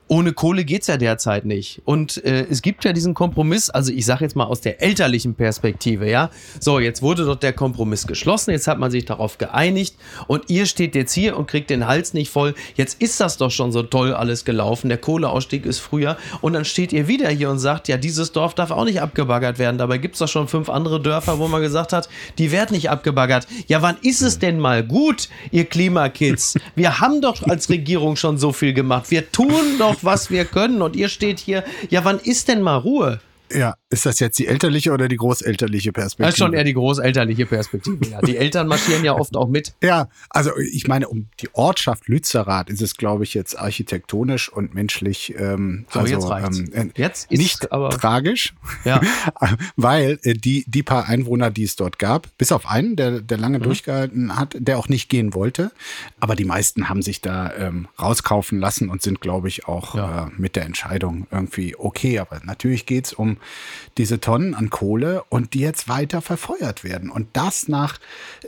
ohne 0.06 0.32
Kohle 0.32 0.64
geht's 0.64 0.86
ja 0.86 0.96
derzeit 0.96 1.46
nicht. 1.46 1.80
Und 1.84 2.22
äh, 2.24 2.46
es 2.50 2.60
gibt 2.60 2.84
ja 2.84 2.92
diesen 2.92 3.14
Kompromiss, 3.14 3.70
also 3.70 3.90
ich 3.90 4.04
sage 4.04 4.24
jetzt 4.24 4.36
mal 4.36 4.44
aus 4.44 4.60
der 4.60 4.82
elterlichen 4.82 5.34
Perspektive, 5.34 6.10
ja. 6.10 6.30
So, 6.60 6.78
jetzt 6.78 7.00
wurde 7.00 7.24
dort 7.24 7.42
der 7.42 7.54
Kompromiss 7.54 8.06
geschlossen, 8.06 8.50
jetzt 8.50 8.68
hat 8.68 8.78
man 8.78 8.90
sich 8.90 9.06
darauf 9.06 9.38
geeinigt 9.38 9.96
und 10.26 10.50
ihr 10.50 10.66
steht 10.66 10.94
jetzt 10.94 11.12
hier 11.14 11.38
und 11.38 11.46
kriegt 11.46 11.70
den 11.70 11.86
Hals 11.86 12.12
nicht 12.12 12.30
voll. 12.30 12.54
Jetzt 12.74 13.00
ist 13.00 13.18
das 13.18 13.38
doch 13.38 13.50
schon 13.50 13.72
so 13.72 13.82
toll 13.82 14.12
alles 14.12 14.44
gelaufen, 14.44 14.88
der 14.88 14.98
Kohleausstieg 14.98 15.64
ist 15.64 15.78
früher 15.78 16.18
und 16.42 16.52
dann 16.52 16.66
steht 16.66 16.92
ihr 16.92 17.08
wieder 17.08 17.30
hier 17.30 17.50
und 17.50 17.58
sagt, 17.58 17.88
ja, 17.88 17.96
dieses 17.96 18.32
Dorf 18.32 18.54
darf 18.54 18.70
auch 18.70 18.84
nicht 18.84 19.00
abgebaggert 19.00 19.58
werden. 19.58 19.78
Dabei 19.78 19.98
gibt's 19.98 20.18
doch 20.18 20.28
schon 20.28 20.48
fünf 20.48 20.68
andere 20.68 21.00
Dörfer, 21.00 21.38
wo 21.38 21.48
man 21.48 21.62
gesagt 21.62 21.94
hat, 21.94 22.10
die 22.36 22.52
werden 22.52 22.74
nicht 22.74 22.90
abgebaggert. 22.90 23.46
Ja, 23.68 23.80
wann 23.80 23.96
ist 24.02 24.20
es 24.20 24.38
denn 24.38 24.60
mal 24.60 24.84
gut, 24.84 25.28
ihr 25.50 25.64
Klimakids? 25.64 26.56
Wir 26.74 27.00
haben 27.00 27.22
doch 27.22 27.42
als 27.44 27.70
Regierung 27.70 28.16
schon 28.16 28.36
so 28.36 28.52
viel 28.52 28.74
gemacht. 28.74 29.10
Wir 29.10 29.32
tun 29.32 29.78
doch 29.78 29.93
noch, 29.94 30.04
was 30.04 30.30
wir 30.30 30.44
können. 30.44 30.82
Und 30.82 30.96
ihr 30.96 31.08
steht 31.08 31.38
hier, 31.38 31.64
ja, 31.88 32.04
wann 32.04 32.18
ist 32.18 32.48
denn 32.48 32.62
mal 32.62 32.76
Ruhe? 32.76 33.20
Ja, 33.52 33.74
ist 33.94 34.06
das 34.06 34.20
jetzt 34.20 34.38
die 34.38 34.46
elterliche 34.46 34.92
oder 34.92 35.08
die 35.08 35.16
großelterliche 35.16 35.92
Perspektive? 35.92 36.26
Das 36.26 36.34
ist 36.34 36.38
schon 36.38 36.52
eher 36.52 36.64
die 36.64 36.74
großelterliche 36.74 37.46
Perspektive, 37.46 38.04
ja. 38.06 38.20
Die 38.20 38.36
Eltern 38.44 38.66
marschieren 38.66 39.04
ja 39.04 39.14
oft 39.14 39.36
auch 39.36 39.48
mit. 39.48 39.74
Ja, 39.82 40.08
also 40.28 40.50
ich 40.58 40.88
meine, 40.88 41.08
um 41.08 41.28
die 41.40 41.48
Ortschaft 41.52 42.08
Lützerath 42.08 42.68
ist 42.68 42.82
es, 42.82 42.96
glaube 42.96 43.24
ich, 43.24 43.34
jetzt 43.34 43.58
architektonisch 43.58 44.48
und 44.48 44.74
menschlich 44.74 45.34
ähm, 45.38 45.86
so, 45.90 46.00
also, 46.00 46.12
jetzt, 46.12 46.56
ähm, 46.56 46.72
äh, 46.72 47.00
jetzt 47.00 47.30
ist 47.30 47.38
nicht 47.38 47.72
aber 47.72 47.90
tragisch, 47.90 48.54
ja. 48.84 49.00
weil 49.76 50.18
äh, 50.22 50.34
die, 50.34 50.64
die 50.66 50.82
paar 50.82 51.08
Einwohner, 51.08 51.50
die 51.50 51.64
es 51.64 51.76
dort 51.76 51.98
gab, 51.98 52.28
bis 52.36 52.52
auf 52.52 52.66
einen, 52.66 52.96
der, 52.96 53.20
der 53.20 53.38
lange 53.38 53.60
mhm. 53.60 53.62
durchgehalten 53.62 54.36
hat, 54.36 54.56
der 54.58 54.78
auch 54.78 54.88
nicht 54.88 55.08
gehen 55.08 55.34
wollte, 55.34 55.70
aber 56.18 56.34
die 56.34 56.44
meisten 56.44 56.88
haben 56.88 57.02
sich 57.02 57.20
da 57.20 57.52
ähm, 57.56 57.88
rauskaufen 58.00 58.58
lassen 58.58 58.88
und 58.88 59.02
sind, 59.02 59.20
glaube 59.20 59.48
ich, 59.48 59.68
auch 59.68 59.94
ja. 59.94 60.26
äh, 60.26 60.30
mit 60.36 60.56
der 60.56 60.64
Entscheidung 60.64 61.26
irgendwie 61.30 61.76
okay. 61.76 62.18
Aber 62.18 62.40
natürlich 62.44 62.86
geht's 62.86 63.12
um 63.12 63.36
diese 63.98 64.20
Tonnen 64.20 64.54
an 64.54 64.70
Kohle 64.70 65.24
und 65.28 65.54
die 65.54 65.60
jetzt 65.60 65.88
weiter 65.88 66.20
verfeuert 66.20 66.84
werden. 66.84 67.10
Und 67.10 67.28
das 67.32 67.68
nach 67.68 67.98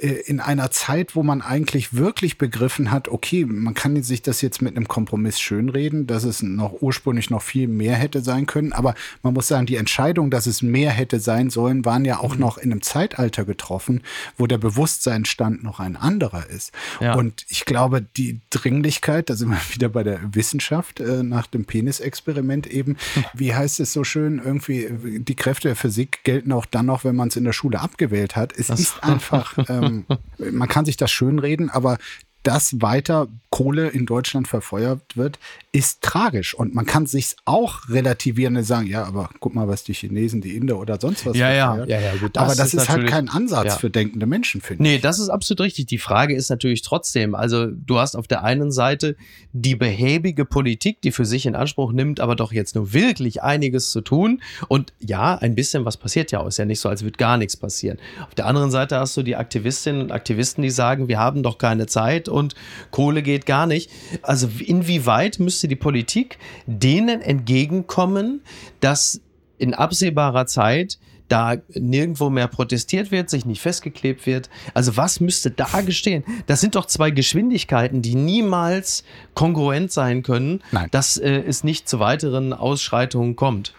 äh, 0.01 0.09
in 0.09 0.41
einer 0.41 0.71
Zeit, 0.71 1.15
wo 1.15 1.23
man 1.23 1.43
eigentlich 1.43 1.95
wirklich 1.95 2.39
begriffen 2.39 2.91
hat, 2.91 3.09
okay, 3.09 3.45
man 3.45 3.75
kann 3.75 4.03
sich 4.03 4.23
das 4.23 4.41
jetzt 4.43 4.63
mit 4.63 4.77
einem 4.77 4.89
Kompromiss 4.89 5.41
schönreden, 5.41 6.07
dass 6.07 6.25
es 6.25 6.43
noch 6.43 6.81
ursprünglich 6.81 7.31
noch 7.31 7.43
viel 7.43 7.69
mehr 7.69 7.95
hätte 7.95 8.21
sein 8.23 8.47
können. 8.47 8.73
Aber 8.73 8.95
man 9.23 9.35
muss 9.35 9.49
sagen, 9.49 9.67
die 9.67 9.77
Entscheidung, 9.77 10.31
dass 10.31 10.47
es 10.47 10.63
mehr 10.63 10.91
hätte 10.91 11.21
sein 11.21 11.51
sollen, 11.51 11.85
waren 11.85 12.05
ja 12.05 12.19
auch 12.19 12.35
mhm. 12.35 12.41
noch 12.41 12.59
in 12.59 12.73
einem 12.73 12.83
Zeitalter 12.83 13.45
getroffen, 13.45 14.03
wo 14.37 14.47
der 14.47 14.59
Bewusstseinsstand 14.59 15.63
noch 15.63 15.81
ein 15.81 15.97
anderer 15.97 16.49
ist. 16.49 16.73
Ja. 17.01 17.15
Und 17.15 17.47
ich 17.49 17.65
glaube, 17.65 18.03
die 18.03 18.41
Dringlichkeit, 18.51 19.31
da 19.31 19.35
sind 19.35 19.51
wir 19.51 19.61
wieder 19.75 19.89
bei 19.89 20.03
der 20.03 20.21
Wissenschaft 20.35 21.01
äh, 21.01 21.23
nach 21.23 21.47
dem 21.47 21.65
Penisexperiment 21.65 22.67
eben, 22.67 22.97
wie 23.35 23.55
heißt 23.55 23.81
es 23.81 23.93
so 23.93 24.05
schön, 24.05 24.41
irgendwie 24.45 24.87
die 25.29 25.35
Kräfte 25.35 25.69
der 25.69 25.77
Physik 25.77 26.25
gelten 26.25 26.53
auch 26.53 26.67
dann 26.67 26.87
noch, 26.87 27.05
wenn 27.05 27.17
man 27.17 27.29
es 27.29 27.37
in 27.37 27.45
der 27.45 27.53
Schule 27.53 27.81
abgewählt 27.81 28.37
hat. 28.37 28.53
Es 28.57 28.69
das 28.69 28.81
ist 28.81 29.03
einfach, 29.03 29.57
ähm, 29.69 30.07
man 30.39 30.69
kann 30.69 30.85
sich 30.85 30.97
das 30.97 31.11
schönreden, 31.11 31.71
aber 31.71 31.99
das 32.43 32.81
weiter 32.81 33.27
Kohle 33.51 33.89
in 33.89 34.07
Deutschland 34.07 34.47
verfeuert 34.47 35.17
wird, 35.17 35.39
ist 35.77 36.01
tragisch. 36.01 36.55
Und 36.55 36.75
man 36.75 36.87
kann 36.87 37.05
sich 37.05 37.37
auch 37.45 37.91
relativieren 37.91 38.57
und 38.57 38.63
sagen, 38.63 38.87
ja, 38.87 39.05
aber 39.05 39.29
guck 39.41 39.55
mal, 39.55 39.69
was 39.69 39.85
die 39.85 39.93
Chinesen, 39.93 40.41
die 40.41 40.57
Inder 40.57 40.79
oder 40.79 40.99
sonst 40.99 41.27
was 41.27 41.37
ja, 41.37 41.53
ja, 41.53 41.85
ja, 41.85 42.01
ja, 42.01 42.17
gut, 42.17 42.35
das 42.35 42.43
Aber 42.43 42.55
das 42.55 42.73
ist, 42.73 42.85
ist 42.85 42.89
halt 42.89 43.07
kein 43.07 43.29
Ansatz 43.29 43.67
ja. 43.67 43.77
für 43.77 43.91
denkende 43.91 44.25
Menschen, 44.25 44.63
finde 44.63 44.83
ich. 44.83 44.91
Nee, 44.91 44.99
das 44.99 45.19
ist 45.19 45.29
absolut 45.29 45.61
richtig. 45.61 45.85
Die 45.85 45.99
Frage 45.99 46.35
ist 46.35 46.49
natürlich 46.49 46.81
trotzdem, 46.81 47.35
also 47.35 47.67
du 47.67 47.99
hast 47.99 48.17
auf 48.17 48.27
der 48.27 48.43
einen 48.43 48.73
Seite 48.73 49.17
die 49.53 49.77
behäbige 49.77 50.47
Politik, 50.47 51.03
die 51.03 51.13
für 51.13 51.27
sich 51.27 51.45
in 51.45 51.55
Anspruch 51.55 51.93
nimmt, 51.93 52.21
aber 52.21 52.37
doch 52.37 52.53
jetzt 52.53 52.75
nur 52.75 52.95
wirklich 52.95 53.43
einiges 53.43 53.91
zu 53.91 54.01
tun. 54.01 54.41
Und 54.69 54.95
ja, 54.99 55.35
ein 55.35 55.55
bisschen 55.55 55.85
was 55.85 55.99
passiert 55.99 56.33
ja 56.33 56.41
auch. 56.41 56.47
Ist 56.47 56.57
ja 56.57 56.65
nicht 56.65 56.81
so, 56.81 56.89
als 56.89 57.03
würde 57.03 57.19
gar 57.19 57.37
nichts 57.37 57.55
passieren. 57.55 57.99
Auf 58.27 58.35
der 58.35 58.47
anderen 58.47 58.71
Seite 58.71 58.99
hast 58.99 59.15
du 59.19 59.23
die 59.23 59.37
Aktivistinnen 59.37 60.01
und 60.01 60.11
Aktivisten, 60.11 60.63
die 60.63 60.71
sagen, 60.71 61.09
wir 61.09 61.19
haben 61.19 61.43
doch 61.43 61.59
keine 61.59 61.87
Zeit 61.87 62.31
und 62.31 62.55
Kohle 62.93 63.23
geht 63.23 63.45
gar 63.45 63.67
nicht. 63.67 63.91
Also 64.23 64.49
inwieweit 64.65 65.39
müsste 65.67 65.69
die 65.69 65.77
Politik 65.77 66.39
denen 66.67 67.21
entgegenkommen, 67.21 68.41
dass 68.81 69.21
in 69.59 69.75
absehbarer 69.75 70.47
Zeit 70.47 70.99
da 71.29 71.57
nirgendwo 71.75 72.31
mehr 72.31 72.47
protestiert 72.47 73.11
wird, 73.11 73.31
sich 73.31 73.47
nicht 73.47 73.61
festgeklebt 73.61 74.27
wird. 74.27 74.49
Also 74.75 74.97
was 74.97 75.19
müsste 75.19 75.51
da 75.51 75.81
gestehen? 75.85 76.23
Das 76.47 76.61
sind 76.61 76.77
doch 76.77 76.87
zwei 76.87 77.11
Geschwindigkeiten, 77.11 78.01
die 78.01 78.15
niemals 78.15 79.03
kongruent 79.35 79.91
sein 79.91 80.23
können, 80.23 80.63
Nein. 80.71 80.89
dass 80.93 81.17
äh, 81.17 81.43
es 81.49 81.65
nicht 81.65 81.89
zu 81.89 81.99
weiteren 81.99 82.53
Ausschreitungen 82.53 83.35
kommt. 83.35 83.75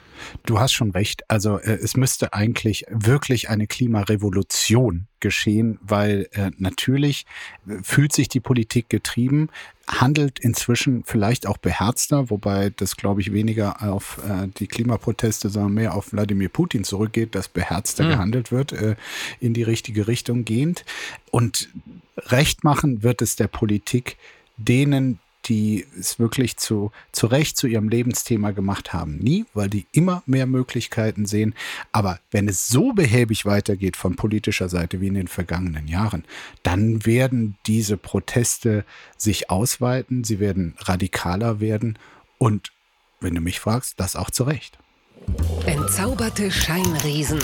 Du 0.45 0.59
hast 0.59 0.73
schon 0.73 0.91
recht. 0.91 1.29
Also 1.29 1.57
äh, 1.57 1.73
es 1.73 1.95
müsste 1.97 2.33
eigentlich 2.33 2.85
wirklich 2.89 3.49
eine 3.49 3.67
Klimarevolution 3.67 5.07
geschehen, 5.19 5.79
weil 5.81 6.29
äh, 6.33 6.51
natürlich 6.57 7.25
äh, 7.67 7.77
fühlt 7.83 8.13
sich 8.13 8.29
die 8.29 8.39
Politik 8.39 8.89
getrieben, 8.89 9.49
handelt 9.87 10.39
inzwischen 10.39 11.03
vielleicht 11.05 11.47
auch 11.47 11.57
beherzter, 11.57 12.29
wobei 12.29 12.71
das, 12.75 12.97
glaube 12.97 13.21
ich, 13.21 13.31
weniger 13.31 13.81
auf 13.81 14.19
äh, 14.27 14.47
die 14.57 14.67
Klimaproteste, 14.67 15.49
sondern 15.49 15.73
mehr 15.73 15.95
auf 15.95 16.11
Wladimir 16.11 16.49
Putin 16.49 16.83
zurückgeht, 16.83 17.35
dass 17.35 17.47
beherzter 17.47 18.05
mhm. 18.05 18.09
gehandelt 18.09 18.51
wird, 18.51 18.73
äh, 18.73 18.95
in 19.39 19.53
die 19.53 19.63
richtige 19.63 20.07
Richtung 20.07 20.45
gehend. 20.45 20.85
Und 21.31 21.69
recht 22.17 22.63
machen 22.63 23.03
wird 23.03 23.21
es 23.21 23.35
der 23.35 23.47
Politik, 23.47 24.17
denen, 24.57 25.19
die 25.47 25.85
es 25.97 26.19
wirklich 26.19 26.57
zu, 26.57 26.91
zu 27.11 27.27
Recht 27.27 27.57
zu 27.57 27.67
ihrem 27.67 27.89
Lebensthema 27.89 28.51
gemacht 28.51 28.93
haben. 28.93 29.17
Nie, 29.17 29.45
weil 29.53 29.69
die 29.69 29.85
immer 29.91 30.23
mehr 30.25 30.45
Möglichkeiten 30.45 31.25
sehen. 31.25 31.53
Aber 31.91 32.19
wenn 32.31 32.47
es 32.47 32.67
so 32.67 32.93
behäbig 32.93 33.45
weitergeht 33.45 33.95
von 33.95 34.15
politischer 34.15 34.69
Seite 34.69 35.01
wie 35.01 35.07
in 35.07 35.15
den 35.15 35.27
vergangenen 35.27 35.87
Jahren, 35.87 36.23
dann 36.63 37.05
werden 37.05 37.57
diese 37.65 37.97
Proteste 37.97 38.85
sich 39.17 39.49
ausweiten, 39.49 40.23
sie 40.23 40.39
werden 40.39 40.75
radikaler 40.79 41.59
werden 41.59 41.97
und, 42.37 42.71
wenn 43.19 43.35
du 43.35 43.41
mich 43.41 43.59
fragst, 43.59 43.99
das 43.99 44.15
auch 44.15 44.29
zu 44.29 44.43
Recht. 44.43 44.77
Entzauberte 45.65 46.51
Scheinriesen. 46.51 47.39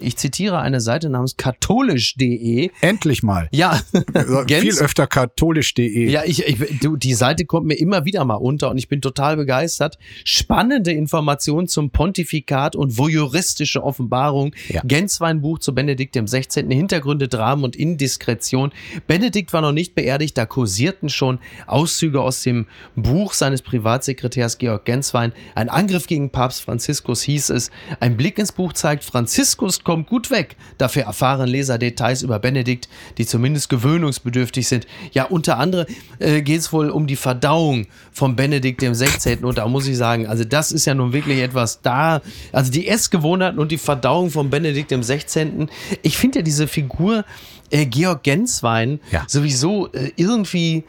Ich 0.00 0.16
zitiere 0.16 0.58
eine 0.58 0.80
Seite 0.80 1.08
namens 1.08 1.36
katholisch.de. 1.36 2.70
Endlich 2.80 3.22
mal. 3.22 3.48
Ja. 3.52 3.80
Viel 4.48 4.78
öfter 4.78 5.06
katholisch.de. 5.06 6.10
Ja, 6.10 6.22
ich, 6.24 6.46
ich, 6.46 6.80
du, 6.80 6.96
die 6.96 7.14
Seite 7.14 7.44
kommt 7.44 7.66
mir 7.66 7.74
immer 7.74 8.04
wieder 8.04 8.24
mal 8.24 8.34
unter 8.34 8.70
und 8.70 8.78
ich 8.78 8.88
bin 8.88 9.00
total 9.00 9.36
begeistert. 9.36 9.98
Spannende 10.24 10.92
Informationen 10.92 11.68
zum 11.68 11.90
Pontifikat 11.90 12.76
und 12.76 12.98
voyeuristische 12.98 13.82
Offenbarung. 13.82 14.54
Ja. 14.68 14.82
Genswein-Buch 14.84 15.58
zu 15.60 15.74
Benedikt 15.74 16.14
dem 16.14 16.26
16. 16.26 16.70
Hintergründe, 16.70 17.28
Dramen 17.28 17.64
und 17.64 17.76
Indiskretion. 17.76 18.72
Benedikt 19.06 19.52
war 19.52 19.60
noch 19.60 19.72
nicht 19.72 19.94
beerdigt, 19.94 20.36
da 20.36 20.46
kursierten 20.46 21.08
schon 21.08 21.38
Auszüge 21.66 22.20
aus 22.20 22.42
dem 22.42 22.66
Buch 22.96 23.32
seines 23.32 23.62
Privatsekretärs 23.62 24.58
Georg 24.58 24.84
Genswein. 24.84 25.32
Ein 25.54 25.68
Angriff 25.68 26.06
gegen 26.06 26.30
Papst 26.30 26.62
Franziskus 26.62 27.22
hieß 27.22 27.50
es. 27.50 27.70
Ein 28.00 28.16
Blick 28.16 28.38
ins 28.38 28.52
Buch 28.52 28.72
zeigt, 28.72 29.04
Franziskus 29.04 29.83
kommt 29.84 30.08
gut 30.08 30.30
weg. 30.30 30.56
Dafür 30.78 31.04
erfahren 31.04 31.48
Leser 31.48 31.78
Details 31.78 32.22
über 32.22 32.38
Benedikt, 32.38 32.88
die 33.18 33.26
zumindest 33.26 33.68
gewöhnungsbedürftig 33.68 34.66
sind. 34.66 34.86
Ja, 35.12 35.24
unter 35.24 35.58
anderem 35.58 35.86
äh, 36.18 36.42
geht 36.42 36.60
es 36.60 36.72
wohl 36.72 36.90
um 36.90 37.06
die 37.06 37.16
Verdauung 37.16 37.86
von 38.12 38.36
Benedikt 38.36 38.82
dem 38.82 38.94
16. 38.94 39.44
Und 39.44 39.58
da 39.58 39.68
muss 39.68 39.86
ich 39.86 39.96
sagen, 39.96 40.26
also 40.26 40.44
das 40.44 40.72
ist 40.72 40.86
ja 40.86 40.94
nun 40.94 41.12
wirklich 41.12 41.38
etwas 41.38 41.82
da. 41.82 42.22
Also 42.52 42.72
die 42.72 42.88
Essgewohnheiten 42.88 43.58
und 43.58 43.70
die 43.70 43.78
Verdauung 43.78 44.30
von 44.30 44.50
Benedikt 44.50 44.90
dem 44.90 45.02
16. 45.02 45.68
Ich 46.02 46.16
finde 46.16 46.40
ja 46.40 46.42
diese 46.42 46.66
Figur 46.66 47.24
äh, 47.70 47.86
Georg 47.86 48.22
Genswein 48.22 49.00
ja. 49.10 49.24
sowieso 49.28 49.92
äh, 49.92 50.12
irgendwie, 50.16 50.84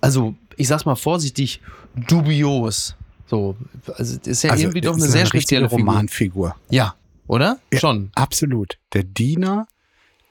also 0.00 0.34
ich 0.56 0.68
sag's 0.68 0.84
mal 0.84 0.96
vorsichtig, 0.96 1.60
dubios. 1.94 2.94
So, 3.26 3.56
also 3.96 4.18
ist 4.24 4.42
ja 4.42 4.50
also, 4.50 4.62
irgendwie 4.62 4.80
doch 4.80 4.94
eine 4.94 5.06
sehr 5.06 5.20
eine 5.20 5.28
spezielle 5.28 5.66
Romanfigur. 5.66 6.56
Ja, 6.70 6.94
oder? 7.28 7.60
Ja, 7.72 7.78
Schon. 7.78 8.10
Absolut. 8.14 8.78
Der 8.92 9.04
Diener 9.04 9.68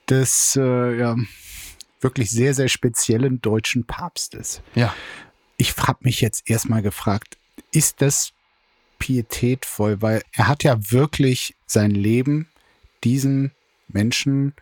des 0.10 0.58
äh, 0.60 0.98
ja, 0.98 1.16
wirklich 2.02 2.30
sehr, 2.30 2.54
sehr 2.54 2.68
speziellen 2.68 3.42
deutschen 3.42 3.86
Papstes. 3.86 4.62
Ja. 4.76 4.94
Ich 5.58 5.76
habe 5.78 6.00
mich 6.02 6.22
jetzt 6.22 6.50
erstmal 6.50 6.82
gefragt, 6.82 7.38
ist 7.72 8.02
das 8.02 8.34
pietätvoll? 9.00 10.02
Weil 10.02 10.24
er 10.34 10.48
hat 10.48 10.64
ja 10.64 10.92
wirklich 10.92 11.56
sein 11.66 11.92
Leben 11.92 12.48
diesen 13.04 13.52
Menschen, 13.88 14.54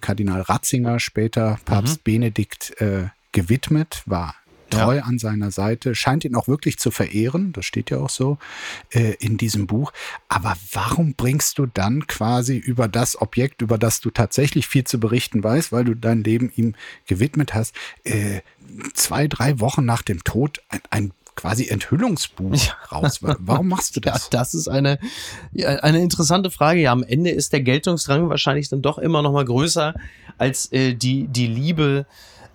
Kardinal 0.00 0.40
Ratzinger, 0.42 1.00
später 1.00 1.58
Papst 1.64 1.98
mhm. 1.98 2.02
Benedikt, 2.04 2.80
äh, 2.80 3.08
gewidmet, 3.32 4.02
war 4.06 4.34
treu 4.70 4.96
ja. 4.96 5.02
an 5.04 5.18
seiner 5.18 5.50
Seite, 5.50 5.94
scheint 5.94 6.24
ihn 6.24 6.34
auch 6.34 6.48
wirklich 6.48 6.78
zu 6.78 6.90
verehren, 6.90 7.52
das 7.52 7.64
steht 7.64 7.90
ja 7.90 7.98
auch 7.98 8.10
so 8.10 8.38
äh, 8.90 9.14
in 9.20 9.36
diesem 9.36 9.66
Buch. 9.66 9.92
Aber 10.28 10.56
warum 10.72 11.14
bringst 11.14 11.58
du 11.58 11.66
dann 11.66 12.06
quasi 12.06 12.56
über 12.56 12.88
das 12.88 13.20
Objekt, 13.20 13.62
über 13.62 13.78
das 13.78 14.00
du 14.00 14.10
tatsächlich 14.10 14.66
viel 14.66 14.84
zu 14.84 14.98
berichten 14.98 15.42
weißt, 15.42 15.72
weil 15.72 15.84
du 15.84 15.94
dein 15.94 16.24
Leben 16.24 16.52
ihm 16.54 16.74
gewidmet 17.06 17.54
hast, 17.54 17.74
äh, 18.04 18.40
zwei, 18.94 19.28
drei 19.28 19.60
Wochen 19.60 19.84
nach 19.84 20.02
dem 20.02 20.22
Tod 20.24 20.60
ein, 20.68 20.80
ein 20.90 21.12
quasi 21.40 21.68
Enthüllungsbuch 21.68 22.54
ja. 22.54 22.74
raus. 22.92 23.20
Warum 23.22 23.68
machst 23.68 23.96
du 23.96 24.00
das? 24.00 24.24
Ja, 24.24 24.38
das 24.38 24.54
ist 24.54 24.68
eine, 24.68 24.98
eine 25.64 26.00
interessante 26.00 26.50
Frage. 26.50 26.80
Ja, 26.80 26.92
am 26.92 27.02
Ende 27.02 27.30
ist 27.30 27.52
der 27.52 27.62
Geltungsdrang 27.62 28.28
wahrscheinlich 28.28 28.68
dann 28.68 28.82
doch 28.82 28.98
immer 28.98 29.22
noch 29.22 29.32
mal 29.32 29.44
größer 29.44 29.94
als 30.38 30.70
äh, 30.72 30.94
die, 30.94 31.28
die 31.28 31.46
Liebe 31.46 32.06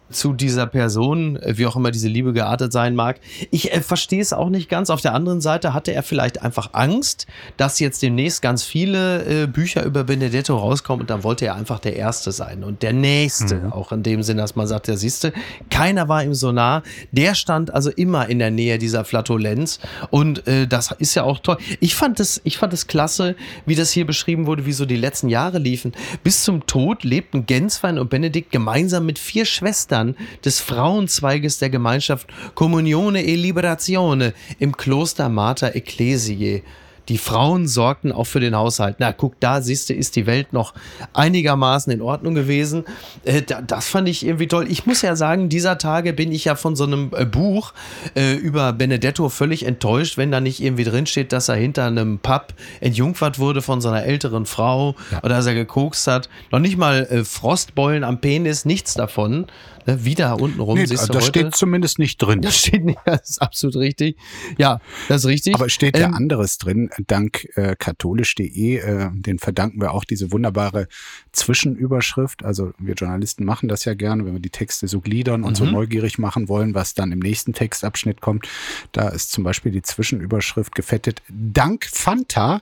zu 0.09 0.33
dieser 0.33 0.67
Person, 0.67 1.37
äh, 1.37 1.57
wie 1.57 1.65
auch 1.65 1.75
immer 1.75 1.91
diese 1.91 2.07
Liebe 2.07 2.33
geartet 2.33 2.71
sein 2.71 2.95
mag. 2.95 3.19
Ich 3.51 3.73
äh, 3.73 3.81
verstehe 3.81 4.21
es 4.21 4.33
auch 4.33 4.49
nicht 4.49 4.69
ganz. 4.69 4.89
Auf 4.89 5.01
der 5.01 5.13
anderen 5.13 5.41
Seite 5.41 5.73
hatte 5.73 5.93
er 5.93 6.03
vielleicht 6.03 6.41
einfach 6.41 6.69
Angst, 6.73 7.25
dass 7.57 7.79
jetzt 7.79 8.01
demnächst 8.01 8.41
ganz 8.41 8.63
viele 8.63 9.43
äh, 9.43 9.47
Bücher 9.47 9.83
über 9.83 10.03
Benedetto 10.03 10.57
rauskommen 10.57 11.01
und 11.01 11.09
dann 11.09 11.23
wollte 11.23 11.45
er 11.45 11.55
einfach 11.55 11.79
der 11.79 11.95
Erste 11.95 12.31
sein 12.31 12.63
und 12.63 12.83
der 12.83 12.93
Nächste. 12.93 13.55
Mhm. 13.55 13.73
Auch 13.73 13.91
in 13.91 14.03
dem 14.03 14.21
Sinne, 14.21 14.41
dass 14.41 14.55
man 14.55 14.67
sagt, 14.67 14.87
ja 14.87 14.95
siehste, 14.95 15.33
keiner 15.69 16.07
war 16.07 16.23
ihm 16.23 16.33
so 16.33 16.51
nah. 16.51 16.83
Der 17.11 17.33
stand 17.33 17.73
also 17.73 17.89
immer 17.89 18.29
in 18.29 18.39
der 18.39 18.51
Nähe 18.51 18.77
dieser 18.77 19.05
Flatulenz 19.05 19.79
und 20.11 20.47
äh, 20.47 20.67
das 20.67 20.91
ist 20.91 21.15
ja 21.15 21.23
auch 21.23 21.39
toll. 21.39 21.57
Ich 21.79 21.95
fand 21.95 22.19
es, 22.19 22.41
ich 22.43 22.57
fand 22.57 22.73
es 22.73 22.87
klasse, 22.87 23.35
wie 23.65 23.75
das 23.75 23.91
hier 23.91 24.05
beschrieben 24.05 24.45
wurde, 24.45 24.65
wie 24.65 24.73
so 24.73 24.85
die 24.85 24.97
letzten 24.97 25.29
Jahre 25.29 25.57
liefen. 25.57 25.93
Bis 26.23 26.43
zum 26.43 26.67
Tod 26.67 27.03
lebten 27.03 27.45
Genswein 27.45 27.97
und 27.97 28.09
Benedikt 28.09 28.51
gemeinsam 28.51 29.05
mit 29.05 29.17
vier 29.17 29.45
Schwestern 29.45 29.94
Schwestern 29.95 30.15
des 30.43 30.59
Frauenzweiges 30.59 31.59
der 31.59 31.69
Gemeinschaft 31.69 32.27
Comunione 32.53 33.23
e 33.23 33.35
Liberazione 33.35 34.33
im 34.59 34.75
Kloster 34.75 35.29
Mater 35.29 35.75
Ecclesiae. 35.75 36.63
Die 37.07 37.19
Frauen 37.19 37.67
sorgten 37.67 38.11
auch 38.11 38.23
für 38.23 38.39
den 38.39 38.55
Haushalt. 38.55 38.95
Na, 38.97 39.11
guck, 39.11 39.39
da 39.39 39.61
siehst 39.61 39.89
du, 39.89 39.93
ist 39.93 40.15
die 40.15 40.25
Welt 40.25 40.53
noch 40.53 40.73
einigermaßen 41.13 41.93
in 41.93 42.01
Ordnung 42.01 42.33
gewesen. 42.33 42.83
Äh, 43.23 43.43
das 43.43 43.87
fand 43.87 44.09
ich 44.09 44.25
irgendwie 44.25 44.47
toll. 44.47 44.65
Ich 44.69 44.87
muss 44.87 45.03
ja 45.03 45.15
sagen, 45.15 45.47
dieser 45.47 45.77
Tage 45.77 46.13
bin 46.13 46.31
ich 46.31 46.45
ja 46.45 46.55
von 46.55 46.75
so 46.75 46.85
einem 46.85 47.11
äh, 47.15 47.25
Buch 47.25 47.73
äh, 48.15 48.33
über 48.33 48.73
Benedetto 48.73 49.29
völlig 49.29 49.67
enttäuscht, 49.67 50.17
wenn 50.17 50.31
da 50.31 50.41
nicht 50.41 50.63
irgendwie 50.63 50.83
drinsteht, 50.83 51.31
dass 51.31 51.47
er 51.47 51.55
hinter 51.55 51.85
einem 51.85 52.17
Pub 52.17 52.53
entjungfert 52.81 53.37
wurde 53.37 53.61
von 53.61 53.81
seiner 53.81 54.03
älteren 54.03 54.47
Frau 54.47 54.95
ja. 55.11 55.19
oder 55.19 55.35
dass 55.35 55.45
er 55.45 55.53
gekokst 55.53 56.07
hat. 56.07 56.27
Noch 56.51 56.59
nicht 56.59 56.77
mal 56.77 57.23
Frostbeulen 57.23 58.03
am 58.03 58.19
Penis, 58.19 58.65
nichts 58.65 58.95
davon. 58.95 59.45
Ne, 59.85 60.03
wieder 60.03 60.39
unten 60.39 60.59
rum. 60.59 60.77
Nee, 60.77 60.85
siehst 60.85 61.09
du 61.09 61.13
das 61.13 61.25
heute. 61.25 61.39
steht 61.39 61.55
zumindest 61.55 61.99
nicht 61.99 62.17
drin. 62.17 62.41
Das 62.41 62.57
steht 62.57 62.83
nicht, 62.83 62.97
das 63.05 63.29
ist 63.29 63.41
absolut 63.41 63.75
richtig. 63.75 64.17
Ja, 64.57 64.79
das 65.07 65.21
ist 65.21 65.27
richtig. 65.27 65.53
Aber 65.55 65.67
es 65.67 65.73
steht 65.73 65.97
ja 65.97 66.07
ähm, 66.07 66.15
anderes 66.15 66.57
drin, 66.57 66.89
dank 67.05 67.47
äh, 67.55 67.75
katholisch.de. 67.77 68.77
Äh, 68.77 69.09
den 69.13 69.37
verdanken 69.37 69.79
wir 69.81 69.91
auch 69.91 70.03
diese 70.03 70.31
wunderbare 70.31 70.87
Zwischenüberschrift. 71.31 72.43
Also 72.43 72.73
wir 72.79 72.95
Journalisten 72.95 73.45
machen 73.45 73.69
das 73.69 73.85
ja 73.85 73.93
gerne, 73.93 74.25
wenn 74.25 74.33
wir 74.33 74.39
die 74.39 74.49
Texte 74.49 74.87
so 74.87 75.01
gliedern 75.01 75.43
und 75.43 75.51
mhm. 75.51 75.55
so 75.55 75.65
neugierig 75.65 76.17
machen 76.17 76.49
wollen, 76.49 76.73
was 76.73 76.95
dann 76.95 77.11
im 77.11 77.19
nächsten 77.19 77.53
Textabschnitt 77.53 78.21
kommt. 78.21 78.47
Da 78.91 79.09
ist 79.09 79.31
zum 79.31 79.43
Beispiel 79.43 79.71
die 79.71 79.83
Zwischenüberschrift 79.83 80.73
gefettet. 80.73 81.21
Dank 81.29 81.85
Fanta 81.85 82.61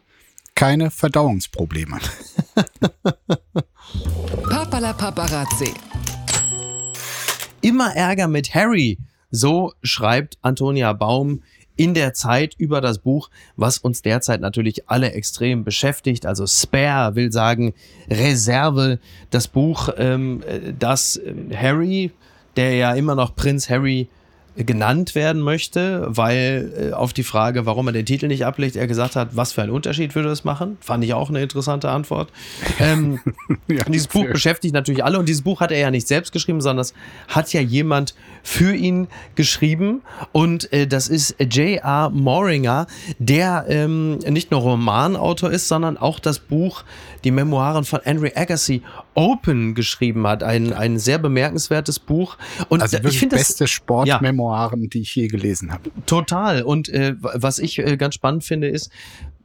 keine 0.56 0.92
Verdauungsprobleme. 0.92 2.00
Papala 4.50 4.94
Paparazzi 4.94 5.74
immer 7.64 7.96
Ärger 7.96 8.28
mit 8.28 8.54
Harry. 8.54 9.00
So 9.32 9.74
schreibt 9.82 10.38
Antonia 10.44 10.94
Baum 10.94 11.42
in 11.76 11.96
der 11.96 12.14
Zeit 12.14 12.54
über 12.58 12.82
das 12.82 13.00
Buch, 13.00 13.32
was 13.56 13.80
uns 13.80 14.04
derzeit 14.04 14.42
natürlich 14.42 14.90
alle 14.90 15.14
extrem 15.14 15.64
beschäftigt. 15.64 16.28
Also 16.28 16.46
Spare 16.46 17.16
will 17.16 17.32
sagen 17.32 17.74
Reserve. 18.10 19.00
Das 19.32 19.48
Buch, 19.48 19.90
ähm, 19.98 20.44
das 20.78 21.20
Harry, 21.56 22.12
der 22.56 22.76
ja 22.76 22.94
immer 22.94 23.16
noch 23.16 23.36
Prinz 23.36 23.70
Harry 23.70 24.08
genannt 24.56 25.16
werden 25.16 25.42
möchte, 25.42 26.06
weil 26.10 26.92
äh, 26.92 26.94
auf 26.94 27.14
die 27.14 27.24
Frage, 27.24 27.66
warum 27.66 27.88
er 27.88 27.94
den 27.94 28.06
Titel 28.06 28.28
nicht 28.28 28.46
ablegt, 28.46 28.76
er 28.76 28.88
gesagt 28.88 29.16
hat, 29.16 29.36
was 29.36 29.54
für 29.54 29.64
einen 29.64 29.72
Unterschied 29.72 30.14
würde 30.14 30.30
es 30.30 30.44
machen? 30.44 30.78
Fand 30.80 31.04
ich 31.04 31.14
auch 31.14 31.30
eine 31.30 31.42
interessante 31.42 31.90
Antwort. 31.90 32.32
Ähm, 32.80 33.20
ja, 33.68 33.84
dieses 33.86 34.08
Buch 34.08 34.26
beschäftigt 34.32 34.74
natürlich 34.74 35.04
alle 35.04 35.18
und 35.18 35.28
dieses 35.28 35.42
Buch 35.42 35.60
hat 35.60 35.72
er 35.72 35.80
ja 35.80 35.92
nicht 35.92 36.08
selbst 36.08 36.32
geschrieben, 36.32 36.62
sondern 36.62 36.78
das 36.78 36.94
hat 37.28 37.52
ja 37.52 37.62
jemand 37.62 38.14
für 38.44 38.76
ihn 38.76 39.08
geschrieben 39.36 40.02
und 40.32 40.72
äh, 40.72 40.86
das 40.86 41.08
ist 41.08 41.36
J.R. 41.40 42.12
Moringer, 42.12 42.88
der 43.18 43.66
ähm, 43.70 44.20
nicht 44.20 44.52
nur 44.52 44.62
Romanautor 44.62 45.52
ist, 45.52 45.68
sondern 45.68 45.98
auch 45.98 46.20
das 46.20 46.40
Buch 46.40 46.84
die 47.24 47.32
Memoiren 47.32 47.84
von 47.84 48.02
Henry 48.04 48.32
Agassi 48.36 48.82
Open 49.14 49.76
geschrieben 49.76 50.28
hat. 50.28 50.44
Ein, 50.44 50.74
ein 50.74 51.00
sehr 51.00 51.18
bemerkenswertes 51.18 52.00
Buch. 52.00 52.38
Und 52.70 52.82
also 52.82 52.98
ich 52.98 53.20
finde 53.20 53.36
das 53.36 53.48
beste 53.48 53.68
Sportmemoiren, 53.68 54.84
ja, 54.84 54.88
die 54.88 55.02
ich 55.02 55.16
je 55.16 55.28
gelesen 55.28 55.72
habe. 55.72 55.90
Total. 56.06 56.64
Und 56.64 56.90
äh, 56.90 57.16
was 57.20 57.60
ich 57.60 57.80
äh, 57.80 57.98
ganz 57.98 58.16
spannend 58.16 58.44
finde, 58.44 58.68
ist, 58.68 58.92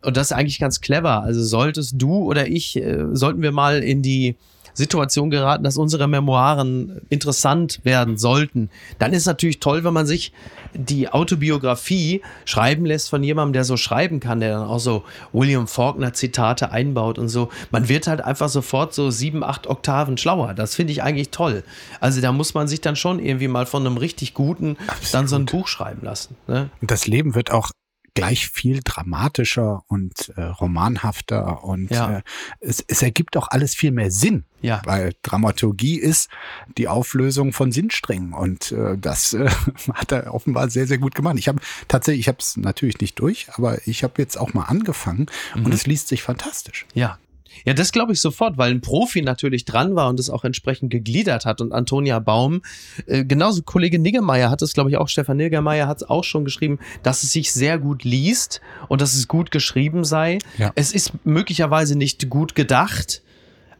und 0.02 0.16
das 0.16 0.30
ist 0.30 0.36
eigentlich 0.36 0.58
ganz 0.58 0.80
clever. 0.80 1.22
Also 1.22 1.42
solltest 1.42 1.94
du 1.96 2.18
oder 2.18 2.48
ich, 2.48 2.76
äh, 2.76 3.06
sollten 3.12 3.42
wir 3.42 3.52
mal 3.52 3.82
in 3.82 4.02
die 4.02 4.36
Situation 4.78 5.28
geraten, 5.28 5.64
dass 5.64 5.76
unsere 5.76 6.06
Memoiren 6.06 7.02
interessant 7.08 7.80
werden 7.82 8.16
sollten, 8.16 8.70
dann 9.00 9.12
ist 9.12 9.26
natürlich 9.26 9.58
toll, 9.58 9.82
wenn 9.82 9.92
man 9.92 10.06
sich 10.06 10.32
die 10.72 11.08
Autobiografie 11.08 12.22
schreiben 12.44 12.86
lässt 12.86 13.10
von 13.10 13.24
jemandem, 13.24 13.54
der 13.54 13.64
so 13.64 13.76
schreiben 13.76 14.20
kann, 14.20 14.38
der 14.38 14.52
dann 14.52 14.68
auch 14.68 14.78
so 14.78 15.02
William 15.32 15.66
Faulkner 15.66 16.12
Zitate 16.12 16.70
einbaut 16.70 17.18
und 17.18 17.28
so. 17.28 17.48
Man 17.72 17.88
wird 17.88 18.06
halt 18.06 18.20
einfach 18.20 18.48
sofort 18.48 18.94
so 18.94 19.10
sieben, 19.10 19.42
acht 19.42 19.66
Oktaven 19.66 20.16
schlauer. 20.16 20.54
Das 20.54 20.76
finde 20.76 20.92
ich 20.92 21.02
eigentlich 21.02 21.30
toll. 21.30 21.64
Also 21.98 22.20
da 22.20 22.30
muss 22.30 22.54
man 22.54 22.68
sich 22.68 22.80
dann 22.80 22.94
schon 22.94 23.18
irgendwie 23.18 23.48
mal 23.48 23.66
von 23.66 23.84
einem 23.84 23.96
richtig 23.96 24.32
guten 24.32 24.76
Absolut. 24.86 25.14
dann 25.14 25.28
so 25.28 25.36
ein 25.36 25.46
Buch 25.46 25.66
schreiben 25.66 26.02
lassen. 26.04 26.36
Ne? 26.46 26.70
Das 26.82 27.08
Leben 27.08 27.34
wird 27.34 27.50
auch 27.50 27.70
gleich 28.14 28.48
viel 28.48 28.80
dramatischer 28.82 29.84
und 29.88 30.32
äh, 30.36 30.42
romanhafter 30.42 31.64
und 31.64 31.90
ja. 31.90 32.18
äh, 32.18 32.22
es, 32.60 32.84
es 32.86 33.02
ergibt 33.02 33.36
auch 33.36 33.48
alles 33.48 33.74
viel 33.74 33.90
mehr 33.90 34.10
Sinn. 34.10 34.44
Ja. 34.60 34.82
Weil 34.84 35.12
Dramaturgie 35.22 35.98
ist 35.98 36.28
die 36.76 36.88
Auflösung 36.88 37.52
von 37.52 37.70
Sinnsträngen 37.70 38.32
und 38.32 38.72
äh, 38.72 38.98
das 38.98 39.34
äh, 39.34 39.48
hat 39.94 40.10
er 40.10 40.34
offenbar 40.34 40.68
sehr, 40.68 40.86
sehr 40.86 40.98
gut 40.98 41.14
gemacht. 41.14 41.36
Ich 41.38 41.46
habe 41.46 41.60
tatsächlich, 41.86 42.22
ich 42.22 42.28
habe 42.28 42.38
es 42.40 42.56
natürlich 42.56 43.00
nicht 43.00 43.20
durch, 43.20 43.46
aber 43.52 43.86
ich 43.86 44.02
habe 44.02 44.14
jetzt 44.18 44.36
auch 44.36 44.54
mal 44.54 44.64
angefangen 44.64 45.26
mhm. 45.54 45.66
und 45.66 45.74
es 45.74 45.86
liest 45.86 46.08
sich 46.08 46.22
fantastisch. 46.22 46.86
Ja, 46.94 47.18
ja, 47.64 47.74
das 47.74 47.92
glaube 47.92 48.12
ich 48.12 48.20
sofort, 48.20 48.58
weil 48.58 48.70
ein 48.70 48.80
Profi 48.80 49.22
natürlich 49.22 49.64
dran 49.64 49.94
war 49.94 50.08
und 50.08 50.20
es 50.20 50.30
auch 50.30 50.44
entsprechend 50.44 50.90
gegliedert 50.90 51.44
hat. 51.44 51.60
Und 51.60 51.72
Antonia 51.72 52.18
Baum, 52.18 52.62
äh, 53.06 53.24
genauso 53.24 53.62
Kollege 53.62 53.98
Niggemeier 53.98 54.50
hat 54.50 54.62
es, 54.62 54.72
glaube 54.72 54.90
ich, 54.90 54.96
auch 54.96 55.08
Stefan 55.08 55.36
Niggemeier 55.36 55.86
hat 55.86 55.98
es 55.98 56.08
auch 56.08 56.24
schon 56.24 56.44
geschrieben, 56.44 56.78
dass 57.02 57.22
es 57.22 57.32
sich 57.32 57.52
sehr 57.52 57.78
gut 57.78 58.04
liest 58.04 58.60
und 58.88 59.00
dass 59.00 59.14
es 59.14 59.28
gut 59.28 59.50
geschrieben 59.50 60.04
sei. 60.04 60.38
Ja. 60.58 60.72
Es 60.74 60.92
ist 60.92 61.12
möglicherweise 61.24 61.96
nicht 61.96 62.28
gut 62.30 62.54
gedacht, 62.54 63.22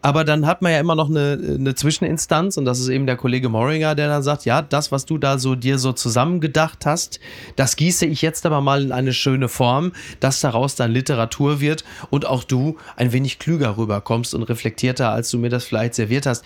aber 0.00 0.24
dann 0.24 0.46
hat 0.46 0.62
man 0.62 0.72
ja 0.72 0.78
immer 0.78 0.94
noch 0.94 1.11
eine, 1.11 1.38
eine 1.58 1.74
Zwischeninstanz 1.74 2.56
und 2.56 2.64
das 2.64 2.78
ist 2.78 2.88
eben 2.88 3.06
der 3.06 3.16
Kollege 3.16 3.48
Moringer, 3.48 3.94
der 3.94 4.08
dann 4.08 4.22
sagt, 4.22 4.44
ja, 4.44 4.62
das, 4.62 4.92
was 4.92 5.06
du 5.06 5.18
da 5.18 5.38
so 5.38 5.54
dir 5.54 5.78
so 5.78 5.92
zusammengedacht 5.92 6.87
hast, 6.87 7.18
das 7.56 7.76
gieße 7.76 8.06
ich 8.06 8.22
jetzt 8.22 8.46
aber 8.46 8.61
mal 8.61 8.82
in 8.82 8.92
eine 8.92 9.12
schöne 9.12 9.48
Form, 9.48 9.92
dass 10.20 10.40
daraus 10.40 10.76
dann 10.76 10.92
Literatur 10.92 11.61
wird 11.61 11.84
und 12.11 12.26
auch 12.26 12.44
du 12.44 12.76
ein 12.96 13.12
wenig 13.12 13.38
klüger 13.38 13.76
rüberkommst 13.76 14.34
und 14.34 14.44
reflektierter, 14.44 15.11
als 15.11 15.30
du 15.30 15.38
mir 15.38 15.50
das 15.50 15.64
vielleicht 15.64 15.94
serviert 15.94 16.26
hast. 16.26 16.44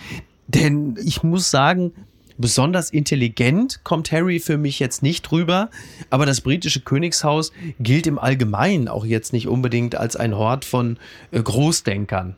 Denn 0.49 0.97
ich 1.05 1.23
muss 1.23 1.51
sagen, 1.51 1.93
besonders 2.39 2.91
intelligent 2.91 3.85
kommt 3.85 4.13
Harry 4.13 4.41
für 4.41 4.57
mich 4.57 4.79
jetzt 4.81 5.03
nicht 5.03 5.31
rüber, 5.31 5.69
aber 6.09 6.25
das 6.25 6.41
britische 6.41 6.81
Königshaus 6.81 7.53
gilt 7.79 8.07
im 8.07 8.19
Allgemeinen 8.19 8.89
auch 8.89 9.05
jetzt 9.05 9.35
nicht 9.35 9.47
unbedingt 9.47 9.95
als 9.95 10.17
ein 10.17 10.35
Hort 10.35 10.65
von 10.65 10.99
äh, 11.31 11.43
Großdenkern 11.43 12.35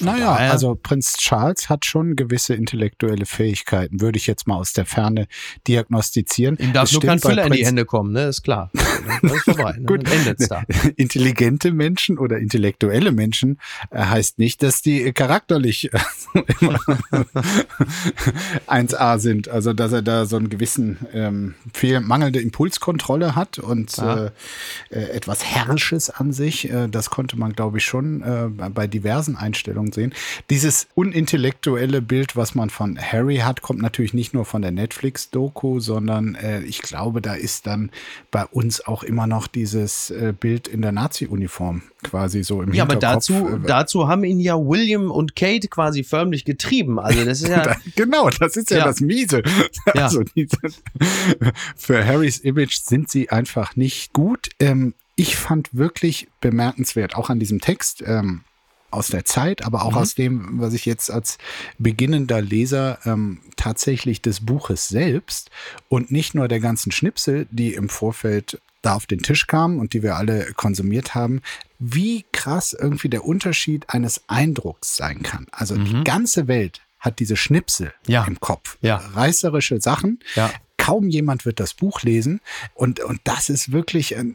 naja, 0.00 0.34
also 0.34 0.74
Prinz 0.74 1.14
Charles 1.14 1.68
hat 1.68 1.84
schon 1.84 2.16
gewisse 2.16 2.54
intellektuelle 2.54 3.26
Fähigkeiten, 3.26 4.00
würde 4.00 4.18
ich 4.18 4.26
jetzt 4.26 4.46
mal 4.46 4.56
aus 4.56 4.72
der 4.72 4.86
Ferne 4.86 5.26
diagnostizieren. 5.66 6.56
Ihm 6.58 6.72
darf 6.72 6.92
nur 6.92 7.02
kein 7.02 7.18
Füller 7.18 7.46
in 7.46 7.52
die 7.52 7.66
Hände 7.66 7.84
kommen, 7.84 8.12
ne? 8.12 8.24
Ist 8.24 8.42
klar. 8.42 8.70
Das 9.22 9.32
ist 9.32 9.44
vorbei. 9.44 9.74
Ne? 9.78 9.84
Gut. 9.84 10.04
Da. 10.48 10.62
Intelligente 10.96 11.72
Menschen 11.72 12.18
oder 12.18 12.38
intellektuelle 12.38 13.10
Menschen 13.10 13.58
äh, 13.90 14.04
heißt 14.04 14.38
nicht, 14.38 14.62
dass 14.62 14.80
die 14.80 15.12
charakterlich 15.12 15.92
äh, 15.92 15.98
1A 18.68 19.18
sind. 19.18 19.48
Also 19.48 19.72
dass 19.72 19.92
er 19.92 20.02
da 20.02 20.26
so 20.26 20.36
einen 20.36 20.50
gewissen 20.50 20.98
ähm, 21.12 21.54
fehl, 21.72 22.00
mangelnde 22.00 22.40
Impulskontrolle 22.40 23.34
hat 23.34 23.58
und 23.58 23.98
äh, 23.98 24.26
äh, 24.26 24.30
etwas 24.90 25.44
Herrsches 25.44 26.10
an 26.10 26.32
sich. 26.32 26.70
Äh, 26.70 26.88
das 26.88 27.10
konnte 27.10 27.36
man, 27.36 27.52
glaube 27.52 27.78
ich, 27.78 27.84
schon 27.84 28.22
äh, 28.22 28.48
bei 28.70 28.86
diversen 28.86 29.36
Einstellungen 29.36 29.51
Einstellungen 29.52 29.92
sehen. 29.92 30.14
Dieses 30.48 30.88
unintellektuelle 30.94 32.00
Bild, 32.00 32.36
was 32.36 32.54
man 32.54 32.70
von 32.70 32.98
Harry 32.98 33.36
hat, 33.36 33.60
kommt 33.60 33.82
natürlich 33.82 34.14
nicht 34.14 34.32
nur 34.32 34.46
von 34.46 34.62
der 34.62 34.70
Netflix-Doku, 34.70 35.78
sondern 35.78 36.34
äh, 36.36 36.62
ich 36.62 36.80
glaube, 36.80 37.20
da 37.20 37.34
ist 37.34 37.66
dann 37.66 37.90
bei 38.30 38.46
uns 38.46 38.80
auch 38.86 39.02
immer 39.02 39.26
noch 39.26 39.46
dieses 39.46 40.10
äh, 40.10 40.32
Bild 40.38 40.68
in 40.68 40.80
der 40.80 40.92
Nazi-Uniform 40.92 41.82
quasi 42.02 42.42
so 42.42 42.62
im 42.62 42.72
ja, 42.72 42.86
Hinterkopf. 42.88 43.02
Ja, 43.02 43.10
aber 43.10 43.48
dazu, 43.48 43.64
äh, 43.64 43.66
dazu 43.66 44.08
haben 44.08 44.24
ihn 44.24 44.40
ja 44.40 44.56
William 44.56 45.10
und 45.10 45.36
Kate 45.36 45.68
quasi 45.68 46.02
förmlich 46.02 46.44
getrieben. 46.44 46.98
Also 46.98 47.24
das 47.24 47.42
ist 47.42 47.48
ja 47.48 47.76
genau, 47.94 48.30
das 48.30 48.56
ist 48.56 48.70
ja, 48.70 48.78
ja. 48.78 48.84
das 48.84 49.00
Miese. 49.00 49.42
Ja. 49.94 50.04
Also 50.04 50.22
diese, 50.22 50.56
für 51.76 52.06
Harrys 52.06 52.38
Image 52.38 52.78
sind 52.78 53.10
sie 53.10 53.30
einfach 53.30 53.76
nicht 53.76 54.12
gut. 54.12 54.50
Ähm, 54.60 54.94
ich 55.16 55.36
fand 55.36 55.68
wirklich 55.72 56.28
bemerkenswert, 56.40 57.16
auch 57.16 57.30
an 57.30 57.38
diesem 57.38 57.60
Text, 57.60 58.02
ähm, 58.06 58.42
aus 58.92 59.08
der 59.08 59.24
Zeit, 59.24 59.64
aber 59.64 59.84
auch 59.84 59.92
mhm. 59.92 59.98
aus 59.98 60.14
dem, 60.14 60.60
was 60.60 60.74
ich 60.74 60.86
jetzt 60.86 61.10
als 61.10 61.38
beginnender 61.78 62.40
Leser 62.40 62.98
ähm, 63.04 63.40
tatsächlich 63.56 64.22
des 64.22 64.44
Buches 64.44 64.88
selbst 64.88 65.50
und 65.88 66.10
nicht 66.10 66.34
nur 66.34 66.48
der 66.48 66.60
ganzen 66.60 66.92
Schnipsel, 66.92 67.46
die 67.50 67.74
im 67.74 67.88
Vorfeld 67.88 68.60
da 68.82 68.94
auf 68.94 69.06
den 69.06 69.22
Tisch 69.22 69.46
kamen 69.46 69.78
und 69.78 69.94
die 69.94 70.02
wir 70.02 70.16
alle 70.16 70.52
konsumiert 70.54 71.14
haben, 71.14 71.40
wie 71.78 72.24
krass 72.32 72.76
irgendwie 72.78 73.08
der 73.08 73.24
Unterschied 73.24 73.88
eines 73.88 74.22
Eindrucks 74.28 74.96
sein 74.96 75.22
kann. 75.22 75.46
Also 75.52 75.76
mhm. 75.76 75.84
die 75.84 76.04
ganze 76.04 76.48
Welt 76.48 76.80
hat 76.98 77.18
diese 77.18 77.36
Schnipsel 77.36 77.92
ja. 78.06 78.24
im 78.24 78.40
Kopf. 78.40 78.78
Ja. 78.80 78.96
Reißerische 78.96 79.80
Sachen. 79.80 80.20
Ja 80.34 80.50
kaum 80.82 81.08
jemand 81.08 81.46
wird 81.46 81.60
das 81.60 81.74
Buch 81.74 82.02
lesen. 82.02 82.40
Und, 82.74 82.98
und 82.98 83.20
das 83.22 83.50
ist 83.50 83.70
wirklich 83.70 84.16
ein, 84.16 84.34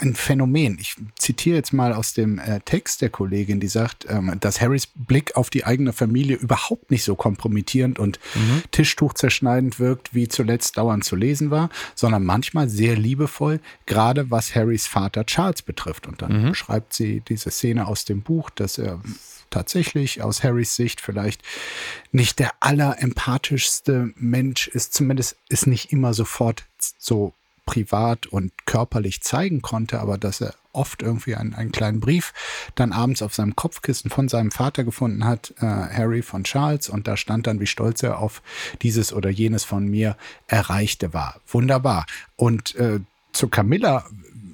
ein 0.00 0.14
Phänomen. 0.14 0.78
Ich 0.80 0.94
zitiere 1.16 1.56
jetzt 1.56 1.72
mal 1.72 1.92
aus 1.92 2.14
dem 2.14 2.38
äh, 2.38 2.60
Text 2.60 3.02
der 3.02 3.10
Kollegin, 3.10 3.58
die 3.58 3.66
sagt, 3.66 4.06
ähm, 4.08 4.36
dass 4.38 4.60
Harrys 4.60 4.86
Blick 4.94 5.34
auf 5.34 5.50
die 5.50 5.64
eigene 5.64 5.92
Familie 5.92 6.36
überhaupt 6.36 6.92
nicht 6.92 7.02
so 7.02 7.16
kompromittierend 7.16 7.98
und 7.98 8.20
mhm. 8.36 8.62
Tischtuch 8.70 9.14
zerschneidend 9.14 9.80
wirkt, 9.80 10.14
wie 10.14 10.28
zuletzt 10.28 10.78
dauernd 10.78 11.04
zu 11.04 11.16
lesen 11.16 11.50
war, 11.50 11.68
sondern 11.96 12.24
manchmal 12.24 12.68
sehr 12.68 12.94
liebevoll, 12.94 13.58
gerade 13.86 14.30
was 14.30 14.54
Harrys 14.54 14.86
Vater 14.86 15.26
Charles 15.26 15.62
betrifft. 15.62 16.06
Und 16.06 16.22
dann 16.22 16.44
mhm. 16.44 16.48
beschreibt 16.50 16.94
sie 16.94 17.22
diese 17.28 17.50
Szene 17.50 17.88
aus 17.88 18.04
dem 18.04 18.22
Buch, 18.22 18.50
dass 18.50 18.78
er 18.78 19.00
tatsächlich 19.50 20.22
aus 20.22 20.42
Harrys 20.42 20.74
Sicht 20.74 21.00
vielleicht 21.00 21.42
nicht 22.12 22.38
der 22.38 22.52
allerempathischste 22.60 24.12
Mensch 24.16 24.68
ist, 24.68 24.94
zumindest 24.94 25.36
ist 25.48 25.66
nicht 25.66 25.92
immer 25.92 26.14
sofort 26.14 26.64
so 26.98 27.32
privat 27.66 28.26
und 28.26 28.52
körperlich 28.64 29.20
zeigen 29.20 29.60
konnte, 29.60 30.00
aber 30.00 30.16
dass 30.16 30.40
er 30.40 30.54
oft 30.72 31.02
irgendwie 31.02 31.34
einen, 31.34 31.54
einen 31.54 31.72
kleinen 31.72 32.00
Brief 32.00 32.32
dann 32.76 32.92
abends 32.92 33.20
auf 33.20 33.34
seinem 33.34 33.56
Kopfkissen 33.56 34.10
von 34.10 34.28
seinem 34.28 34.50
Vater 34.50 34.84
gefunden 34.84 35.24
hat, 35.24 35.52
äh, 35.58 35.66
Harry 35.66 36.22
von 36.22 36.44
Charles, 36.44 36.88
und 36.88 37.06
da 37.06 37.16
stand 37.16 37.46
dann, 37.46 37.60
wie 37.60 37.66
stolz 37.66 38.02
er 38.02 38.20
auf 38.20 38.42
dieses 38.80 39.12
oder 39.12 39.28
jenes 39.28 39.64
von 39.64 39.86
mir 39.86 40.16
erreichte 40.46 41.12
war. 41.12 41.40
Wunderbar. 41.46 42.06
Und 42.36 42.74
äh, 42.76 43.00
zu 43.32 43.48
Camilla 43.48 44.06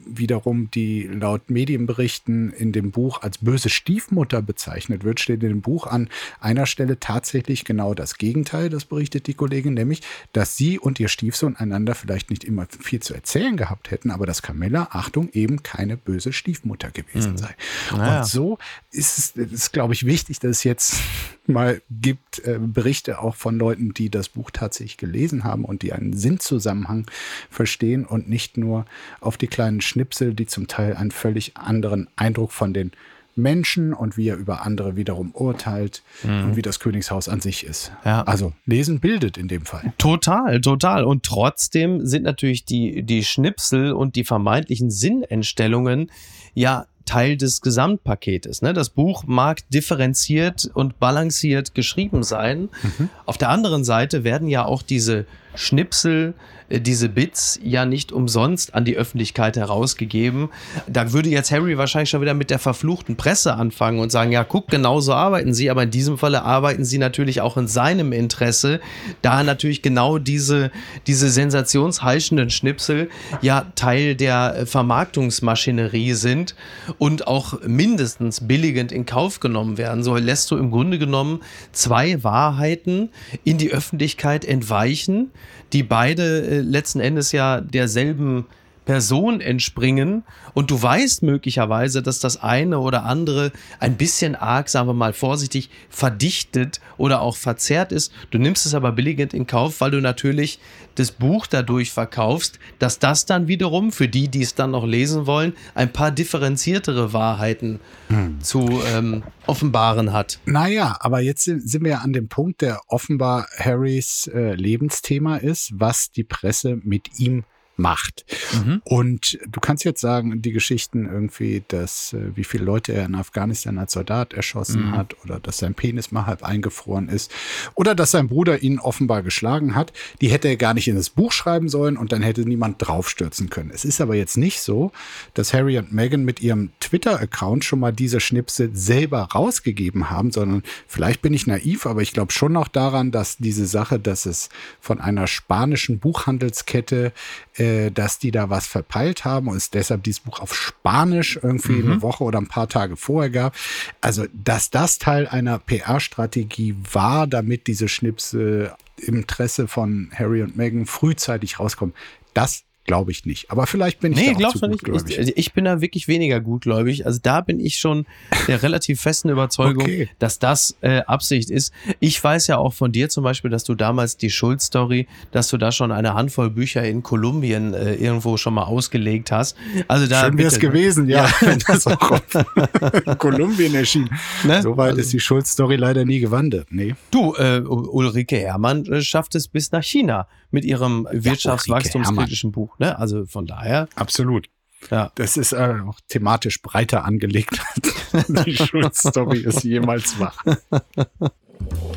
wiederum, 0.07 0.71
die 0.71 1.05
laut 1.05 1.51
Medienberichten 1.51 2.53
in 2.53 2.73
dem 2.73 2.91
Buch 2.91 3.23
als 3.23 3.39
böse 3.39 3.69
Stiefmutter 3.69 4.43
bezeichnet 4.43 5.05
wird, 5.05 5.21
steht 5.21 5.43
in 5.43 5.49
dem 5.49 5.61
Buch 5.61 5.87
an 5.87 6.09
einer 6.41 6.67
Stelle 6.67 7.01
tatsächlich 7.01 7.65
genau 7.65 7.95
das 7.95 8.19
Gegenteil, 8.19 8.71
das 8.71 8.85
berichtet 8.85 9.27
die 9.27 9.35
Kollegin, 9.35 9.75
nämlich, 9.75 10.03
dass 10.33 10.57
sie 10.57 10.79
und 10.79 11.01
ihr 11.01 11.09
Stiefsohn 11.09 11.57
einander 11.57 11.95
vielleicht 11.95 12.31
nicht 12.31 12.45
immer 12.45 12.67
viel 12.81 13.01
zu 13.01 13.15
erzählen 13.15 13.57
gehabt 13.57 13.91
hätten, 13.91 14.11
aber 14.11 14.27
dass 14.27 14.43
Camilla, 14.43 14.89
Achtung, 14.91 15.29
eben 15.33 15.63
keine 15.63 15.97
böse 15.97 16.33
Stiefmutter 16.33 16.91
gewesen 16.91 17.33
mhm. 17.33 17.39
sei. 17.39 17.55
Naja. 17.93 18.21
Und 18.21 18.27
so 18.27 18.59
ist 18.91 19.19
es, 19.19 19.31
ist, 19.31 19.73
glaube 19.73 19.95
ich, 19.95 20.07
wichtig, 20.07 20.39
dass 20.41 20.59
es 20.59 20.65
jetzt 20.65 20.97
mal 21.47 21.83
gibt 21.91 22.41
äh, 22.41 22.59
Berichte 22.59 23.21
auch 23.21 23.35
von 23.35 23.59
Leuten, 23.59 23.93
die 23.93 24.09
das 24.11 24.31
Buch 24.31 24.51
tatsächlich 24.51 24.97
gelesen 24.97 25.45
haben 25.45 25.65
und 25.65 25.83
die 25.83 25.93
einen 25.93 26.15
Sinnzusammenhang 26.15 27.07
verstehen 27.51 28.05
und 28.05 28.29
nicht 28.29 28.57
nur 28.57 28.87
auf 29.21 29.37
die 29.37 29.47
kleinen 29.47 29.81
Schnipsel, 29.95 30.35
die 30.35 30.47
zum 30.47 30.67
Teil 30.67 30.97
einen 30.97 31.13
völlig 31.13 31.57
anderen 31.57 32.09
Eindruck 32.17 32.51
von 32.51 32.75
den 32.75 32.91
Menschen 33.37 33.95
und 33.95 34.17
wie 34.17 34.29
er 34.29 34.37
über 34.37 34.65
andere 34.65 34.97
wiederum 34.97 35.33
urteilt 35.33 36.03
mhm. 36.25 36.45
und 36.45 36.57
wie 36.57 36.63
das 36.63 36.81
Königshaus 36.81 37.29
an 37.29 37.41
sich 37.41 37.65
ist. 37.65 37.93
Ja. 38.05 38.23
Also 38.23 38.53
lesen 38.67 38.99
bildet 39.01 39.39
in 39.39 39.49
dem 39.49 39.67
Fall. 39.67 39.93
Total, 39.99 40.61
total. 40.61 41.05
Und 41.05 41.25
trotzdem 41.25 42.07
sind 42.07 42.25
natürlich 42.25 42.65
die, 42.65 43.03
die 43.03 43.25
Schnipsel 43.25 43.93
und 43.93 44.17
die 44.17 44.25
vermeintlichen 44.25 44.91
Sinnentstellungen 44.91 46.11
ja 46.55 46.87
Teil 47.05 47.37
des 47.37 47.61
Gesamtpaketes. 47.61 48.63
Ne? 48.63 48.73
Das 48.73 48.91
Buch 48.91 49.25
mag 49.27 49.61
differenziert 49.71 50.71
und 50.75 50.99
balanciert 50.99 51.75
geschrieben 51.75 52.23
sein. 52.23 52.71
Mhm. 52.83 53.11
Auf 53.27 53.39
der 53.39 53.51
anderen 53.51 53.85
Seite 53.85 54.25
werden 54.25 54.49
ja 54.49 54.65
auch 54.65 54.83
diese 54.83 55.27
Schnipsel 55.55 56.35
äh, 56.69 56.81
diese 56.81 57.09
Bits 57.09 57.59
ja 57.63 57.85
nicht 57.85 58.13
umsonst 58.13 58.75
an 58.75 58.85
die 58.85 58.97
Öffentlichkeit 58.97 59.57
herausgegeben. 59.57 60.49
Da 60.87 61.13
würde 61.13 61.29
jetzt 61.29 61.51
Harry 61.51 61.79
wahrscheinlich 61.79 62.11
schon 62.11 62.21
wieder 62.21 62.35
mit 62.35 62.51
der 62.51 62.59
verfluchten 62.59 63.17
Presse 63.17 63.55
anfangen 63.55 63.99
und 63.99 64.11
sagen, 64.11 64.33
ja, 64.33 64.45
guck, 64.45 64.69
genau 64.69 65.01
so 65.01 65.13
arbeiten 65.13 65.55
sie, 65.55 65.71
aber 65.71 65.85
in 65.85 65.91
diesem 65.91 66.19
Falle 66.19 66.43
arbeiten 66.43 66.85
sie 66.85 66.99
natürlich 66.99 67.41
auch 67.41 67.57
in 67.57 67.69
seinem 67.69 68.13
Interesse, 68.13 68.81
da 69.23 69.43
natürlich 69.43 69.83
genau 69.83 70.19
diese, 70.19 70.71
diese 71.07 71.31
sensationsheischenden 71.31 72.51
Schnipsel 72.51 73.11
ja 73.43 73.67
Teil 73.75 74.15
der 74.15 74.67
Vermarktungsmaschinerie 74.67 76.15
sind 76.15 76.55
und 76.99 77.27
auch 77.27 77.61
mindestens 77.67 78.47
billigend 78.47 78.93
in 78.93 79.07
Kauf 79.07 79.41
genommen 79.41 79.79
werden. 79.79 80.03
So 80.03 80.17
lässt 80.17 80.51
du 80.51 80.57
im 80.57 80.71
Grunde 80.71 80.99
genommen 80.99 81.41
zwei 81.73 82.23
Wahrheiten 82.23 83.11
in 83.45 83.59
die 83.59 83.71
Öffentlichkeit 83.71 84.45
entweichen, 84.45 85.31
die 85.75 85.83
beide 85.83 86.43
äh, 86.43 86.61
letzten 86.61 87.01
Endes 87.01 87.33
ja 87.33 87.61
derselben 87.61 88.47
Person 88.85 89.41
entspringen 89.41 90.25
und 90.53 90.71
du 90.71 90.81
weißt 90.81 91.23
möglicherweise, 91.23 92.03
dass 92.03 92.21
das 92.21 92.43
eine 92.43 92.79
oder 92.79 93.05
andere 93.05 93.53
ein 93.81 93.97
bisschen 93.97 94.35
arg, 94.35 94.69
sagen 94.69 94.89
wir 94.89 94.95
mal 94.95 95.13
vorsichtig, 95.13 95.71
verdichtet 95.89 96.81
oder 96.97 97.21
auch 97.21 97.37
verzerrt 97.37 97.93
ist. 97.93 98.13
Du 98.31 98.39
nimmst 98.39 98.67
es 98.67 98.75
aber 98.75 98.93
billigend 98.93 99.35
in 99.35 99.47
Kauf, 99.47 99.81
weil 99.81 99.91
du 99.91 100.01
natürlich 100.01 100.59
das 100.95 101.11
Buch 101.11 101.47
dadurch 101.47 101.91
verkaufst, 101.91 102.59
dass 102.79 102.99
das 102.99 103.27
dann 103.27 103.49
wiederum 103.49 103.91
für 103.91 104.09
die, 104.09 104.29
die 104.29 104.43
es 104.43 104.55
dann 104.55 104.71
noch 104.71 104.87
lesen 104.87 105.27
wollen, 105.27 105.55
ein 105.75 105.93
paar 105.93 106.11
differenziertere 106.11 107.13
Wahrheiten 107.13 107.81
hm. 108.09 108.41
zu 108.41 108.81
ähm, 108.95 109.23
offenbaren 109.47 110.13
hat. 110.13 110.39
Naja, 110.45 110.97
aber 111.01 111.21
jetzt 111.21 111.45
sind, 111.45 111.85
wir 111.85 112.03
an 112.03 112.13
dem 112.13 112.29
Punkt, 112.29 112.61
der 112.61 112.81
offenbar 112.89 113.49
Harrys 113.59 114.31
äh, 114.33 114.55
Lebensthema 114.55 115.37
ist, 115.37 115.73
was 115.75 116.11
die 116.11 116.25
Presse 116.25 116.79
mit 116.83 117.19
ihm 117.19 117.45
macht. 117.77 118.25
Mhm. 118.53 118.83
Und 118.85 119.39
du 119.49 119.61
kannst 119.61 119.85
jetzt 119.85 120.01
sagen, 120.01 120.43
die 120.43 120.53
Geschichten 120.53 121.07
irgendwie, 121.07 121.65
dass 121.69 122.13
äh, 122.13 122.37
wie 122.37 122.45
viele 122.45 122.65
Leute 122.65 122.93
er 122.93 123.05
in 123.05 123.15
Afghanistan 123.15 123.79
als 123.79 123.93
Soldat 123.93 124.33
erschossen 124.33 124.87
mhm. 124.87 124.97
hat 124.97 125.17
oder 125.25 125.41
dass 125.41 125.59
sein 125.59 125.75
Penis 125.75 126.13
mal 126.13 126.27
halb 126.27 126.43
eingefroren 126.45 127.09
ist 127.09 127.33
oder 127.75 127.95
dass 127.95 128.11
sein 128.11 128.29
Bruder 128.29 128.63
ihn 128.63 128.79
offenbar 128.79 129.23
geschlagen 129.23 129.75
hat, 129.75 129.93
die 130.21 130.29
hätte 130.29 130.49
er 130.49 130.57
gar 130.57 130.75
nicht 130.75 130.89
in 130.89 130.97
das 130.97 131.11
Buch 131.11 131.33
schreiben 131.33 131.69
sollen 131.69 131.97
und 131.97 132.13
dann 132.13 132.23
hätte 132.23 132.43
niemand 132.43 132.77
draufstürzen 132.79 133.51
können. 133.51 133.71
Es 133.71 133.85
ist 133.85 134.01
aber 134.01 134.15
jetzt 134.15 134.37
nicht 134.37 134.61
so, 134.61 134.93
dass 135.35 135.53
Harry 135.53 135.79
und 135.79 135.93
Meghan 135.93 136.25
mit 136.25 136.41
ihrem 136.41 136.71
Twitter-Account 136.81 137.65
schon 137.65 137.81
mal 137.81 137.93
diese 137.93 138.21
Schnipsel 138.21 138.71
selber 138.75 139.23
rausgegeben 139.35 140.11
haben, 140.11 140.31
sondern 140.31 140.63
vielleicht 140.87 141.23
bin 141.23 141.35
ich 141.35 141.47
naiv, 141.47 141.87
aber 141.87 142.03
ich 142.03 142.13
glaube 142.13 142.33
schon 142.33 142.53
noch 142.53 142.69
daran, 142.69 143.11
dass 143.11 143.37
diese 143.39 143.67
Sache, 143.67 143.99
dass 143.99 144.27
es 144.27 144.49
von 144.81 145.01
einer 145.01 145.27
spanischen 145.27 145.99
Buchhandelskette 145.99 147.13
äh, 147.57 147.91
dass 147.91 148.19
die 148.19 148.31
da 148.31 148.51
was 148.51 148.67
verpeilt 148.67 149.25
haben 149.25 149.49
und 149.49 149.57
es 149.57 149.71
deshalb 149.71 150.03
dieses 150.03 150.21
Buch 150.21 150.41
auf 150.41 150.55
Spanisch 150.55 151.39
irgendwie 151.43 151.73
mhm. 151.73 151.93
eine 151.93 152.03
Woche 152.03 152.25
oder 152.25 152.39
ein 152.39 152.49
paar 152.49 152.69
Tage 152.69 152.97
vorher 152.97 153.31
gab. 153.31 153.55
Also, 154.01 154.27
dass 154.33 154.71
das 154.71 154.99
Teil 154.99 155.29
einer 155.29 155.59
PR-Strategie 155.59 156.77
war, 156.93 157.27
damit 157.27 157.67
diese 157.67 157.89
Schnipsel 157.89 158.73
im 158.97 159.17
Interesse 159.17 159.69
von 159.69 160.11
Harry 160.15 160.43
und 160.43 160.57
Meghan 160.57 160.87
frühzeitig 160.87 161.59
rauskommen, 161.61 161.95
das 162.33 162.64
Glaube 162.87 163.13
ich 163.13 163.25
nicht. 163.25 163.51
Aber 163.51 163.67
vielleicht 163.67 164.01
bin 164.01 164.13
ich 164.13 164.19
nee, 164.19 164.37
da 164.39 164.49
auch 164.49 164.55
zu 164.55 164.67
nicht. 164.67 164.87
Ich, 164.87 165.19
also 165.19 165.33
ich, 165.35 165.53
bin 165.55 165.65
da 165.65 165.81
wirklich 165.81 166.07
weniger 166.07 166.41
gutgläubig. 166.41 167.07
Also 167.07 167.19
da 167.23 167.41
bin 167.41 167.59
ich 167.59 167.79
schon 167.79 168.05
der 168.47 168.63
relativ 168.63 169.01
festen 169.01 169.31
Überzeugung, 169.31 169.85
okay. 169.85 170.11
dass 170.19 170.39
das 170.39 170.77
äh, 170.83 170.99
Absicht 170.99 171.49
ist. 171.49 171.73
Ich 172.01 172.23
weiß 172.23 172.47
ja 172.47 172.59
auch 172.59 172.75
von 172.75 172.93
dir 172.93 173.09
zum 173.09 173.25
Beispiel, 173.25 173.51
dass 173.51 173.65
du 173.65 173.75
damals 173.75 174.19
die 174.19 174.29
Schuld-Story, 174.29 175.09
dass 175.33 175.49
du 175.49 175.57
da 175.57 175.73
schon 175.73 175.93
eine 175.93 176.13
Handvoll 176.13 176.51
Bücher 176.51 176.85
in 176.85 177.03
Kolumbien 177.03 177.73
äh, 177.73 177.95
irgendwo 177.95 178.37
schon 178.37 178.53
mal 178.53 178.65
ausgelegt 178.65 179.33
hast. 179.33 179.57
Also 179.89 180.07
da 180.07 180.27
Schön 180.27 180.37
wäre 180.37 180.49
es 180.49 180.55
ne? 180.55 180.61
gewesen, 180.61 181.09
ja, 181.09 181.25
ja. 181.25 181.33
wenn 181.41 181.59
das 181.61 181.87
auch 181.87 182.21
Kolumbien 183.19 183.75
erschien. 183.75 184.11
Ne? 184.43 184.61
Soweit 184.61 184.91
also, 184.91 185.01
ist 185.01 185.13
die 185.15 185.21
Schuld-Story 185.21 185.77
leider 185.77 186.05
nie 186.05 186.21
gewandert. 186.21 186.69
Nee. 186.71 186.95
Du, 187.11 187.35
äh, 187.37 187.61
Ulrike 187.61 188.37
Herrmann 188.37 188.85
äh, 188.85 189.01
schafft 189.01 189.35
es 189.37 189.49
bis 189.49 189.73
nach 189.73 189.83
China 189.83 190.29
mit 190.55 190.65
ihrem 190.65 191.07
ja, 191.13 191.25
wirtschaftswachstumskritischen 191.25 192.53
Buch. 192.53 192.79
Ne? 192.79 192.99
Also 192.99 193.27
von 193.27 193.45
daher. 193.45 193.89
Absolut. 193.97 194.49
Ja. 194.91 195.13
Das 195.17 195.37
ist 195.37 195.53
äh, 195.53 195.77
auch 195.87 195.99
thematisch 196.09 196.63
breiter 196.63 197.05
angelegt, 197.05 197.61
als 198.13 198.45
die 198.45 198.57
Schulstory 198.57 199.45
es 199.45 199.63
jemals 199.63 200.19
war. 200.19 200.35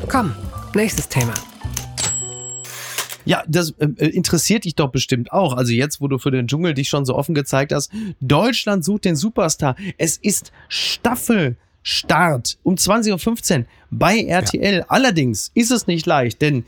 Komm, 0.08 0.34
nächstes 0.74 1.08
Thema. 1.08 1.34
Ja, 3.24 3.44
das 3.46 3.72
äh, 3.72 3.88
äh, 3.98 4.08
interessiert 4.08 4.64
dich 4.64 4.74
doch 4.74 4.90
bestimmt 4.90 5.32
auch. 5.32 5.52
Also 5.52 5.72
jetzt, 5.72 6.00
wo 6.00 6.08
du 6.08 6.18
für 6.18 6.30
den 6.30 6.48
Dschungel 6.48 6.74
dich 6.74 6.88
schon 6.88 7.04
so 7.04 7.14
offen 7.14 7.34
gezeigt 7.34 7.72
hast. 7.72 7.92
Deutschland 8.20 8.84
sucht 8.84 9.04
den 9.04 9.16
Superstar. 9.16 9.76
Es 9.98 10.16
ist 10.16 10.50
Staffelstart 10.68 12.58
um 12.62 12.74
20.15 12.74 13.58
Uhr 13.58 13.64
bei 13.90 14.20
RTL. 14.22 14.78
Ja. 14.78 14.84
Allerdings 14.88 15.50
ist 15.54 15.70
es 15.70 15.86
nicht 15.86 16.06
leicht, 16.06 16.40
denn 16.40 16.64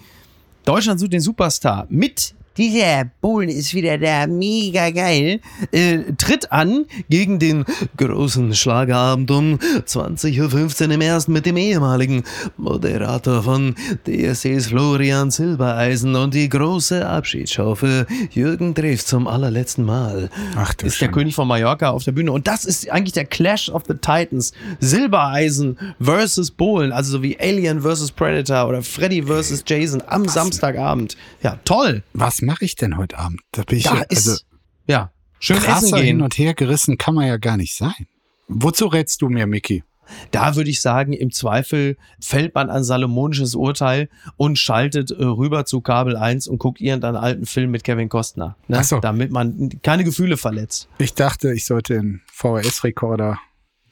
Deutschland 0.65 1.01
sucht 1.01 1.13
den 1.13 1.21
Superstar 1.21 1.87
mit 1.89 2.35
dieser 2.57 3.11
Bohlen 3.21 3.49
ist 3.49 3.75
wieder 3.75 3.97
da, 3.99 4.27
mega 4.27 4.91
geil. 4.91 5.41
Äh, 5.73 6.13
tritt 6.19 6.51
an 6.53 6.87
gegen 7.09 7.39
den 7.39 7.65
großen 7.97 8.55
Schlagerabend 8.55 9.31
um 9.31 9.59
20.15 9.87 10.87
Uhr 10.89 10.91
im 10.93 11.01
ersten 11.01 11.33
mit 11.33 11.47
dem 11.47 11.57
ehemaligen 11.57 12.25
Moderator 12.57 13.43
von 13.43 13.75
DSCs 14.07 14.67
Florian 14.69 15.31
Silbereisen 15.31 16.17
und 16.17 16.35
die 16.35 16.49
große 16.49 17.09
Abschiedsshow 17.09 17.75
für 17.75 18.07
Jürgen 18.31 18.75
Drews 18.75 19.07
zum 19.07 19.27
allerletzten 19.27 19.85
Mal. 19.85 20.29
Ach, 20.57 20.75
ist 20.83 20.97
Schön. 20.97 21.07
der 21.07 21.13
König 21.13 21.35
von 21.35 21.49
Mallorca 21.49 21.91
auf 21.91 22.05
der 22.05 22.13
Bühne. 22.13 22.33
Und 22.33 22.47
das 22.47 22.65
ist 22.65 22.91
eigentlich 22.91 23.15
der 23.15 23.27
Clash 23.27 23.69
of 23.69 23.85
the 23.87 23.95
Titans. 23.95 24.53
Silbereisen 24.81 25.79
versus 26.01 26.51
Bohlen, 26.51 26.93
also 26.93 27.13
so 27.13 27.23
wie 27.23 27.39
Alien 27.41 27.83
versus 27.83 28.11
Predator 28.11 28.69
oder 28.69 28.83
Freddy 28.83 29.23
versus 29.23 29.63
Jason 29.67 30.03
am? 30.07 30.29
Samstagabend. 30.29 31.17
Ja, 31.43 31.59
toll. 31.65 32.03
Was 32.13 32.41
mache 32.51 32.65
ich 32.65 32.75
denn 32.75 32.97
heute 32.97 33.17
Abend? 33.17 33.41
Da 33.53 33.63
bin 33.63 33.79
ich 33.79 33.85
da 33.85 33.95
ja, 33.95 34.05
also, 34.11 34.33
ist, 34.33 34.47
ja, 34.89 35.13
schön 35.39 35.63
essen 35.65 35.93
gehen. 35.93 36.05
hin 36.05 36.21
und 36.21 36.37
her 36.37 36.55
gerissen 36.55 36.99
kann 36.99 37.15
man 37.15 37.29
ja 37.29 37.37
gar 37.37 37.57
nicht 37.57 37.77
sein. 37.77 38.09
Wozu 38.49 38.89
rätst 38.89 39.23
du 39.23 39.29
mir, 39.29 39.47
Mickey? 39.47 39.85
Da 40.33 40.57
würde 40.57 40.69
ich 40.69 40.81
sagen, 40.81 41.13
im 41.13 41.31
Zweifel 41.31 41.97
fällt 42.21 42.57
man 42.57 42.69
ein 42.69 42.83
salomonisches 42.83 43.55
Urteil 43.55 44.09
und 44.37 44.59
schaltet 44.59 45.13
äh, 45.13 45.23
rüber 45.23 45.65
zu 45.65 45.81
Kabel 45.81 46.17
1 46.17 46.49
und 46.49 46.59
guckt 46.59 46.81
irgendeinen 46.81 47.15
alten 47.15 47.47
Film 47.47 47.71
mit 47.71 47.85
Kevin 47.85 48.09
Costner. 48.09 48.57
Ne? 48.67 48.79
Ach 48.81 48.85
so. 48.85 48.99
Damit 48.99 49.31
man 49.31 49.71
keine 49.85 50.03
Gefühle 50.03 50.37
verletzt. 50.37 50.89
Ich 50.99 51.15
dachte, 51.15 51.53
ich 51.53 51.65
sollte 51.67 51.95
den 51.95 52.23
VHS-Rekorder 52.33 53.39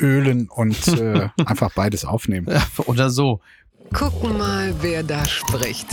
ölen 0.02 0.48
und 0.48 0.88
äh, 0.88 1.28
einfach 1.46 1.72
beides 1.72 2.04
aufnehmen. 2.04 2.48
Oder 2.86 3.10
so. 3.10 3.40
Gucken 3.92 4.36
mal, 4.36 4.74
wer 4.80 5.04
da 5.04 5.24
spricht. 5.24 5.86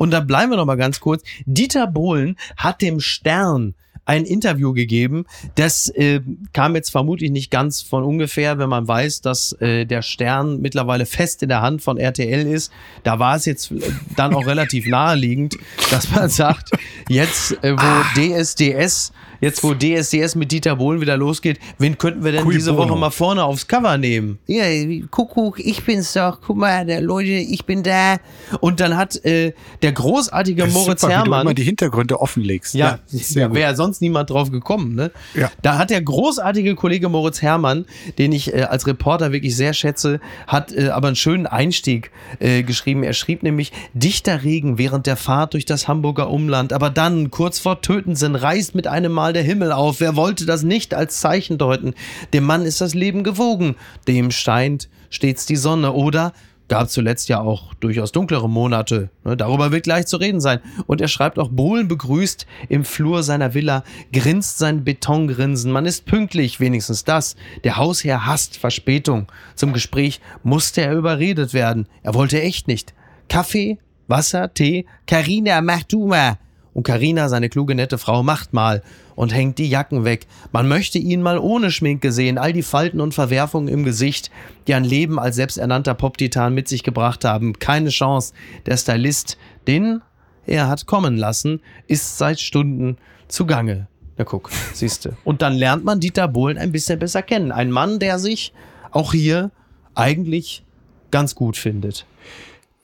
Und 0.00 0.12
da 0.12 0.20
bleiben 0.20 0.50
wir 0.50 0.56
noch 0.56 0.64
mal 0.64 0.76
ganz 0.76 0.98
kurz. 0.98 1.22
Dieter 1.44 1.86
Bohlen 1.86 2.36
hat 2.56 2.80
dem 2.80 3.00
Stern 3.00 3.74
ein 4.06 4.24
Interview 4.24 4.72
gegeben. 4.72 5.26
Das 5.56 5.90
äh, 5.90 6.22
kam 6.54 6.74
jetzt 6.74 6.90
vermutlich 6.90 7.30
nicht 7.30 7.50
ganz 7.50 7.82
von 7.82 8.02
ungefähr, 8.02 8.58
wenn 8.58 8.70
man 8.70 8.88
weiß, 8.88 9.20
dass 9.20 9.52
äh, 9.60 9.84
der 9.84 10.00
Stern 10.00 10.62
mittlerweile 10.62 11.04
fest 11.04 11.42
in 11.42 11.50
der 11.50 11.60
Hand 11.60 11.82
von 11.82 11.98
RTL 11.98 12.46
ist. 12.46 12.72
Da 13.02 13.18
war 13.18 13.36
es 13.36 13.44
jetzt 13.44 13.72
äh, 13.72 13.78
dann 14.16 14.34
auch 14.34 14.46
relativ 14.46 14.86
naheliegend, 14.86 15.58
dass 15.90 16.10
man 16.10 16.30
sagt, 16.30 16.70
jetzt 17.10 17.62
äh, 17.62 17.76
wo 17.76 18.42
DSDS 18.42 19.12
jetzt 19.40 19.62
wo 19.62 19.74
DSDS 19.74 20.34
mit 20.34 20.52
Dieter 20.52 20.76
Bohlen 20.76 21.00
wieder 21.00 21.16
losgeht, 21.16 21.58
wen 21.78 21.98
könnten 21.98 22.24
wir 22.24 22.32
denn 22.32 22.44
Cui 22.44 22.54
diese 22.54 22.72
bono. 22.72 22.90
Woche 22.90 22.98
mal 22.98 23.10
vorne 23.10 23.44
aufs 23.44 23.66
Cover 23.66 23.96
nehmen? 23.98 24.38
Ja, 24.46 24.64
Kuckuck, 25.10 25.58
ich 25.58 25.84
bin's 25.84 26.12
doch. 26.12 26.40
Guck 26.40 26.56
mal, 26.56 26.84
der 26.86 27.00
Leute, 27.00 27.30
ich 27.30 27.64
bin 27.64 27.82
da. 27.82 28.16
Und 28.60 28.80
dann 28.80 28.96
hat 28.96 29.24
äh, 29.24 29.52
der 29.82 29.92
großartige 29.92 30.62
Das 30.62 30.70
ist 30.70 30.74
Moritz 30.74 31.00
super, 31.00 31.12
wie 31.12 31.16
du 31.16 31.22
Herrmann. 31.22 31.40
immer 31.42 31.54
die 31.54 31.62
Hintergründe 31.62 32.20
offenlegst. 32.20 32.74
Ja, 32.74 32.98
gut. 33.10 33.54
wäre 33.54 33.74
sonst 33.76 34.00
niemand 34.00 34.30
drauf 34.30 34.50
gekommen. 34.50 34.94
Ne? 34.94 35.10
Ja. 35.34 35.50
Da 35.62 35.78
hat 35.78 35.90
der 35.90 36.02
großartige 36.02 36.74
Kollege 36.74 37.08
Moritz 37.08 37.42
Herrmann, 37.42 37.86
den 38.18 38.32
ich 38.32 38.52
äh, 38.54 38.62
als 38.62 38.86
Reporter 38.86 39.32
wirklich 39.32 39.56
sehr 39.56 39.72
schätze, 39.72 40.20
hat 40.46 40.72
äh, 40.72 40.88
aber 40.88 41.08
einen 41.08 41.16
schönen 41.16 41.46
Einstieg 41.46 42.10
äh, 42.38 42.62
geschrieben. 42.62 43.02
Er 43.02 43.12
schrieb 43.12 43.42
nämlich, 43.42 43.72
dichter 43.94 44.42
Regen 44.42 44.78
während 44.78 45.06
der 45.06 45.16
Fahrt 45.16 45.54
durch 45.54 45.64
das 45.64 45.88
Hamburger 45.88 46.30
Umland, 46.30 46.72
aber 46.72 46.90
dann, 46.90 47.30
kurz 47.30 47.58
vor 47.58 47.80
Tötensen, 47.80 48.34
reißt 48.34 48.74
mit 48.74 48.86
einem 48.86 49.12
Mal 49.12 49.29
der 49.32 49.42
Himmel 49.42 49.72
auf. 49.72 50.00
Wer 50.00 50.16
wollte 50.16 50.46
das 50.46 50.62
nicht 50.62 50.94
als 50.94 51.20
Zeichen 51.20 51.58
deuten? 51.58 51.94
Dem 52.32 52.44
Mann 52.44 52.62
ist 52.62 52.80
das 52.80 52.94
Leben 52.94 53.24
gewogen, 53.24 53.76
dem 54.08 54.30
scheint 54.30 54.88
stets 55.10 55.46
die 55.46 55.56
Sonne. 55.56 55.92
Oder 55.92 56.32
gab 56.70 56.88
zuletzt 56.88 57.28
ja 57.28 57.40
auch 57.40 57.74
durchaus 57.74 58.12
dunklere 58.12 58.48
Monate. 58.48 59.10
Ne, 59.24 59.36
darüber 59.36 59.72
wird 59.72 59.82
gleich 59.82 60.06
zu 60.06 60.16
reden 60.16 60.40
sein. 60.40 60.60
Und 60.86 61.00
er 61.00 61.08
schreibt 61.08 61.38
auch, 61.38 61.48
Bohlen 61.50 61.88
begrüßt 61.88 62.46
im 62.68 62.84
Flur 62.84 63.24
seiner 63.24 63.54
Villa, 63.54 63.82
grinst 64.12 64.58
sein 64.58 64.84
Betongrinsen. 64.84 65.72
Man 65.72 65.84
ist 65.84 66.06
pünktlich, 66.06 66.60
wenigstens 66.60 67.04
das. 67.04 67.34
Der 67.64 67.76
Hausherr 67.76 68.24
hasst 68.24 68.56
Verspätung. 68.56 69.26
Zum 69.56 69.72
Gespräch 69.72 70.20
musste 70.44 70.82
er 70.82 70.94
überredet 70.94 71.52
werden. 71.52 71.88
Er 72.04 72.14
wollte 72.14 72.40
echt 72.40 72.68
nicht. 72.68 72.94
Kaffee, 73.28 73.78
Wasser, 74.06 74.54
Tee. 74.54 74.86
Carina, 75.06 75.60
mach 75.60 75.82
du 75.82 76.06
mal. 76.06 76.38
Und 76.72 76.84
Karina, 76.84 77.28
seine 77.28 77.48
kluge, 77.48 77.74
nette 77.74 77.98
Frau, 77.98 78.22
macht 78.22 78.52
mal 78.52 78.82
und 79.20 79.34
hängt 79.34 79.58
die 79.58 79.68
Jacken 79.68 80.06
weg. 80.06 80.26
Man 80.50 80.66
möchte 80.66 80.96
ihn 80.96 81.20
mal 81.20 81.38
ohne 81.38 81.70
Schminke 81.70 82.10
sehen, 82.10 82.38
all 82.38 82.54
die 82.54 82.62
Falten 82.62 83.02
und 83.02 83.12
Verwerfungen 83.12 83.68
im 83.68 83.84
Gesicht, 83.84 84.30
die 84.66 84.72
ein 84.72 84.82
Leben 84.82 85.18
als 85.18 85.36
selbsternannter 85.36 85.92
Pop-Titan 85.92 86.54
mit 86.54 86.68
sich 86.68 86.82
gebracht 86.82 87.26
haben. 87.26 87.58
Keine 87.58 87.90
Chance. 87.90 88.32
Der 88.64 88.78
Stylist, 88.78 89.36
den 89.68 90.00
er 90.46 90.68
hat 90.68 90.86
kommen 90.86 91.18
lassen, 91.18 91.60
ist 91.86 92.16
seit 92.16 92.40
Stunden 92.40 92.96
zugange. 93.28 93.88
Na 94.16 94.24
guck, 94.24 94.48
siehste. 94.72 95.18
Und 95.22 95.42
dann 95.42 95.52
lernt 95.52 95.84
man 95.84 96.00
Dieter 96.00 96.26
Bohlen 96.26 96.56
ein 96.56 96.72
bisschen 96.72 96.98
besser 96.98 97.20
kennen. 97.20 97.52
Ein 97.52 97.70
Mann, 97.70 97.98
der 97.98 98.18
sich 98.18 98.54
auch 98.90 99.12
hier 99.12 99.50
eigentlich 99.94 100.64
ganz 101.10 101.34
gut 101.34 101.58
findet. 101.58 102.06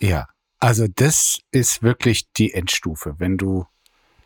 Ja, 0.02 0.26
also 0.60 0.84
das 0.94 1.38
ist 1.50 1.82
wirklich 1.82 2.30
die 2.36 2.52
Endstufe, 2.52 3.14
wenn 3.16 3.38
du 3.38 3.64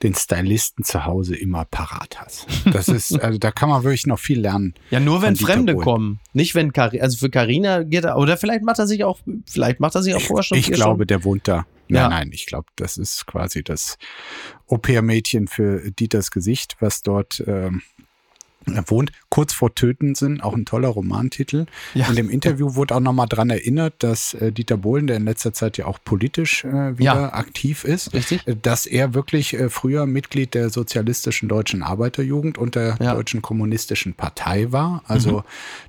den 0.02 0.14
Stylisten 0.14 0.84
zu 0.84 1.04
Hause 1.04 1.36
immer 1.36 1.64
parat 1.66 2.20
hast. 2.20 2.46
Das 2.72 2.88
ist, 2.88 3.12
also 3.22 3.38
da 3.38 3.50
kann 3.50 3.68
man 3.68 3.82
wirklich 3.84 4.06
noch 4.06 4.18
viel 4.18 4.40
lernen. 4.40 4.74
Ja, 4.90 4.98
nur 5.00 5.20
wenn 5.22 5.36
Fremde 5.36 5.74
Bohlen. 5.74 5.84
kommen. 5.84 6.20
Nicht 6.32 6.54
wenn 6.54 6.72
Cari 6.72 7.00
also 7.00 7.18
für 7.18 7.30
Carina 7.30 7.82
geht 7.82 8.04
er, 8.04 8.16
oder 8.16 8.36
vielleicht 8.36 8.62
macht 8.64 8.78
er 8.78 8.86
sich 8.86 9.04
auch, 9.04 9.20
vielleicht 9.48 9.78
macht 9.80 9.94
er 9.94 10.02
sich 10.02 10.14
auch 10.14 10.20
vorher 10.20 10.42
schon. 10.42 10.58
Ich 10.58 10.66
hier 10.66 10.74
glaube, 10.76 11.02
schon. 11.02 11.06
der 11.08 11.24
wohnt 11.24 11.46
da. 11.48 11.66
Nein, 11.88 12.02
Ja. 12.02 12.08
nein, 12.08 12.30
ich 12.32 12.46
glaube, 12.46 12.66
das 12.76 12.96
ist 12.96 13.26
quasi 13.26 13.62
das 13.64 13.98
Au-pair-Mädchen 14.68 15.48
für 15.48 15.90
Dieters 15.90 16.30
Gesicht, 16.30 16.76
was 16.80 17.02
dort 17.02 17.42
ähm, 17.46 17.82
wohnt. 18.86 19.12
Kurz 19.28 19.52
vor 19.52 19.74
Töten 19.74 20.14
sind, 20.14 20.42
auch 20.42 20.54
ein 20.54 20.64
toller 20.64 20.88
Romantitel. 20.88 21.66
Ja. 21.94 22.08
In 22.08 22.16
dem 22.16 22.30
Interview 22.30 22.74
wurde 22.74 22.94
auch 22.96 23.00
nochmal 23.00 23.28
dran 23.28 23.50
erinnert, 23.50 23.94
dass 23.98 24.34
äh, 24.34 24.52
Dieter 24.52 24.76
Bohlen, 24.76 25.06
der 25.06 25.16
in 25.16 25.24
letzter 25.24 25.52
Zeit 25.52 25.76
ja 25.78 25.86
auch 25.86 25.98
politisch 26.04 26.64
äh, 26.64 26.98
wieder 26.98 27.14
Ja. 27.14 27.32
aktiv 27.32 27.84
ist, 27.84 28.12
Richtig. 28.14 28.46
äh, 28.46 28.56
dass 28.60 28.86
er 28.86 29.14
wirklich 29.14 29.54
äh, 29.54 29.68
früher 29.70 30.06
Mitglied 30.06 30.54
der 30.54 30.70
sozialistischen 30.70 31.48
deutschen 31.48 31.82
Arbeiterjugend 31.82 32.58
und 32.58 32.74
der 32.74 32.96
Ja. 33.00 33.12
Mhm. 33.12 33.16
deutschen 33.16 33.42
kommunistischen 33.42 34.14
Partei 34.14 34.72
war. 34.72 35.02
Also, 35.06 35.44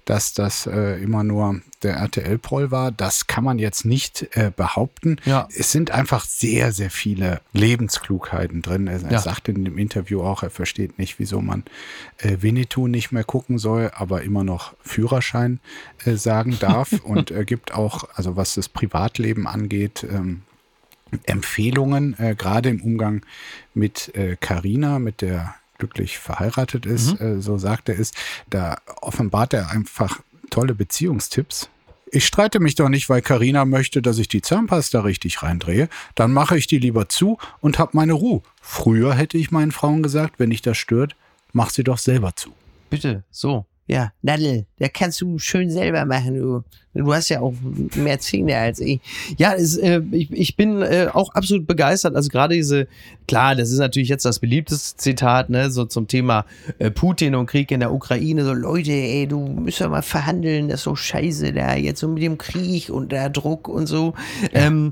dass 0.06 0.34
das 0.34 0.66
äh, 0.68 1.02
immer 1.02 1.24
nur 1.24 1.62
der 1.84 1.96
RTL-Proll 1.96 2.70
war, 2.72 2.92
das 2.92 3.28
kann 3.28 3.44
man 3.44 3.58
jetzt 3.60 3.86
nicht 3.86 4.28
äh, 4.36 4.52
behaupten. 4.56 5.18
Ja. 5.26 5.48
Es 5.56 5.72
sind 5.72 5.92
einfach 5.92 6.26
sehr, 6.26 6.72
sehr 6.72 6.92
viele 6.92 7.42
Lebensklugheiten 7.54 8.62
drin. 8.62 8.88
Er, 8.88 9.02
er 9.04 9.20
sagt 9.20 9.50
in 9.50 9.66
dem 9.66 9.78
Interview 9.78 10.22
auch, 10.22 10.44
er 10.44 10.50
versteht 10.50 11.00
nicht, 11.00 11.20
wieso 11.20 11.42
man 11.42 11.64
äh, 12.20 12.38
Winnetou 12.72 12.88
nicht 12.88 13.12
mehr 13.12 13.24
gucken 13.24 13.58
soll, 13.58 13.92
aber 13.94 14.24
immer 14.24 14.44
noch 14.44 14.74
Führerschein 14.82 15.60
äh, 16.06 16.16
sagen 16.16 16.58
darf. 16.60 16.94
und 17.04 17.32
er 17.32 17.46
gibt 17.46 17.74
auch, 17.74 18.06
also 18.16 18.36
was 18.36 18.56
das 18.56 18.70
Privatleben 18.70 19.48
angeht, 19.48 20.06
ähm, 20.10 20.42
Empfehlungen, 21.24 22.18
äh, 22.20 22.36
gerade 22.38 22.70
im 22.70 22.82
Umgang 22.82 23.26
mit 23.74 24.16
äh, 24.16 24.38
Carina, 24.40 25.00
mit 25.00 25.22
der 25.22 25.56
glücklich 25.78 26.20
verheiratet 26.20 26.86
ist, 26.86 27.20
äh, 27.20 27.42
so 27.42 27.58
sagt 27.58 27.90
er 27.90 28.00
es, 28.00 28.12
da 28.50 28.78
offenbart 29.02 29.54
er 29.54 29.72
einfach 29.72 30.22
tolle 30.50 30.76
Beziehungstipps. 30.76 31.70
Ich 32.14 32.26
streite 32.26 32.60
mich 32.60 32.76
doch 32.76 32.90
nicht, 32.90 33.10
weil 33.10 33.22
Carina 33.22 33.66
möchte, 33.66 34.02
dass 34.02 34.20
ich 34.20 34.28
die 34.28 34.42
Zahnpasta 34.42 35.00
richtig 35.00 35.44
reindrehe. 35.44 35.88
Dann 36.14 36.34
mache 36.34 36.58
ich 36.58 36.68
die 36.68 36.78
lieber 36.78 37.08
zu 37.10 37.38
und 37.62 37.80
hab 37.80 37.94
meine 37.94 38.14
Ruhe. 38.14 38.42
Früher 38.62 39.16
hätte 39.16 39.38
ich 39.38 39.52
meinen 39.52 39.72
Frauen 39.72 40.04
gesagt, 40.04 40.36
wenn 40.38 40.50
dich 40.50 40.62
das 40.62 40.78
stört, 40.78 41.16
mach 41.54 41.70
sie 41.70 41.84
doch 41.84 41.98
selber 41.98 42.36
zu. 42.36 42.52
Bitte, 42.90 43.24
so. 43.32 43.66
Ja, 43.88 44.14
Nadel, 44.22 44.68
der 44.80 44.90
kannst 44.90 45.20
du 45.20 45.38
schön 45.38 45.70
selber 45.70 46.06
machen, 46.06 46.36
du. 46.36 46.64
Du 46.94 47.14
hast 47.14 47.30
ja 47.30 47.40
auch 47.40 47.54
mehr 47.96 48.20
Zähne 48.20 48.58
als 48.58 48.80
ich. 48.80 49.00
Ja, 49.38 49.54
es, 49.54 49.78
äh, 49.78 50.02
ich, 50.12 50.30
ich 50.32 50.58
bin 50.58 50.82
äh, 50.82 51.08
auch 51.12 51.34
absolut 51.34 51.66
begeistert. 51.66 52.18
Also 52.18 52.28
gerade 52.28 52.56
diese, 52.56 52.88
klar, 53.30 53.56
das 53.56 53.72
ist 53.72 53.80
natürlich 53.80 54.10
jetzt 54.10 54.26
das 54.26 54.40
beliebteste 54.40 54.98
Zitat, 54.98 55.50
ne, 55.50 55.72
so 55.72 55.86
zum 55.86 56.08
Thema 56.08 56.46
äh, 56.80 56.92
Putin 56.92 57.36
und 57.36 57.46
Krieg 57.46 57.72
in 57.72 57.80
der 57.80 57.94
Ukraine. 57.94 58.44
So, 58.44 58.54
Leute, 58.54 58.92
ey, 58.92 59.26
du 59.26 59.40
musst 59.40 59.80
doch 59.80 59.90
mal 59.90 60.02
verhandeln, 60.02 60.68
das 60.68 60.82
ist 60.82 60.84
so 60.84 60.96
scheiße 60.98 61.54
da, 61.54 61.76
jetzt 61.76 62.02
so 62.02 62.10
mit 62.10 62.24
dem 62.24 62.38
Krieg 62.38 62.90
und 62.90 63.14
der 63.14 63.30
Druck 63.30 63.70
und 63.70 63.88
so. 63.88 64.14
Ähm, 64.52 64.92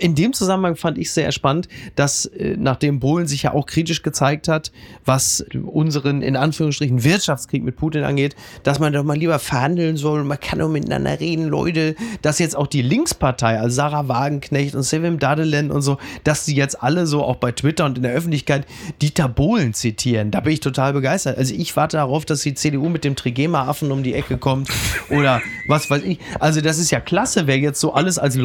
in 0.00 0.14
dem 0.14 0.32
Zusammenhang 0.32 0.76
fand 0.76 0.96
ich 0.96 1.12
sehr 1.12 1.32
spannend, 1.32 1.68
dass 1.94 2.24
äh, 2.26 2.56
nachdem 2.58 2.98
Bohlen 2.98 3.26
sich 3.26 3.42
ja 3.42 3.52
auch 3.52 3.66
kritisch 3.66 4.02
gezeigt 4.02 4.48
hat, 4.48 4.72
was 5.04 5.44
unseren 5.52 6.22
in 6.22 6.36
Anführungsstrichen 6.36 7.04
Wirtschaftskrieg 7.04 7.62
mit 7.62 7.76
Putin 7.76 8.04
angeht, 8.04 8.36
Dass 8.62 8.78
man 8.78 8.92
doch 8.92 9.04
mal 9.04 9.16
lieber 9.16 9.38
verhandeln 9.38 9.96
soll, 9.96 10.24
man 10.24 10.40
kann 10.40 10.58
doch 10.58 10.68
miteinander 10.68 11.20
reden, 11.20 11.46
Leute. 11.46 11.94
dass 12.22 12.38
jetzt 12.38 12.56
auch 12.56 12.66
die 12.66 12.82
Linkspartei, 12.82 13.58
also 13.58 13.74
Sarah 13.74 14.08
Wagenknecht 14.08 14.74
und 14.74 14.82
Sevim 14.82 15.18
Dadelen 15.18 15.70
und 15.70 15.82
so, 15.82 15.98
dass 16.24 16.44
sie 16.44 16.54
jetzt 16.54 16.82
alle 16.82 17.06
so 17.06 17.22
auch 17.22 17.36
bei 17.36 17.52
Twitter 17.52 17.84
und 17.84 17.98
in 17.98 18.02
der 18.02 18.12
Öffentlichkeit 18.12 18.66
Dieter 19.02 19.28
Bohlen 19.28 19.74
zitieren. 19.74 20.30
Da 20.30 20.40
bin 20.40 20.54
ich 20.54 20.60
total 20.60 20.92
begeistert. 20.92 21.36
Also 21.36 21.54
ich 21.54 21.76
warte 21.76 21.98
darauf, 21.98 22.24
dass 22.24 22.40
die 22.40 22.54
CDU 22.54 22.88
mit 22.88 23.04
dem 23.04 23.16
Trigema-Affen 23.16 23.92
um 23.92 24.02
die 24.02 24.14
Ecke 24.14 24.38
kommt 24.38 24.68
oder 25.10 25.42
was 25.68 25.90
weiß 25.90 26.02
ich. 26.04 26.18
Also 26.38 26.60
das 26.60 26.78
ist 26.78 26.90
ja 26.90 27.00
klasse, 27.00 27.46
wer 27.46 27.58
jetzt 27.58 27.80
so 27.80 27.92
alles 27.92 28.18
als 28.18 28.36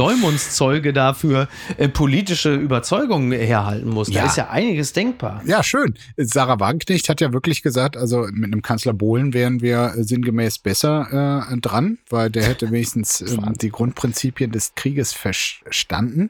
Dafür 1.06 1.47
äh, 1.78 1.88
politische 1.88 2.56
Überzeugungen 2.56 3.32
herhalten 3.32 3.89
muss. 3.89 4.08
Da 4.10 4.14
Ja. 4.22 4.26
ist 4.26 4.38
ja 4.38 4.49
einiges 4.49 4.91
denkbar. 4.93 5.43
Ja, 5.45 5.62
schön. 5.62 5.93
Sarah 6.18 6.60
Wagenknecht 6.60 7.10
hat 7.10 7.22
ja 7.22 7.32
wirklich 7.32 7.62
gesagt, 7.62 7.95
also 7.95 8.28
mit 8.32 8.51
einem 8.51 8.64
Kanzler 8.64 8.93
Bohlen 8.93 9.34
wären 9.34 9.62
wir 9.62 9.93
äh, 9.95 10.03
sinngemäß 10.03 10.58
besser 10.60 11.45
äh, 11.51 11.58
dran, 11.58 11.99
weil 12.10 12.32
der 12.32 12.43
hätte 12.45 12.72
wenigstens 12.72 13.22
ähm, 13.22 13.53
die 13.62 13.70
Grundprinzipien 13.70 14.51
des 14.51 14.74
Krieges 14.76 15.14
verstanden. 15.14 16.30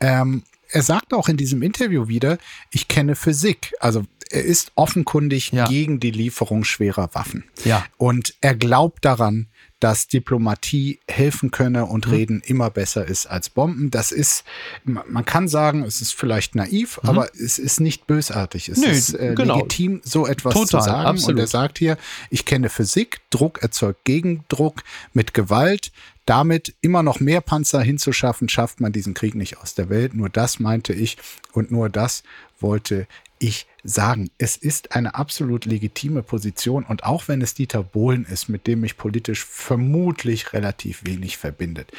Ähm, 0.00 0.42
er 0.68 0.82
sagt 0.82 1.14
auch 1.14 1.28
in 1.28 1.36
diesem 1.36 1.62
Interview 1.62 2.08
wieder, 2.08 2.36
ich 2.70 2.88
kenne 2.88 3.16
Physik. 3.16 3.72
Also 3.80 4.04
er 4.30 4.44
ist 4.44 4.70
offenkundig 4.74 5.50
Ja. 5.52 5.66
gegen 5.66 5.98
die 5.98 6.10
Lieferung 6.12 6.64
schwerer 6.64 7.08
Waffen. 7.14 7.44
Ja. 7.64 7.84
Und 7.96 8.34
er 8.40 8.54
glaubt 8.54 9.04
daran, 9.04 9.46
dass 9.80 10.06
Diplomatie 10.08 10.98
helfen 11.08 11.50
könne 11.50 11.86
und 11.86 12.06
Mhm. 12.06 12.12
Reden 12.12 12.42
immer 12.44 12.70
besser 12.70 13.06
ist 13.06 13.26
als 13.26 13.48
Bomben. 13.50 13.90
Das 13.90 14.12
ist, 14.12 14.44
ma- 14.84 15.04
man 15.08 15.24
kann 15.24 15.48
sagen, 15.48 15.82
es 15.84 16.00
ist 16.00 16.14
vielleicht 16.14 16.54
naiv, 16.54 17.00
aber 17.02 17.28
es 17.34 17.58
ist 17.58 17.80
nicht 17.80 18.06
bösartig. 18.06 18.68
Es 18.68 18.78
Mhm. 18.78 18.84
Nö, 18.84 18.90
ist 18.90 19.14
äh, 19.14 19.34
genau. 19.34 19.56
legitim, 19.56 20.00
so 20.04 20.26
etwas 20.26 20.52
Total, 20.54 20.66
zu 20.68 20.80
sagen. 20.80 21.06
absolut. 21.06 21.36
Und 21.36 21.40
er 21.40 21.46
sagt 21.46 21.78
hier, 21.78 21.96
ich 22.30 22.44
kenne 22.44 22.68
Physik, 22.68 23.20
Druck 23.30 23.62
erzeugt 23.62 24.04
Gegendruck 24.04 24.82
mit 25.12 25.34
Gewalt. 25.34 25.92
Damit 26.26 26.74
immer 26.80 27.02
noch 27.02 27.18
mehr 27.18 27.40
Panzer 27.40 27.80
hinzuschaffen, 27.80 28.48
schafft 28.48 28.80
man 28.80 28.92
diesen 28.92 29.14
Krieg 29.14 29.34
nicht 29.34 29.58
aus 29.58 29.74
der 29.74 29.88
Welt. 29.88 30.14
Nur 30.14 30.28
das 30.28 30.60
meinte 30.60 30.92
ich 30.92 31.16
und 31.52 31.70
nur 31.72 31.88
das 31.88 32.22
wollte 32.60 33.08
ich 33.40 33.66
sagen. 33.82 34.30
Es 34.38 34.56
ist 34.56 34.94
eine 34.94 35.16
absolut 35.16 35.64
legitime 35.64 36.22
Position 36.22 36.84
und 36.84 37.02
auch 37.02 37.26
wenn 37.26 37.42
es 37.42 37.54
Dieter 37.54 37.82
Bohlen 37.82 38.24
ist, 38.24 38.48
mit 38.48 38.68
dem 38.68 38.82
mich 38.82 38.96
politisch 38.96 39.44
vermutlich 39.44 40.52
relativ 40.52 41.04
wenig 41.04 41.38
verbindet. 41.38 41.90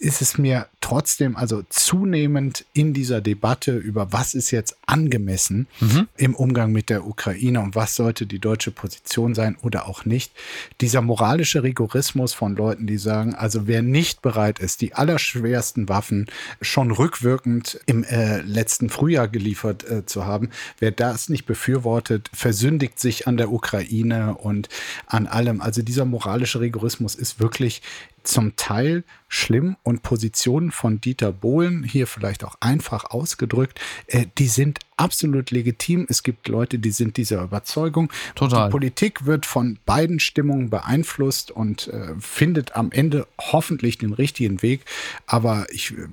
Ist 0.00 0.22
es 0.22 0.38
mir 0.38 0.66
trotzdem 0.80 1.36
also 1.36 1.62
zunehmend 1.68 2.64
in 2.72 2.94
dieser 2.94 3.20
Debatte 3.20 3.76
über 3.76 4.12
was 4.12 4.32
ist 4.32 4.50
jetzt 4.50 4.78
angemessen 4.86 5.68
mhm. 5.78 6.08
im 6.16 6.34
Umgang 6.34 6.72
mit 6.72 6.88
der 6.88 7.06
Ukraine 7.06 7.60
und 7.60 7.74
was 7.74 7.96
sollte 7.96 8.26
die 8.26 8.38
deutsche 8.38 8.70
Position 8.70 9.34
sein 9.34 9.58
oder 9.60 9.86
auch 9.86 10.06
nicht. 10.06 10.32
Dieser 10.80 11.02
moralische 11.02 11.62
Rigorismus 11.62 12.32
von 12.32 12.56
Leuten, 12.56 12.86
die 12.86 12.96
sagen, 12.96 13.34
also 13.34 13.66
wer 13.66 13.82
nicht 13.82 14.22
bereit 14.22 14.58
ist, 14.58 14.80
die 14.80 14.94
allerschwersten 14.94 15.90
Waffen 15.90 16.26
schon 16.62 16.90
rückwirkend 16.92 17.78
im 17.84 18.02
äh, 18.02 18.40
letzten 18.40 18.88
Frühjahr 18.88 19.28
geliefert 19.28 19.88
äh, 19.88 20.06
zu 20.06 20.24
haben, 20.24 20.48
wer 20.78 20.92
das 20.92 21.28
nicht 21.28 21.44
befürwortet, 21.44 22.30
versündigt 22.32 22.98
sich 22.98 23.28
an 23.28 23.36
der 23.36 23.52
Ukraine 23.52 24.34
und 24.34 24.70
an 25.06 25.26
allem. 25.26 25.60
Also 25.60 25.82
dieser 25.82 26.06
moralische 26.06 26.60
Rigorismus 26.60 27.14
ist 27.14 27.38
wirklich 27.38 27.82
zum 28.22 28.56
Teil 28.56 29.04
schlimm 29.30 29.76
und 29.84 30.02
Positionen 30.02 30.72
von 30.72 31.00
Dieter 31.00 31.30
Bohlen, 31.30 31.84
hier 31.84 32.08
vielleicht 32.08 32.44
auch 32.44 32.56
einfach 32.60 33.04
ausgedrückt, 33.04 33.80
äh, 34.08 34.26
die 34.38 34.48
sind 34.48 34.80
absolut 34.96 35.52
legitim. 35.52 36.04
Es 36.08 36.24
gibt 36.24 36.48
Leute, 36.48 36.80
die 36.80 36.90
sind 36.90 37.16
dieser 37.16 37.44
Überzeugung. 37.44 38.12
Total. 38.34 38.66
Die 38.66 38.72
Politik 38.72 39.26
wird 39.26 39.46
von 39.46 39.78
beiden 39.86 40.18
Stimmungen 40.18 40.68
beeinflusst 40.68 41.52
und 41.52 41.86
äh, 41.88 42.14
findet 42.18 42.74
am 42.74 42.90
Ende 42.90 43.26
hoffentlich 43.40 43.98
den 43.98 44.12
richtigen 44.12 44.62
Weg. 44.62 44.80
Aber 45.26 45.66
ich 45.70 45.92
äh, 45.92 46.08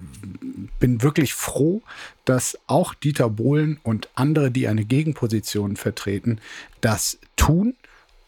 bin 0.80 1.02
wirklich 1.02 1.34
froh, 1.34 1.82
dass 2.24 2.60
auch 2.68 2.94
Dieter 2.94 3.32
Bohlen 3.32 3.80
und 3.82 4.10
andere, 4.14 4.52
die 4.52 4.68
eine 4.68 4.86
Gegenposition 4.86 5.76
vertreten, 5.76 6.40
das 6.82 7.18
tun. 7.36 7.74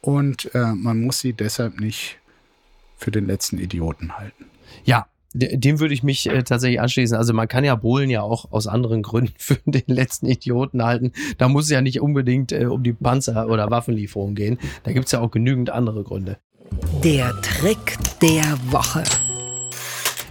Und 0.02 0.54
äh, 0.56 0.74
man 0.74 1.02
muss 1.02 1.20
sie 1.20 1.34
deshalb 1.34 1.80
nicht 1.80 2.18
für 2.98 3.12
den 3.12 3.28
letzten 3.28 3.60
Idioten 3.60 4.18
halten. 4.18 4.46
Ja, 4.84 5.08
dem 5.34 5.80
würde 5.80 5.94
ich 5.94 6.02
mich 6.02 6.28
äh, 6.28 6.44
tatsächlich 6.44 6.82
anschließen. 6.82 7.16
Also 7.16 7.34
man 7.34 7.48
kann 7.48 7.64
ja 7.64 7.76
Bohlen 7.76 8.10
ja 8.10 8.22
auch 8.22 8.52
aus 8.52 8.68
anderen 8.68 9.04
Gründen 9.04 9.34
für 9.38 9.58
den 9.66 9.84
letzten 9.88 10.26
Idioten 10.26 10.84
halten. 10.84 11.12
Da 11.38 11.48
muss 11.48 11.66
es 11.66 11.72
ja 11.72 11.82
nicht 11.82 12.02
unbedingt 12.02 12.52
äh, 12.52 12.66
um 12.66 12.84
die 12.84 12.94
Panzer- 12.94 13.48
oder 13.48 13.70
Waffenlieferung 13.70 14.36
gehen. 14.36 14.58
Da 14.84 14.92
gibt 14.92 15.06
es 15.06 15.12
ja 15.12 15.20
auch 15.20 15.32
genügend 15.32 15.70
andere 15.70 16.04
Gründe. 16.04 16.38
Der 17.04 17.34
Trick 17.42 17.98
der 18.22 18.58
Woche. 18.72 19.04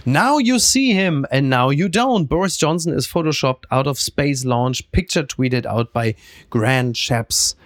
Now 0.05 0.39
you 0.39 0.57
see 0.57 0.93
him 0.93 1.25
and 1.29 1.49
now 1.49 1.71
you 1.71 1.87
don't. 1.87 2.27
Boris 2.27 2.59
Johnson 2.59 2.93
is 2.93 3.05
photoshopped 3.05 3.69
out 3.69 3.85
of 3.85 3.99
space 3.99 4.43
launch, 4.43 4.89
picture 4.91 5.25
tweeted 5.25 5.67
out 5.67 5.93
by 5.93 6.15
Grand 6.49 6.95
Chaps. 6.95 7.57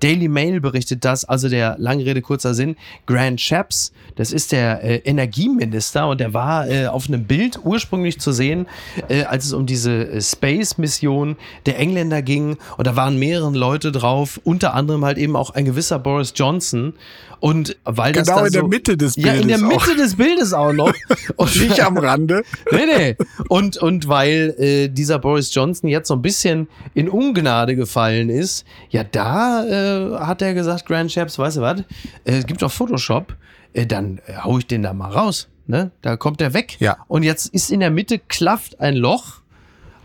Daily 0.00 0.28
Mail 0.28 0.60
berichtet 0.60 1.04
das, 1.04 1.24
also 1.24 1.48
der 1.48 1.76
lange 1.78 2.04
Rede, 2.04 2.22
kurzer 2.22 2.54
Sinn. 2.54 2.76
Grant 3.06 3.40
Shapps, 3.40 3.92
das 4.16 4.32
ist 4.32 4.52
der 4.52 4.82
äh, 4.82 4.96
Energieminister 5.04 6.08
und 6.08 6.20
der 6.20 6.34
war 6.34 6.68
äh, 6.68 6.86
auf 6.86 7.08
einem 7.08 7.24
Bild 7.24 7.60
ursprünglich 7.64 8.18
zu 8.20 8.32
sehen, 8.32 8.66
äh, 9.08 9.24
als 9.24 9.46
es 9.46 9.52
um 9.52 9.66
diese 9.66 10.08
äh, 10.08 10.20
Space-Mission 10.20 11.36
der 11.66 11.78
Engländer 11.78 12.22
ging. 12.22 12.56
Und 12.76 12.86
da 12.86 12.96
waren 12.96 13.18
mehrere 13.18 13.50
Leute 13.50 13.92
drauf, 13.92 14.40
unter 14.44 14.74
anderem 14.74 15.04
halt 15.04 15.18
eben 15.18 15.36
auch 15.36 15.50
ein 15.50 15.64
gewisser 15.64 15.98
Boris 15.98 16.32
Johnson. 16.34 16.94
Und 17.40 17.78
weil 17.84 18.12
das 18.12 18.28
genau 18.28 18.40
in 18.40 18.52
so, 18.52 18.60
der 18.60 18.68
Mitte 18.68 18.96
des 18.98 19.14
Bildes. 19.14 19.34
Ja, 19.34 19.40
in 19.40 19.48
der 19.48 19.58
Mitte 19.58 19.96
des 19.96 20.16
Bildes 20.16 20.52
auch 20.52 20.72
noch. 20.72 20.92
Und 21.36 21.56
nicht 21.56 21.80
am 21.80 21.96
Rande. 21.96 22.42
nee, 22.70 22.86
nee. 22.86 23.16
Und, 23.48 23.78
und 23.78 24.08
weil 24.08 24.54
äh, 24.58 24.88
dieser 24.88 25.18
Boris 25.18 25.52
Johnson 25.54 25.88
jetzt 25.88 26.08
so 26.08 26.14
ein 26.14 26.22
bisschen 26.22 26.68
in 26.92 27.08
Ungnade 27.08 27.76
gefallen 27.76 28.28
ist, 28.28 28.66
ja, 28.90 29.04
da 29.04 29.64
äh, 29.90 30.18
hat 30.18 30.42
er 30.42 30.54
gesagt, 30.54 30.86
Grand 30.86 31.10
Chaps, 31.10 31.38
weißt 31.38 31.58
du 31.58 31.60
was, 31.60 31.80
äh, 31.80 31.84
es 32.24 32.46
gibt 32.46 32.62
doch 32.62 32.70
Photoshop, 32.70 33.34
äh, 33.72 33.86
dann 33.86 34.20
hau 34.42 34.58
ich 34.58 34.66
den 34.66 34.82
da 34.82 34.92
mal 34.92 35.10
raus. 35.10 35.48
Ne? 35.66 35.90
Da 36.02 36.16
kommt 36.16 36.40
er 36.40 36.54
weg. 36.54 36.76
Ja. 36.80 36.98
Und 37.06 37.22
jetzt 37.22 37.46
ist 37.46 37.70
in 37.70 37.80
der 37.80 37.90
Mitte 37.90 38.18
klafft 38.18 38.80
ein 38.80 38.96
Loch 38.96 39.40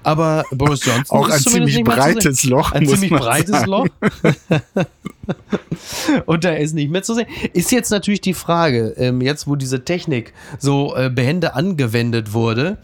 aber 0.04 0.44
Boris 0.52 0.82
Johnson 0.86 1.18
auch 1.18 1.30
ein 1.30 1.40
ziemlich 1.40 1.84
breites 1.84 2.44
Loch. 2.44 2.74
Ein 2.74 2.88
ziemlich 2.88 3.10
breites 3.10 3.62
sagen. 3.62 3.72
Loch. 3.72 3.88
und 6.28 6.44
da 6.44 6.52
ist 6.52 6.74
nicht 6.74 6.92
mehr 6.92 7.02
zu 7.02 7.16
sehen. 7.16 7.26
Ist 7.54 7.72
jetzt 7.72 7.90
natürlich 7.90 8.22
die 8.22 8.36
Frage, 8.36 8.94
ähm, 8.98 9.22
jetzt 9.22 9.48
wo 9.48 9.56
diese 9.56 9.84
Technik 9.84 10.34
so 10.60 10.96
behende 11.10 11.56
angewendet 11.56 12.34
wurde, 12.34 12.78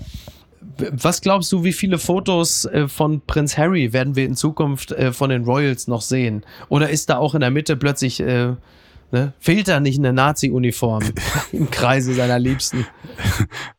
was 0.92 1.22
glaubst 1.22 1.52
du, 1.52 1.64
wie 1.64 1.74
viele 1.74 1.98
Fotos 1.98 2.66
äh, 2.66 2.88
von 2.88 3.22
Prinz 3.22 3.58
Harry 3.58 3.94
werden 3.94 4.16
wir 4.16 4.26
in 4.26 4.36
Zukunft 4.36 4.92
äh, 4.92 5.12
von 5.12 5.30
den 5.30 5.44
Royals 5.44 5.88
noch 5.88 6.02
sehen? 6.02 6.46
Oder 6.70 6.90
ist 6.90 7.10
da 7.10 7.18
auch 7.18 7.36
in 7.36 7.42
der 7.42 7.52
Mitte 7.52 7.76
plötzlich 7.76 8.20
äh, 8.20 8.54
Ne? 9.12 9.34
Fehlt 9.39 9.68
da 9.68 9.80
nicht 9.80 9.99
eine 9.99 10.14
Nazi-Uniform 10.14 11.03
im 11.51 11.70
Kreise 11.70 12.14
seiner 12.14 12.39
Liebsten? 12.39 12.86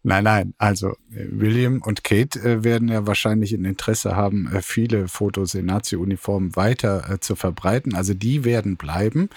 Nein, 0.02 0.24
nein. 0.24 0.54
Also 0.58 0.90
äh, 1.10 1.26
William 1.30 1.80
und 1.80 2.04
Kate 2.04 2.38
äh, 2.40 2.64
werden 2.64 2.88
ja 2.88 3.06
wahrscheinlich 3.06 3.52
ein 3.52 3.64
Interesse 3.64 4.16
haben, 4.16 4.50
äh, 4.52 4.62
viele 4.62 5.08
Fotos 5.08 5.54
in 5.54 5.66
Nazi-Uniformen 5.66 6.56
weiter 6.56 7.10
äh, 7.10 7.20
zu 7.20 7.36
verbreiten. 7.36 7.94
Also 7.94 8.14
die 8.14 8.44
werden 8.44 8.76
bleiben. 8.76 9.30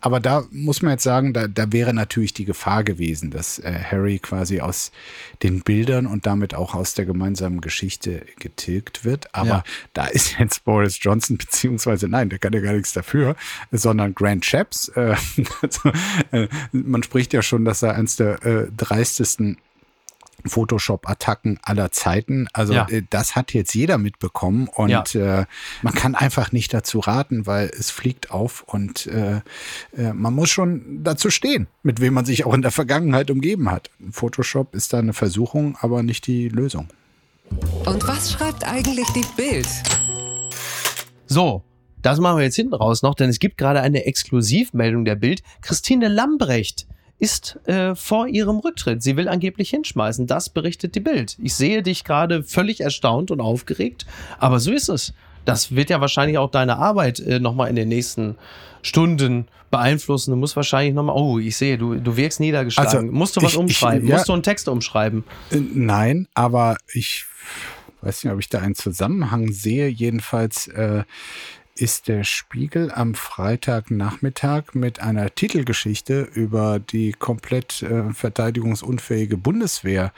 Aber 0.00 0.20
da 0.20 0.44
muss 0.50 0.82
man 0.82 0.92
jetzt 0.92 1.04
sagen, 1.04 1.32
da, 1.32 1.48
da 1.48 1.72
wäre 1.72 1.94
natürlich 1.94 2.34
die 2.34 2.44
Gefahr 2.44 2.84
gewesen, 2.84 3.30
dass 3.30 3.58
äh, 3.58 3.72
Harry 3.72 4.18
quasi 4.18 4.60
aus 4.60 4.92
den 5.42 5.62
Bildern 5.62 6.06
und 6.06 6.26
damit 6.26 6.54
auch 6.54 6.74
aus 6.74 6.94
der 6.94 7.06
gemeinsamen 7.06 7.60
Geschichte 7.60 8.26
getilgt 8.38 9.04
wird. 9.04 9.34
Aber 9.34 9.48
ja. 9.48 9.64
da 9.92 10.06
ist 10.06 10.38
jetzt 10.38 10.64
Boris 10.64 10.98
Johnson, 11.00 11.38
beziehungsweise 11.38 12.08
nein, 12.08 12.28
der 12.28 12.38
kann 12.38 12.52
ja 12.52 12.60
gar 12.60 12.72
nichts 12.72 12.92
dafür, 12.92 13.36
sondern 13.70 14.14
Grant 14.14 14.44
Chaps, 14.44 14.88
äh, 14.88 15.14
also, 15.62 15.92
äh, 16.32 16.48
man 16.72 17.02
spricht 17.02 17.32
ja 17.32 17.42
schon, 17.42 17.64
dass 17.64 17.82
er 17.82 17.94
eines 17.94 18.16
der 18.16 18.44
äh, 18.44 18.68
dreistesten 18.76 19.58
Photoshop-Attacken 20.46 21.58
aller 21.62 21.90
Zeiten. 21.90 22.48
Also 22.52 22.72
ja. 22.72 22.88
äh, 22.88 23.02
das 23.10 23.36
hat 23.36 23.52
jetzt 23.52 23.74
jeder 23.74 23.98
mitbekommen 23.98 24.68
und 24.68 25.14
ja. 25.14 25.40
äh, 25.40 25.46
man 25.82 25.94
kann 25.94 26.14
einfach 26.14 26.52
nicht 26.52 26.72
dazu 26.72 27.00
raten, 27.00 27.46
weil 27.46 27.70
es 27.76 27.90
fliegt 27.90 28.30
auf 28.30 28.62
und 28.62 29.06
äh, 29.06 29.40
äh, 29.96 30.12
man 30.12 30.34
muss 30.34 30.50
schon 30.50 31.02
dazu 31.02 31.30
stehen, 31.30 31.66
mit 31.82 32.00
wem 32.00 32.14
man 32.14 32.24
sich 32.24 32.44
auch 32.44 32.54
in 32.54 32.62
der 32.62 32.70
Vergangenheit 32.70 33.30
umgeben 33.30 33.70
hat. 33.70 33.90
Photoshop 34.10 34.74
ist 34.74 34.92
da 34.92 34.98
eine 34.98 35.12
Versuchung, 35.12 35.76
aber 35.80 36.02
nicht 36.02 36.26
die 36.26 36.48
Lösung. 36.48 36.88
Und 37.84 38.06
was 38.06 38.32
schreibt 38.32 38.64
eigentlich 38.64 39.08
die 39.14 39.24
Bild? 39.36 39.68
So, 41.26 41.62
das 42.02 42.20
machen 42.20 42.38
wir 42.38 42.44
jetzt 42.44 42.56
hinten 42.56 42.74
raus 42.74 43.02
noch, 43.02 43.14
denn 43.14 43.28
es 43.28 43.38
gibt 43.38 43.58
gerade 43.58 43.80
eine 43.80 44.04
Exklusivmeldung 44.04 45.04
der 45.04 45.16
Bild. 45.16 45.42
Christine 45.60 46.08
Lambrecht 46.08 46.86
ist 47.18 47.58
äh, 47.66 47.94
vor 47.94 48.28
ihrem 48.28 48.58
Rücktritt. 48.58 49.02
Sie 49.02 49.16
will 49.16 49.28
angeblich 49.28 49.70
hinschmeißen. 49.70 50.26
Das 50.26 50.50
berichtet 50.50 50.94
die 50.94 51.00
Bild. 51.00 51.36
Ich 51.42 51.54
sehe 51.54 51.82
dich 51.82 52.04
gerade 52.04 52.42
völlig 52.44 52.80
erstaunt 52.80 53.30
und 53.30 53.40
aufgeregt, 53.40 54.06
aber 54.38 54.60
so 54.60 54.72
ist 54.72 54.88
es. 54.88 55.12
Das 55.44 55.74
wird 55.74 55.90
ja 55.90 56.00
wahrscheinlich 56.00 56.38
auch 56.38 56.50
deine 56.50 56.76
Arbeit 56.76 57.20
äh, 57.20 57.40
nochmal 57.40 57.70
in 57.70 57.76
den 57.76 57.88
nächsten 57.88 58.36
Stunden 58.82 59.48
beeinflussen. 59.70 60.30
Du 60.30 60.36
musst 60.36 60.56
wahrscheinlich 60.56 60.94
nochmal, 60.94 61.16
oh, 61.16 61.38
ich 61.38 61.56
sehe, 61.56 61.78
du, 61.78 61.94
du 61.96 62.16
wirkst 62.16 62.38
niedergeschlagen. 62.38 62.92
Also, 62.92 63.12
musst 63.12 63.36
du 63.36 63.42
was 63.42 63.52
ich, 63.52 63.58
umschreiben? 63.58 64.04
Ich, 64.04 64.10
ja, 64.10 64.16
musst 64.16 64.28
du 64.28 64.34
einen 64.34 64.42
Text 64.42 64.68
umschreiben? 64.68 65.24
Äh, 65.50 65.60
nein, 65.74 66.28
aber 66.34 66.76
ich 66.92 67.24
weiß 68.02 68.24
nicht, 68.24 68.32
ob 68.32 68.38
ich 68.38 68.48
da 68.48 68.60
einen 68.60 68.74
Zusammenhang 68.74 69.50
sehe. 69.52 69.88
Jedenfalls 69.88 70.68
äh, 70.68 71.02
ist 71.78 72.08
der 72.08 72.24
Spiegel 72.24 72.90
am 72.92 73.14
Freitagnachmittag 73.14 74.74
mit 74.74 75.00
einer 75.00 75.34
Titelgeschichte 75.34 76.22
über 76.22 76.80
die 76.80 77.12
komplett 77.12 77.82
äh, 77.82 78.12
verteidigungsunfähige 78.12 79.36
Bundeswehr 79.36 80.12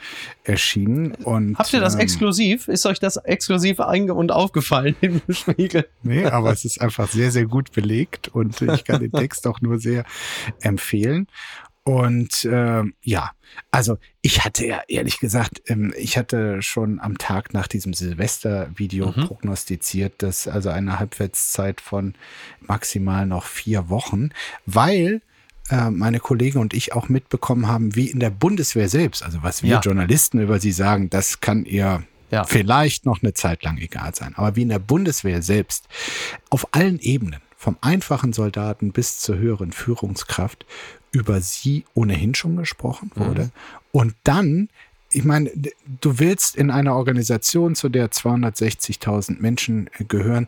erschienen. 0.45 1.13
Und, 1.13 1.59
Habt 1.59 1.73
ihr 1.73 1.81
das 1.81 1.95
ähm, 1.95 2.01
exklusiv? 2.01 2.69
Ist 2.69 2.87
euch 2.87 2.99
das 2.99 3.17
exklusiv 3.19 3.81
einge 3.81 4.15
und 4.15 4.33
aufgefallen 4.33 4.97
im 5.01 5.21
Spiegel? 5.29 5.87
Nee, 6.03 6.25
aber 6.25 6.51
es 6.53 6.65
ist 6.65 6.81
einfach 6.81 7.09
sehr, 7.09 7.31
sehr 7.31 7.47
gut 7.47 7.73
belegt 7.73 8.29
und 8.29 8.61
ich 8.63 8.85
kann 8.85 9.01
den 9.01 9.13
Text 9.13 9.47
auch 9.47 9.61
nur 9.61 9.79
sehr 9.79 10.05
empfehlen. 10.61 11.27
Und 11.91 12.45
äh, 12.45 12.85
ja, 13.03 13.33
also 13.73 13.99
ich 14.23 14.45
hatte 14.45 14.65
ja 14.65 14.81
ehrlich 14.87 15.19
gesagt, 15.19 15.61
ähm, 15.67 15.93
ich 15.99 16.17
hatte 16.17 16.63
schon 16.63 17.01
am 17.01 17.19
Tag 17.19 17.53
nach 17.53 17.67
diesem 17.67 17.95
Silvester-Video 17.95 19.09
mhm. 19.09 19.27
prognostiziert, 19.27 20.23
dass 20.23 20.47
also 20.47 20.69
eine 20.69 21.01
Halbwertszeit 21.01 21.81
von 21.81 22.15
maximal 22.61 23.27
noch 23.27 23.45
vier 23.45 23.89
Wochen, 23.89 24.31
weil 24.67 25.21
äh, 25.71 25.91
meine 25.91 26.21
Kollegen 26.21 26.61
und 26.61 26.75
ich 26.75 26.93
auch 26.93 27.09
mitbekommen 27.09 27.67
haben, 27.67 27.97
wie 27.97 28.09
in 28.09 28.21
der 28.21 28.31
Bundeswehr 28.31 28.89
selbst, 28.89 29.25
also 29.25 29.43
was 29.43 29.65
wir 29.65 29.71
ja. 29.71 29.81
Journalisten 29.81 30.39
über 30.39 30.61
sie 30.61 30.71
sagen, 30.73 31.11
das 31.11 31.41
kann 31.41 31.65
ihr 31.65 32.05
ja. 32.31 32.45
vielleicht 32.45 33.05
noch 33.05 33.21
eine 33.21 33.35
Zeit 33.35 33.65
lang 33.65 33.79
egal 33.79 34.15
sein, 34.15 34.35
aber 34.37 34.55
wie 34.55 34.63
in 34.63 34.69
der 34.69 34.79
Bundeswehr 34.79 35.43
selbst 35.43 35.89
auf 36.51 36.69
allen 36.71 37.01
Ebenen 37.01 37.41
vom 37.57 37.77
einfachen 37.81 38.33
Soldaten 38.33 38.93
bis 38.93 39.19
zur 39.19 39.39
höheren 39.39 39.73
Führungskraft 39.73 40.65
über 41.11 41.41
sie 41.41 41.85
ohnehin 41.95 42.35
schon 42.35 42.57
gesprochen 42.57 43.11
mhm. 43.15 43.21
wurde. 43.21 43.45
Mhm. 43.45 43.51
Und 43.93 44.15
dann, 44.25 44.69
ich 45.11 45.25
meine, 45.25 45.51
du 46.01 46.19
willst 46.19 46.57
in 46.57 46.71
einer 46.71 46.95
Organisation, 46.95 47.75
zu 47.75 47.89
der 47.89 48.11
260.000 48.11 49.41
Menschen 49.41 49.91
gehören, 50.09 50.47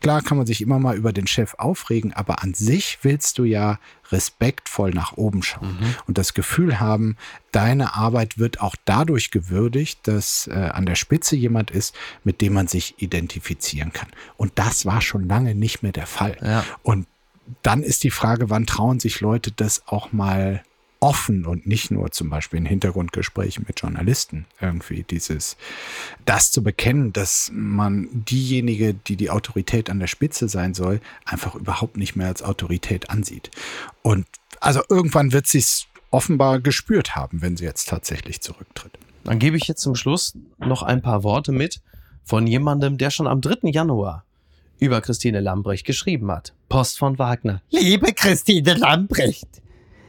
klar 0.00 0.22
kann 0.22 0.36
man 0.36 0.46
sich 0.46 0.60
immer 0.60 0.78
mal 0.78 0.96
über 0.96 1.12
den 1.12 1.26
Chef 1.26 1.54
aufregen, 1.54 2.12
aber 2.12 2.42
an 2.42 2.54
sich 2.54 2.98
willst 3.02 3.38
du 3.38 3.44
ja 3.44 3.78
respektvoll 4.10 4.90
nach 4.90 5.16
oben 5.16 5.42
schauen 5.42 5.78
mhm. 5.80 5.94
und 6.06 6.18
das 6.18 6.34
Gefühl 6.34 6.80
haben, 6.80 7.16
deine 7.52 7.94
Arbeit 7.94 8.38
wird 8.38 8.60
auch 8.60 8.74
dadurch 8.84 9.30
gewürdigt, 9.30 10.00
dass 10.08 10.48
äh, 10.48 10.54
an 10.54 10.86
der 10.86 10.96
Spitze 10.96 11.36
jemand 11.36 11.70
ist, 11.70 11.94
mit 12.24 12.40
dem 12.40 12.54
man 12.54 12.66
sich 12.66 13.00
identifizieren 13.00 13.92
kann. 13.92 14.08
Und 14.36 14.52
das 14.56 14.84
war 14.84 15.00
schon 15.00 15.28
lange 15.28 15.54
nicht 15.54 15.82
mehr 15.82 15.92
der 15.92 16.06
Fall. 16.06 16.36
Ja. 16.42 16.64
Und 16.82 17.06
dann 17.62 17.82
ist 17.82 18.04
die 18.04 18.10
Frage, 18.10 18.50
wann 18.50 18.66
trauen 18.66 19.00
sich 19.00 19.20
Leute 19.20 19.52
das 19.52 19.86
auch 19.86 20.12
mal 20.12 20.62
offen 21.00 21.46
und 21.46 21.66
nicht 21.66 21.90
nur 21.90 22.10
zum 22.10 22.28
Beispiel 22.28 22.58
in 22.58 22.66
Hintergrundgesprächen 22.66 23.64
mit 23.66 23.80
Journalisten 23.80 24.44
irgendwie 24.60 25.02
dieses, 25.02 25.56
das 26.26 26.52
zu 26.52 26.62
bekennen, 26.62 27.12
dass 27.12 27.50
man 27.54 28.08
diejenige, 28.12 28.92
die 28.92 29.16
die 29.16 29.30
Autorität 29.30 29.88
an 29.88 29.98
der 29.98 30.06
Spitze 30.06 30.48
sein 30.48 30.74
soll, 30.74 31.00
einfach 31.24 31.54
überhaupt 31.54 31.96
nicht 31.96 32.16
mehr 32.16 32.26
als 32.26 32.42
Autorität 32.42 33.08
ansieht. 33.08 33.50
Und 34.02 34.26
also 34.60 34.82
irgendwann 34.90 35.32
wird 35.32 35.46
sie 35.46 35.58
es 35.58 35.86
offenbar 36.10 36.60
gespürt 36.60 37.16
haben, 37.16 37.40
wenn 37.40 37.56
sie 37.56 37.64
jetzt 37.64 37.88
tatsächlich 37.88 38.42
zurücktritt. 38.42 38.98
Dann 39.24 39.38
gebe 39.38 39.56
ich 39.56 39.68
jetzt 39.68 39.82
zum 39.82 39.94
Schluss 39.94 40.36
noch 40.58 40.82
ein 40.82 41.02
paar 41.02 41.22
Worte 41.22 41.52
mit 41.52 41.80
von 42.24 42.46
jemandem, 42.46 42.98
der 42.98 43.10
schon 43.10 43.26
am 43.26 43.40
3. 43.40 43.70
Januar 43.70 44.24
über 44.80 45.00
Christine 45.00 45.40
Lambrecht 45.40 45.86
geschrieben 45.86 46.30
hat. 46.30 46.52
Post 46.68 46.98
von 46.98 47.18
Wagner. 47.18 47.62
Liebe 47.70 48.12
Christine 48.12 48.74
Lambrecht, 48.74 49.48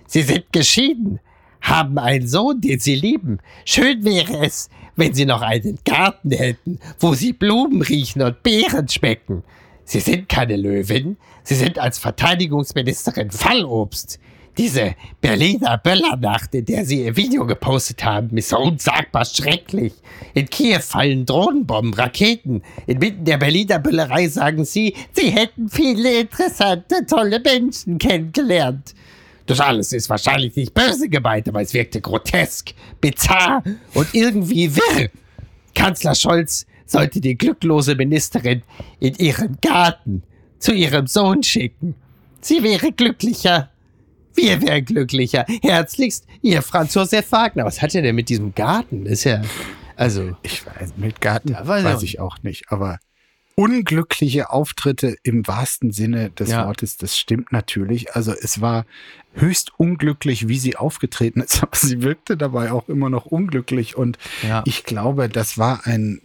Sie 0.08 0.24
sind 0.24 0.52
geschieden, 0.52 1.20
haben 1.62 2.00
einen 2.00 2.28
Sohn, 2.28 2.60
den 2.62 2.80
Sie 2.80 2.96
lieben. 2.96 3.38
Schön 3.66 4.04
wäre 4.04 4.46
es, 4.46 4.70
wenn 4.96 5.14
Sie 5.14 5.26
noch 5.26 5.42
einen 5.42 5.80
Garten 5.86 6.32
hätten, 6.32 6.80
wo 7.00 7.14
Sie 7.14 7.34
Blumen 7.34 7.82
riechen 7.82 8.22
und 8.22 8.42
Beeren 8.44 8.90
schmecken. 8.90 9.44
Sie 9.84 10.00
sind 10.00 10.30
keine 10.30 10.56
Löwin, 10.56 11.18
Sie 11.44 11.56
sind 11.56 11.78
als 11.78 12.00
Verteidigungsministerin 12.00 13.32
Fallobst. 13.32 14.20
Diese 14.58 14.96
Berliner 15.22 15.78
Böllernacht, 15.78 16.54
in 16.54 16.66
der 16.66 16.86
Sie 16.86 17.06
Ihr 17.06 17.16
Video 17.16 17.46
gepostet 17.46 18.04
haben, 18.04 18.36
ist 18.38 18.50
so 18.50 18.58
unsagbar 18.58 19.24
schrecklich. 19.24 19.94
In 20.34 20.50
Kiew 20.50 20.82
fallen 20.82 21.26
Drohnenbomben, 21.26 21.94
Raketen. 21.94 22.62
Inmitten 22.86 23.24
der 23.24 23.38
Berliner 23.38 23.80
Böllerei 23.80 24.28
sagen 24.28 24.66
Sie, 24.66 24.94
Sie 25.14 25.30
hätten 25.30 25.70
viele 25.70 26.20
interessante, 26.20 27.06
tolle 27.06 27.40
Menschen 27.40 27.98
kennengelernt. 27.98 28.94
Das 29.46 29.60
alles 29.60 29.94
ist 29.94 30.10
wahrscheinlich 30.10 30.56
nicht 30.56 30.74
böse 30.74 31.10
gemeint, 31.10 31.48
aber 31.48 31.62
es 31.62 31.74
wirkte 31.74 32.02
grotesk, 32.02 32.74
bizarr 33.00 33.64
und 33.94 34.08
irgendwie 34.14 34.76
wirr. 34.76 35.10
Kanzler 35.74 36.16
Scholz 36.16 36.66
sollte 36.86 37.22
die 37.22 37.38
glücklose 37.38 37.96
Ministerin 37.96 38.64
in 39.00 39.16
ihren 39.16 39.58
Garten 39.62 40.24
zu 40.60 40.74
ihrem 40.74 41.08
Sohn 41.08 41.42
schicken. 41.42 41.96
Sie 42.42 42.62
wäre 42.64 42.92
glücklicher. 42.92 43.71
Wir 44.34 44.62
wären 44.62 44.86
glücklicher. 44.86 45.46
Herzlichst, 45.62 46.26
Ihr 46.42 46.62
Franz 46.62 46.94
Josef 46.94 47.32
Wagner. 47.32 47.66
Was 47.66 47.82
hat 47.82 47.96
er 47.96 48.02
denn 48.02 48.16
mit 48.16 48.30
diesem 48.30 48.56
Garten? 48.56 49.06
Ist 49.06 49.24
ja, 49.24 49.42
also. 49.96 50.36
Ich 50.44 50.66
weiß, 50.66 50.94
mit 50.98 51.22
Garten 51.22 51.54
ja, 51.54 51.68
weiß, 51.68 51.84
weiß 51.84 52.04
ich 52.04 52.20
auch 52.20 52.42
nicht, 52.44 52.72
aber 52.72 53.00
unglückliche 53.56 54.50
Auftritte 54.50 55.18
im 55.24 55.46
wahrsten 55.48 55.92
Sinne 55.92 56.30
des 56.32 56.50
ja. 56.50 56.66
Wortes, 56.66 56.98
das 56.98 57.18
stimmt 57.18 57.52
natürlich. 57.52 58.16
Also 58.16 58.34
es 58.34 58.62
war 58.62 58.86
höchst 59.34 59.72
unglücklich, 59.78 60.48
wie 60.48 60.58
sie 60.58 60.78
aufgetreten 60.78 61.42
ist, 61.42 61.62
aber 61.64 61.76
sie 61.76 62.02
wirkte 62.02 62.38
dabei 62.38 62.72
auch 62.72 62.90
immer 62.90 63.10
noch 63.10 63.26
unglücklich 63.26 63.96
und 63.96 64.18
ja. 64.42 64.64
ich 64.66 64.84
glaube, 64.84 65.30
das 65.30 65.58
war 65.58 65.86
ein, 65.86 66.22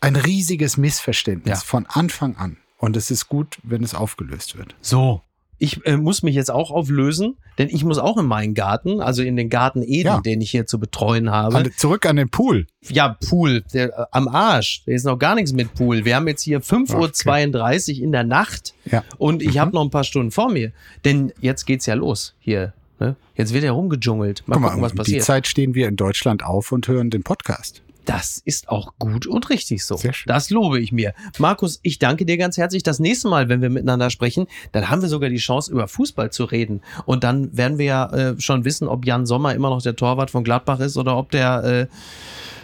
ein 0.00 0.16
riesiges 0.16 0.76
Missverständnis 0.76 1.62
von 1.62 1.86
Anfang 1.86 2.36
an. 2.36 2.56
Und 2.78 2.96
es 2.96 3.10
ist 3.10 3.28
gut, 3.28 3.58
wenn 3.62 3.84
es 3.84 3.94
aufgelöst 3.94 4.56
wird. 4.56 4.74
So, 4.80 5.20
ich 5.60 5.84
äh, 5.84 5.98
muss 5.98 6.22
mich 6.22 6.34
jetzt 6.34 6.50
auch 6.50 6.70
auflösen, 6.70 7.36
denn 7.58 7.68
ich 7.68 7.84
muss 7.84 7.98
auch 7.98 8.16
in 8.16 8.24
meinen 8.24 8.54
Garten, 8.54 9.00
also 9.00 9.22
in 9.22 9.36
den 9.36 9.50
Garten 9.50 9.82
Eden, 9.82 10.06
ja. 10.06 10.20
den 10.20 10.40
ich 10.40 10.50
hier 10.50 10.66
zu 10.66 10.80
betreuen 10.80 11.30
habe. 11.30 11.54
An, 11.54 11.70
zurück 11.76 12.06
an 12.06 12.16
den 12.16 12.30
Pool. 12.30 12.66
Ja, 12.88 13.16
Pool, 13.28 13.62
der, 13.74 13.90
äh, 13.90 14.04
am 14.10 14.26
Arsch. 14.26 14.82
Da 14.86 14.92
ist 14.92 15.04
noch 15.04 15.18
gar 15.18 15.34
nichts 15.34 15.52
mit 15.52 15.74
Pool. 15.74 16.06
Wir 16.06 16.16
haben 16.16 16.26
jetzt 16.26 16.42
hier 16.42 16.62
5.32 16.62 17.98
Uhr 17.98 18.04
in 18.04 18.12
der 18.12 18.24
Nacht 18.24 18.74
ja. 18.90 19.04
und 19.18 19.42
ich 19.42 19.54
mhm. 19.54 19.60
habe 19.60 19.72
noch 19.72 19.82
ein 19.82 19.90
paar 19.90 20.04
Stunden 20.04 20.30
vor 20.30 20.50
mir. 20.50 20.72
Denn 21.04 21.32
jetzt 21.40 21.66
geht's 21.66 21.84
ja 21.84 21.94
los 21.94 22.34
hier. 22.40 22.72
Ne? 22.98 23.16
Jetzt 23.36 23.52
wird 23.52 23.62
ja 23.62 23.72
rumgedschungelt. 23.72 24.44
Mal 24.46 24.54
Guck 24.54 24.64
gucken, 24.64 24.80
mal, 24.80 24.86
was 24.86 24.94
passiert. 24.94 25.20
Die 25.20 25.24
Zeit 25.24 25.46
stehen 25.46 25.74
wir 25.74 25.88
in 25.88 25.96
Deutschland 25.96 26.42
auf 26.42 26.72
und 26.72 26.88
hören 26.88 27.10
den 27.10 27.22
Podcast. 27.22 27.82
Das 28.04 28.38
ist 28.44 28.68
auch 28.68 28.94
gut 28.98 29.26
und 29.26 29.50
richtig 29.50 29.84
so. 29.84 29.96
Sehr 29.96 30.12
schön. 30.12 30.28
Das 30.28 30.50
lobe 30.50 30.80
ich 30.80 30.92
mir. 30.92 31.14
Markus, 31.38 31.80
ich 31.82 31.98
danke 31.98 32.24
dir 32.24 32.38
ganz 32.38 32.56
herzlich. 32.56 32.82
Das 32.82 32.98
nächste 32.98 33.28
Mal, 33.28 33.48
wenn 33.48 33.62
wir 33.62 33.70
miteinander 33.70 34.10
sprechen, 34.10 34.46
dann 34.72 34.88
haben 34.88 35.02
wir 35.02 35.08
sogar 35.08 35.30
die 35.30 35.36
Chance, 35.36 35.70
über 35.70 35.86
Fußball 35.86 36.30
zu 36.30 36.44
reden. 36.44 36.82
Und 37.04 37.24
dann 37.24 37.56
werden 37.56 37.78
wir 37.78 37.84
ja 37.84 38.06
äh, 38.12 38.40
schon 38.40 38.64
wissen, 38.64 38.88
ob 38.88 39.04
Jan 39.04 39.26
Sommer 39.26 39.54
immer 39.54 39.70
noch 39.70 39.82
der 39.82 39.96
Torwart 39.96 40.30
von 40.30 40.44
Gladbach 40.44 40.80
ist 40.80 40.96
oder 40.96 41.16
ob 41.16 41.30
der 41.30 41.64
äh, 41.64 41.86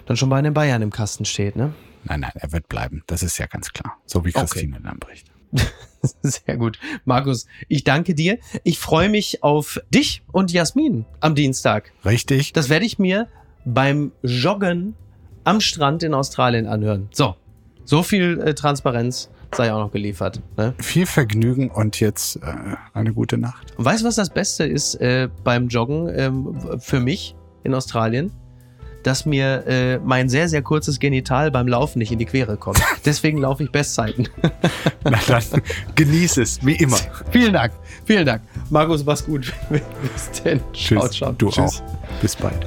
dann 0.07 0.16
schon 0.16 0.28
bei 0.28 0.41
den 0.41 0.55
Bayern 0.55 0.82
im 0.82 0.91
Kasten 0.91 1.24
steht. 1.24 1.57
Ne? 1.57 1.74
Nein, 2.05 2.20
nein, 2.20 2.32
er 2.34 2.53
wird 2.53 2.68
bleiben. 2.68 3.03
Das 3.07 3.22
ist 3.22 3.39
ja 3.39 3.47
ganz 3.47 3.72
klar. 3.72 3.97
So 4.07 4.24
wie 4.24 4.32
Christine 4.32 4.76
okay. 4.76 4.87
Lambrecht. 4.87 5.30
Sehr 6.22 6.57
gut. 6.57 6.78
Markus, 7.05 7.47
ich 7.68 7.84
danke 7.84 8.14
dir. 8.14 8.39
Ich 8.64 8.78
freue 8.78 9.09
mich 9.09 9.43
auf 9.43 9.80
dich 9.91 10.22
und 10.32 10.53
Jasmin 10.53 11.05
am 11.20 11.34
Dienstag. 11.34 11.93
Richtig. 12.05 12.53
Das 12.53 12.68
werde 12.68 12.87
ich 12.87 12.99
mir 12.99 13.28
beim 13.64 14.12
Joggen 14.22 14.95
am 15.47 15.61
Strand 15.61 16.03
in 16.03 16.12
Australien 16.12 16.66
anhören. 16.66 17.09
So, 17.12 17.36
so 17.84 18.03
viel 18.03 18.40
äh, 18.40 18.55
Transparenz 18.55 19.30
sei 19.55 19.72
auch 19.72 19.78
noch 19.78 19.92
geliefert. 19.92 20.40
Ne? 20.57 20.74
Viel 20.78 21.07
Vergnügen 21.07 21.70
und 21.70 22.01
jetzt 22.01 22.36
äh, 22.36 22.40
eine 22.92 23.12
gute 23.14 23.38
Nacht. 23.38 23.72
Und 23.78 23.84
weißt 23.84 24.03
du, 24.03 24.09
was 24.09 24.16
das 24.16 24.30
Beste 24.30 24.64
ist 24.64 24.97
äh, 24.97 25.28
beim 25.44 25.68
Joggen 25.68 26.11
ähm, 26.14 26.80
für 26.80 27.01
mich 27.01 27.36
in 27.62 27.74
Australien? 27.74 28.32
Dass 29.05 29.24
mir 29.24 29.64
äh, 29.68 29.99
mein 29.99 30.28
sehr, 30.28 30.49
sehr 30.49 30.62
kurzes 30.62 30.99
Genital 30.99 31.53
beim 31.53 31.68
Laufen 31.68 32.01
nicht 32.01 32.11
in 32.11 32.18
die 32.18 32.24
Quere 32.24 32.57
kommt. 32.57 32.82
Deswegen 33.05 33.38
laufe 33.38 33.62
ich 33.62 33.70
Bestzeiten. 33.70 34.28
Na 35.05 35.20
dann, 35.28 35.44
genieß 35.94 36.38
es, 36.38 36.66
wie 36.66 36.74
immer. 36.74 36.99
Vielen 37.30 37.53
Dank, 37.53 37.72
vielen 38.05 38.26
Dank. 38.26 38.42
Markus, 38.68 39.05
mach's 39.05 39.24
gut. 39.24 39.53
Bis 39.70 40.42
denn. 40.42 40.61
Tschüss. 40.72 40.99
Ciao, 40.99 41.09
ciao. 41.09 41.32
Du 41.32 41.51
Tschüss. 41.51 41.80
auch. 41.80 42.20
Bis 42.20 42.34
bald. 42.34 42.66